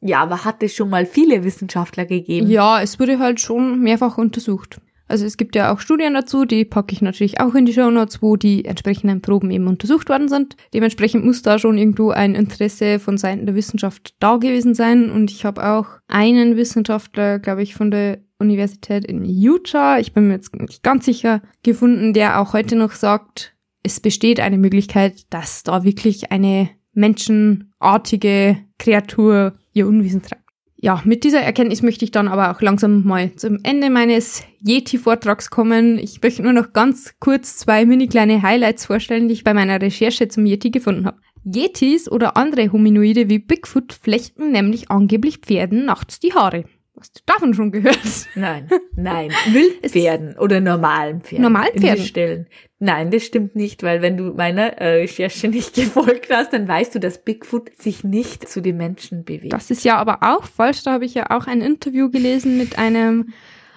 Ja, 0.00 0.22
aber 0.22 0.44
hat 0.44 0.62
es 0.62 0.74
schon 0.74 0.88
mal 0.88 1.04
viele 1.04 1.44
Wissenschaftler 1.44 2.06
gegeben? 2.06 2.48
Ja, 2.48 2.80
es 2.80 2.98
wurde 2.98 3.18
halt 3.18 3.40
schon 3.40 3.80
mehrfach 3.80 4.18
untersucht. 4.18 4.80
Also 5.10 5.26
es 5.26 5.36
gibt 5.36 5.56
ja 5.56 5.72
auch 5.72 5.80
Studien 5.80 6.14
dazu, 6.14 6.44
die 6.44 6.64
packe 6.64 6.92
ich 6.92 7.02
natürlich 7.02 7.40
auch 7.40 7.56
in 7.56 7.66
die 7.66 7.72
Show 7.72 7.90
Notes, 7.90 8.22
wo 8.22 8.36
die 8.36 8.64
entsprechenden 8.64 9.20
Proben 9.20 9.50
eben 9.50 9.66
untersucht 9.66 10.08
worden 10.08 10.28
sind. 10.28 10.54
Dementsprechend 10.72 11.24
muss 11.24 11.42
da 11.42 11.58
schon 11.58 11.76
irgendwo 11.78 12.10
ein 12.10 12.36
Interesse 12.36 13.00
von 13.00 13.18
Seiten 13.18 13.44
der 13.44 13.56
Wissenschaft 13.56 14.14
da 14.20 14.36
gewesen 14.36 14.72
sein. 14.72 15.10
Und 15.10 15.32
ich 15.32 15.44
habe 15.44 15.66
auch 15.66 15.86
einen 16.06 16.56
Wissenschaftler, 16.56 17.40
glaube 17.40 17.62
ich, 17.62 17.74
von 17.74 17.90
der 17.90 18.18
Universität 18.38 19.04
in 19.04 19.24
Utah, 19.24 19.98
ich 19.98 20.12
bin 20.12 20.28
mir 20.28 20.34
jetzt 20.34 20.54
nicht 20.54 20.84
ganz 20.84 21.06
sicher, 21.06 21.42
gefunden, 21.64 22.14
der 22.14 22.40
auch 22.40 22.52
heute 22.52 22.76
noch 22.76 22.92
sagt, 22.92 23.56
es 23.82 23.98
besteht 23.98 24.38
eine 24.38 24.58
Möglichkeit, 24.58 25.24
dass 25.30 25.64
da 25.64 25.82
wirklich 25.82 26.30
eine 26.30 26.70
menschenartige 26.92 28.58
Kreatur 28.78 29.54
ihr 29.72 29.88
Unwesen 29.88 30.22
treibt. 30.22 30.49
Ja, 30.82 31.02
mit 31.04 31.24
dieser 31.24 31.42
Erkenntnis 31.42 31.82
möchte 31.82 32.06
ich 32.06 32.10
dann 32.10 32.26
aber 32.26 32.50
auch 32.50 32.62
langsam 32.62 33.04
mal 33.04 33.34
zum 33.36 33.58
Ende 33.64 33.90
meines 33.90 34.44
Yeti-Vortrags 34.66 35.50
kommen. 35.50 35.98
Ich 35.98 36.22
möchte 36.22 36.42
nur 36.42 36.54
noch 36.54 36.72
ganz 36.72 37.16
kurz 37.20 37.58
zwei 37.58 37.84
mini 37.84 38.08
kleine 38.08 38.40
Highlights 38.40 38.86
vorstellen, 38.86 39.28
die 39.28 39.34
ich 39.34 39.44
bei 39.44 39.52
meiner 39.52 39.80
Recherche 39.80 40.28
zum 40.28 40.46
Yeti 40.46 40.70
gefunden 40.70 41.04
habe. 41.04 41.20
Yetis 41.44 42.10
oder 42.10 42.38
andere 42.38 42.72
Hominoide 42.72 43.28
wie 43.28 43.38
Bigfoot 43.38 43.92
flechten 43.92 44.52
nämlich 44.52 44.90
angeblich 44.90 45.38
Pferden 45.38 45.84
nachts 45.84 46.18
die 46.18 46.32
Haare. 46.32 46.64
Hast 46.98 47.18
du 47.18 47.22
davon 47.26 47.52
schon 47.52 47.72
gehört? 47.72 47.98
Nein, 48.34 48.68
nein. 48.96 49.30
Wildpferden 49.52 50.38
oder 50.38 50.60
normalen 50.60 51.20
Pferden. 51.20 51.42
Normalen 51.42 51.78
Pferden? 51.78 52.04
Stellen. 52.04 52.46
Nein, 52.82 53.10
das 53.10 53.24
stimmt 53.24 53.56
nicht, 53.56 53.82
weil 53.82 54.00
wenn 54.00 54.16
du 54.16 54.32
meiner 54.32 54.78
äh, 54.78 55.00
Recherche 55.00 55.48
nicht 55.48 55.74
gefolgt 55.76 56.30
hast, 56.30 56.54
dann 56.54 56.66
weißt 56.66 56.94
du, 56.94 56.98
dass 56.98 57.22
Bigfoot 57.22 57.70
sich 57.76 58.04
nicht 58.04 58.48
zu 58.48 58.62
den 58.62 58.78
Menschen 58.78 59.24
bewegt. 59.24 59.52
Das 59.52 59.70
ist 59.70 59.84
ja 59.84 59.98
aber 59.98 60.20
auch 60.22 60.44
falsch. 60.44 60.82
Da 60.82 60.92
habe 60.92 61.04
ich 61.04 61.12
ja 61.12 61.30
auch 61.30 61.46
ein 61.46 61.60
Interview 61.60 62.10
gelesen 62.10 62.56
mit 62.56 62.78
einem 62.78 63.34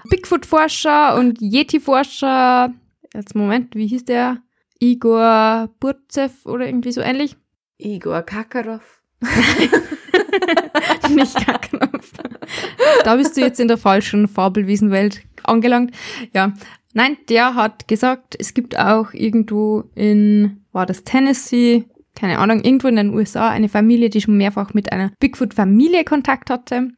Bigfoot-Forscher 0.10 1.18
und 1.18 1.42
Yeti-Forscher. 1.42 2.74
Jetzt 3.14 3.36
Moment, 3.36 3.76
wie 3.76 3.88
hieß 3.88 4.06
der? 4.06 4.38
Igor 4.80 5.70
Burzev 5.82 6.46
oder 6.46 6.66
irgendwie 6.66 6.94
so 6.94 7.02
ähnlich. 7.02 7.36
Igor 7.78 8.22
Kakarov. 8.22 9.02
Nicht 11.10 11.36
Kacknopf. 11.46 12.12
Da 13.04 13.18
bist 13.18 13.36
du 13.36 13.42
jetzt 13.42 13.60
in 13.60 13.68
der 13.68 13.78
falschen 13.78 14.30
Fabelwesenwelt 14.30 15.24
angelangt. 15.44 15.92
Ja. 16.34 16.54
Nein, 16.94 17.18
der 17.30 17.56
hat 17.56 17.88
gesagt, 17.88 18.36
es 18.40 18.54
gibt 18.54 18.78
auch 18.78 19.14
irgendwo 19.14 19.84
in, 19.96 20.62
war 20.72 20.86
das 20.86 21.04
Tennessee, 21.04 21.86
keine 22.16 22.38
Ahnung, 22.38 22.62
irgendwo 22.64 22.88
in 22.88 22.96
den 22.96 23.14
USA 23.14 23.50
eine 23.50 23.70
Familie, 23.70 24.10
die 24.10 24.22
schon 24.22 24.38
mehrfach 24.38 24.74
mit 24.74 24.92
einer 24.92 25.12
Bigfoot-Familie 25.20 26.04
Kontakt 26.04 26.50
hatte. 26.50 26.90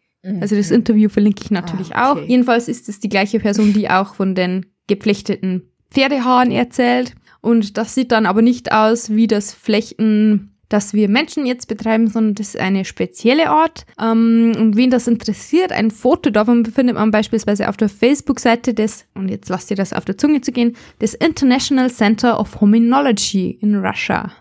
Also 0.42 0.56
das 0.56 0.72
Interview 0.72 1.08
verlinke 1.08 1.44
ich 1.44 1.52
natürlich 1.52 1.90
Mhm. 1.90 1.96
Ah, 1.96 2.12
okay. 2.12 2.22
auch. 2.24 2.28
Jedenfalls 2.28 2.68
ist 2.68 2.90
es 2.90 3.00
die 3.00 3.10
gleiche 3.10 3.40
Person, 3.40 3.74
die 3.74 3.90
auch 3.90 4.16
von 4.16 4.34
den 4.34 4.66
gepflechteten 4.88 5.70
Pferdehaaren 5.92 6.52
erzählt. 6.52 7.14
Und 7.42 7.78
das 7.78 7.94
sieht 7.94 8.12
dann 8.12 8.26
aber 8.26 8.42
nicht 8.42 8.72
aus 8.72 9.12
wie 9.12 9.28
das 9.28 9.54
Flechten, 9.54 10.55
das 10.70 10.94
wir 10.94 11.10
Menschen 11.10 11.46
jetzt 11.46 11.68
betreiben, 11.68 12.08
sondern 12.08 12.36
das 12.36 12.50
ist 12.50 12.60
eine 12.60 12.86
spezielle 12.86 13.50
Art. 13.50 13.86
Ähm, 14.00 14.54
und 14.58 14.76
wen 14.76 14.90
das 14.90 15.08
interessiert, 15.08 15.72
ein 15.72 15.92
Foto 15.92 16.30
davon 16.30 16.64
befindet 16.64 16.96
man 16.96 17.12
beispielsweise 17.12 17.70
auf 17.70 17.78
der 17.78 17.90
Facebook-Seite 17.90 18.74
des, 18.74 19.06
und 19.14 19.30
jetzt 19.30 19.50
lasst 19.50 19.70
ihr 19.72 19.78
das 19.78 19.94
auf 19.94 20.06
der 20.06 20.18
Zunge 20.18 20.42
zu 20.42 20.52
gehen, 20.52 20.76
des 21.02 21.14
International 21.14 21.90
Center 21.92 22.40
of 22.40 22.62
Hominology 22.62 23.52
in 23.62 23.76
Russia. 23.76 24.32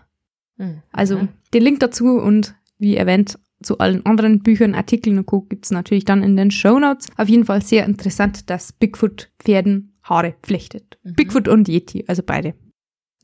Mhm. 0.57 0.81
Also 0.91 1.27
den 1.53 1.63
Link 1.63 1.79
dazu 1.79 2.05
und 2.05 2.55
wie 2.77 2.95
erwähnt, 2.95 3.37
zu 3.61 3.77
allen 3.79 4.05
anderen 4.05 4.39
Büchern, 4.39 4.75
Artikeln 4.75 5.17
und 5.17 5.25
Co. 5.25 5.41
gibt's 5.41 5.71
natürlich 5.71 6.05
dann 6.05 6.23
in 6.23 6.35
den 6.35 6.51
Show 6.51 6.77
Notes. 6.77 7.07
Auf 7.17 7.29
jeden 7.29 7.45
Fall 7.45 7.61
sehr 7.61 7.85
interessant, 7.85 8.49
dass 8.49 8.73
Bigfoot 8.73 9.31
Pferden 9.39 9.93
Haare 10.03 10.35
flechtet. 10.43 10.99
Mhm. 11.03 11.13
Bigfoot 11.15 11.47
und 11.47 11.67
Yeti, 11.67 12.05
also 12.07 12.21
beide. 12.23 12.53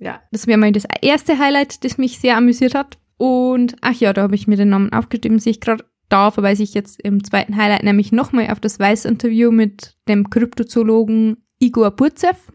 Ja. 0.01 0.21
Das 0.31 0.47
wäre 0.47 0.57
mal 0.57 0.71
das 0.71 0.85
erste 1.01 1.37
Highlight, 1.37 1.83
das 1.83 1.97
mich 1.97 2.19
sehr 2.19 2.35
amüsiert 2.35 2.75
hat. 2.75 2.97
Und 3.17 3.75
ach 3.81 3.93
ja, 3.93 4.13
da 4.13 4.23
habe 4.23 4.35
ich 4.35 4.47
mir 4.47 4.57
den 4.57 4.69
Namen 4.69 4.91
aufgeschrieben, 4.91 5.39
sehe 5.39 5.51
ich 5.51 5.61
gerade. 5.61 5.85
Da 6.09 6.31
verweise 6.31 6.63
ich 6.63 6.73
jetzt 6.73 6.99
im 6.99 7.23
zweiten 7.23 7.55
Highlight 7.55 7.83
nämlich 7.83 8.11
nochmal 8.11 8.49
auf 8.49 8.59
das 8.59 8.79
Weiß-Interview 8.79 9.51
mit 9.51 9.95
dem 10.09 10.29
Kryptozoologen 10.29 11.37
Igor 11.59 11.91
Burzev. 11.91 12.51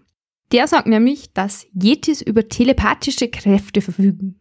Der 0.53 0.67
sagt 0.67 0.89
nämlich, 0.89 1.33
dass 1.33 1.67
Yetis 1.73 2.21
über 2.21 2.49
telepathische 2.49 3.29
Kräfte 3.29 3.81
verfügen. 3.81 4.41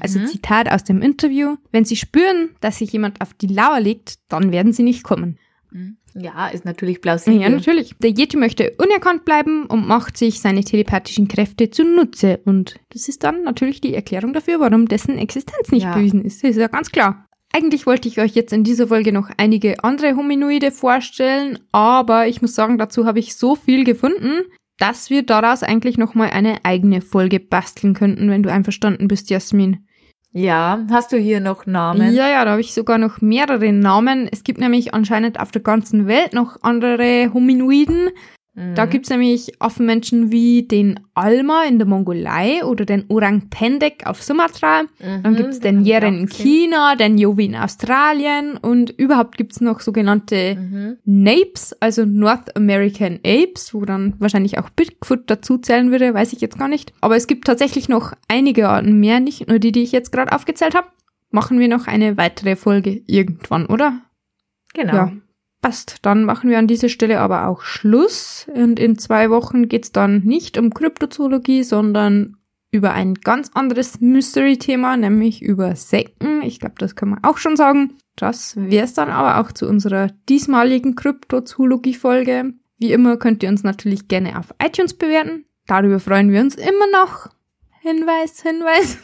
Also 0.00 0.20
Mhm. 0.20 0.26
Zitat 0.26 0.70
aus 0.70 0.84
dem 0.84 1.00
Interview, 1.00 1.56
wenn 1.72 1.86
sie 1.86 1.96
spüren, 1.96 2.50
dass 2.60 2.78
sich 2.78 2.92
jemand 2.92 3.22
auf 3.22 3.32
die 3.34 3.46
Lauer 3.46 3.80
legt, 3.80 4.18
dann 4.28 4.52
werden 4.52 4.72
sie 4.74 4.82
nicht 4.82 5.02
kommen. 5.02 5.38
Mhm. 5.70 5.96
Ja, 6.20 6.48
ist 6.48 6.64
natürlich 6.64 7.00
plausibel. 7.00 7.40
Ja, 7.40 7.48
natürlich. 7.48 7.94
Der 7.98 8.10
Yeti 8.10 8.36
möchte 8.36 8.72
unerkannt 8.78 9.24
bleiben 9.24 9.66
und 9.66 9.86
macht 9.86 10.16
sich 10.16 10.40
seine 10.40 10.64
telepathischen 10.64 11.28
Kräfte 11.28 11.70
zunutze. 11.70 12.40
Und 12.44 12.76
das 12.90 13.08
ist 13.08 13.24
dann 13.24 13.44
natürlich 13.44 13.80
die 13.80 13.94
Erklärung 13.94 14.32
dafür, 14.32 14.60
warum 14.60 14.86
dessen 14.86 15.18
Existenz 15.18 15.70
nicht 15.70 15.84
Ja. 15.84 15.94
bewiesen 15.94 16.24
ist. 16.24 16.42
Das 16.42 16.50
ist 16.52 16.56
ja 16.58 16.68
ganz 16.68 16.90
klar. 16.90 17.24
Eigentlich 17.54 17.86
wollte 17.86 18.08
ich 18.08 18.20
euch 18.20 18.34
jetzt 18.34 18.52
in 18.52 18.62
dieser 18.62 18.88
Folge 18.88 19.12
noch 19.12 19.30
einige 19.38 19.82
andere 19.82 20.16
Hominoide 20.16 20.70
vorstellen, 20.70 21.58
aber 21.72 22.26
ich 22.26 22.42
muss 22.42 22.54
sagen, 22.54 22.76
dazu 22.76 23.06
habe 23.06 23.20
ich 23.20 23.36
so 23.36 23.54
viel 23.54 23.84
gefunden, 23.84 24.42
dass 24.76 25.08
wir 25.10 25.22
daraus 25.24 25.62
eigentlich 25.62 25.96
nochmal 25.98 26.30
eine 26.30 26.64
eigene 26.64 27.00
Folge 27.00 27.40
basteln 27.40 27.94
könnten, 27.94 28.30
wenn 28.30 28.42
du 28.42 28.52
einverstanden 28.52 29.08
bist, 29.08 29.30
Jasmin. 29.30 29.86
Ja, 30.38 30.86
hast 30.92 31.10
du 31.10 31.16
hier 31.16 31.40
noch 31.40 31.66
Namen? 31.66 32.14
Ja, 32.14 32.28
ja, 32.28 32.44
da 32.44 32.52
habe 32.52 32.60
ich 32.60 32.72
sogar 32.72 32.96
noch 32.96 33.20
mehrere 33.20 33.72
Namen. 33.72 34.28
Es 34.30 34.44
gibt 34.44 34.60
nämlich 34.60 34.94
anscheinend 34.94 35.40
auf 35.40 35.50
der 35.50 35.62
ganzen 35.62 36.06
Welt 36.06 36.32
noch 36.32 36.62
andere 36.62 37.32
Hominoiden. 37.34 38.10
Da 38.74 38.86
gibt's 38.86 39.10
nämlich 39.10 39.60
Affenmenschen 39.60 40.30
wie 40.32 40.62
den 40.62 41.00
Alma 41.14 41.64
in 41.64 41.78
der 41.78 41.86
Mongolei 41.86 42.64
oder 42.64 42.84
den 42.84 43.04
Orang 43.08 43.48
Pendek 43.50 44.06
auf 44.06 44.22
Sumatra. 44.22 44.82
Dann 44.98 45.36
gibt's 45.36 45.60
den 45.60 45.84
Yeren 45.84 46.20
in 46.20 46.28
China, 46.28 46.96
den 46.96 47.18
Yovi 47.18 47.46
in 47.46 47.56
Australien 47.56 48.56
und 48.56 48.90
überhaupt 48.90 49.36
gibt's 49.36 49.60
noch 49.60 49.80
sogenannte 49.80 50.56
Mhm. 50.56 50.96
Napes, 51.04 51.74
also 51.80 52.04
North 52.04 52.56
American 52.56 53.20
Apes, 53.24 53.74
wo 53.74 53.84
dann 53.84 54.14
wahrscheinlich 54.18 54.58
auch 54.58 54.70
Bigfoot 54.70 55.22
dazu 55.26 55.58
zählen 55.58 55.90
würde, 55.90 56.14
weiß 56.14 56.32
ich 56.32 56.40
jetzt 56.40 56.58
gar 56.58 56.68
nicht. 56.68 56.92
Aber 57.00 57.16
es 57.16 57.26
gibt 57.26 57.46
tatsächlich 57.46 57.88
noch 57.88 58.12
einige 58.28 58.68
Arten 58.68 58.98
mehr, 59.00 59.20
nicht 59.20 59.48
nur 59.48 59.58
die, 59.58 59.72
die 59.72 59.82
ich 59.82 59.92
jetzt 59.92 60.12
gerade 60.12 60.32
aufgezählt 60.32 60.74
habe. 60.74 60.88
Machen 61.30 61.58
wir 61.58 61.68
noch 61.68 61.86
eine 61.86 62.16
weitere 62.16 62.56
Folge 62.56 63.02
irgendwann, 63.06 63.66
oder? 63.66 64.00
Genau. 64.74 64.94
Ja, 64.94 65.12
passt. 65.60 65.96
Dann 66.02 66.24
machen 66.24 66.50
wir 66.50 66.58
an 66.58 66.66
dieser 66.66 66.88
Stelle 66.88 67.20
aber 67.20 67.46
auch 67.46 67.62
Schluss. 67.62 68.46
Und 68.54 68.78
in 68.78 68.98
zwei 68.98 69.30
Wochen 69.30 69.68
geht's 69.68 69.92
dann 69.92 70.20
nicht 70.24 70.58
um 70.58 70.72
Kryptozoologie, 70.72 71.62
sondern 71.62 72.36
über 72.70 72.92
ein 72.92 73.14
ganz 73.14 73.50
anderes 73.54 74.00
Mystery-Thema, 74.00 74.96
nämlich 74.96 75.42
über 75.42 75.74
Sekten. 75.74 76.42
Ich 76.42 76.60
glaube, 76.60 76.74
das 76.78 76.96
kann 76.96 77.08
man 77.10 77.24
auch 77.24 77.38
schon 77.38 77.56
sagen. 77.56 77.94
Das 78.16 78.56
wär's 78.56 78.94
dann 78.94 79.10
aber 79.10 79.40
auch 79.40 79.52
zu 79.52 79.66
unserer 79.68 80.08
diesmaligen 80.28 80.94
Kryptozoologie-Folge. 80.94 82.52
Wie 82.78 82.92
immer 82.92 83.16
könnt 83.16 83.42
ihr 83.42 83.48
uns 83.48 83.62
natürlich 83.62 84.08
gerne 84.08 84.38
auf 84.38 84.54
iTunes 84.62 84.94
bewerten. 84.94 85.44
Darüber 85.66 86.00
freuen 86.00 86.30
wir 86.30 86.40
uns 86.40 86.56
immer 86.56 86.86
noch. 86.92 87.28
Hinweis, 87.80 88.42
Hinweis. 88.42 88.98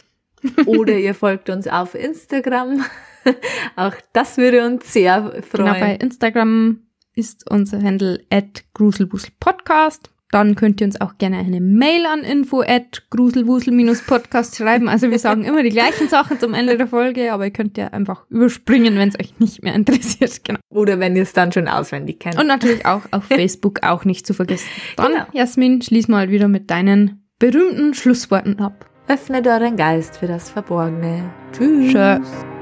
Oder 0.67 0.95
ihr 0.99 1.15
folgt 1.15 1.49
uns 1.49 1.67
auf 1.69 1.95
Instagram. 1.95 2.85
Auch 3.77 3.95
das 4.13 4.37
würde 4.37 4.67
uns 4.67 4.93
sehr 4.93 5.43
freuen. 5.43 5.67
Genau, 5.67 5.81
bei 5.81 5.95
Instagram 5.97 6.81
ist 7.15 7.51
unser 7.51 7.83
Handle 7.83 8.21
at 8.31 8.65
gruselwuselpodcast. 8.75 10.11
Dann 10.31 10.57
könnt 10.57 10.81
ihr 10.81 10.89
uns 10.89 11.01
auch 11.01 11.17
gerne 11.19 11.39
eine 11.39 11.61
Mail 11.61 12.07
an 12.07 12.23
info 12.23 12.63
at 12.63 13.05
gruselwusel-podcast 13.11 14.57
schreiben. 14.57 14.89
Also 14.89 15.09
wir 15.13 15.21
sagen 15.21 15.45
immer 15.45 15.63
die 15.63 15.69
gleichen 15.69 16.09
Sachen 16.09 16.41
zum 16.41 16.55
Ende 16.55 16.77
der 16.77 16.89
Folge, 16.89 17.33
aber 17.33 17.45
ihr 17.45 17.53
könnt 17.53 17.79
ja 17.79 17.89
einfach 17.89 18.25
überspringen, 18.31 18.97
wenn 18.97 19.11
es 19.11 19.21
euch 19.21 19.39
nicht 19.39 19.63
mehr 19.63 19.75
interessiert. 19.77 20.43
Genau. 20.43 20.59
Oder 20.71 20.99
wenn 20.99 21.15
ihr 21.15 21.23
es 21.23 21.35
dann 21.35 21.53
schon 21.53 21.69
auswendig 21.69 22.19
kennt. 22.19 22.37
Und 22.37 22.49
natürlich 22.49 22.85
auch 22.85 23.03
auf 23.13 23.25
Facebook 23.29 23.85
auch 23.85 24.05
nicht 24.05 24.27
zu 24.27 24.35
vergessen. 24.35 24.67
Dann, 24.97 25.13
Genau. 25.13 25.27
Jasmin, 25.33 25.83
schließ 25.83 26.09
mal 26.09 26.29
wieder 26.31 26.49
mit 26.49 26.69
deinen 26.69 27.23
berühmten 27.39 27.95
Schlussworten 27.95 28.59
ab. 28.59 28.91
Öffnet 29.07 29.47
euren 29.47 29.77
Geist 29.77 30.17
für 30.17 30.27
das 30.27 30.51
Verborgene. 30.51 31.31
Tschüss. 31.53 31.93
Tschö. 31.93 32.54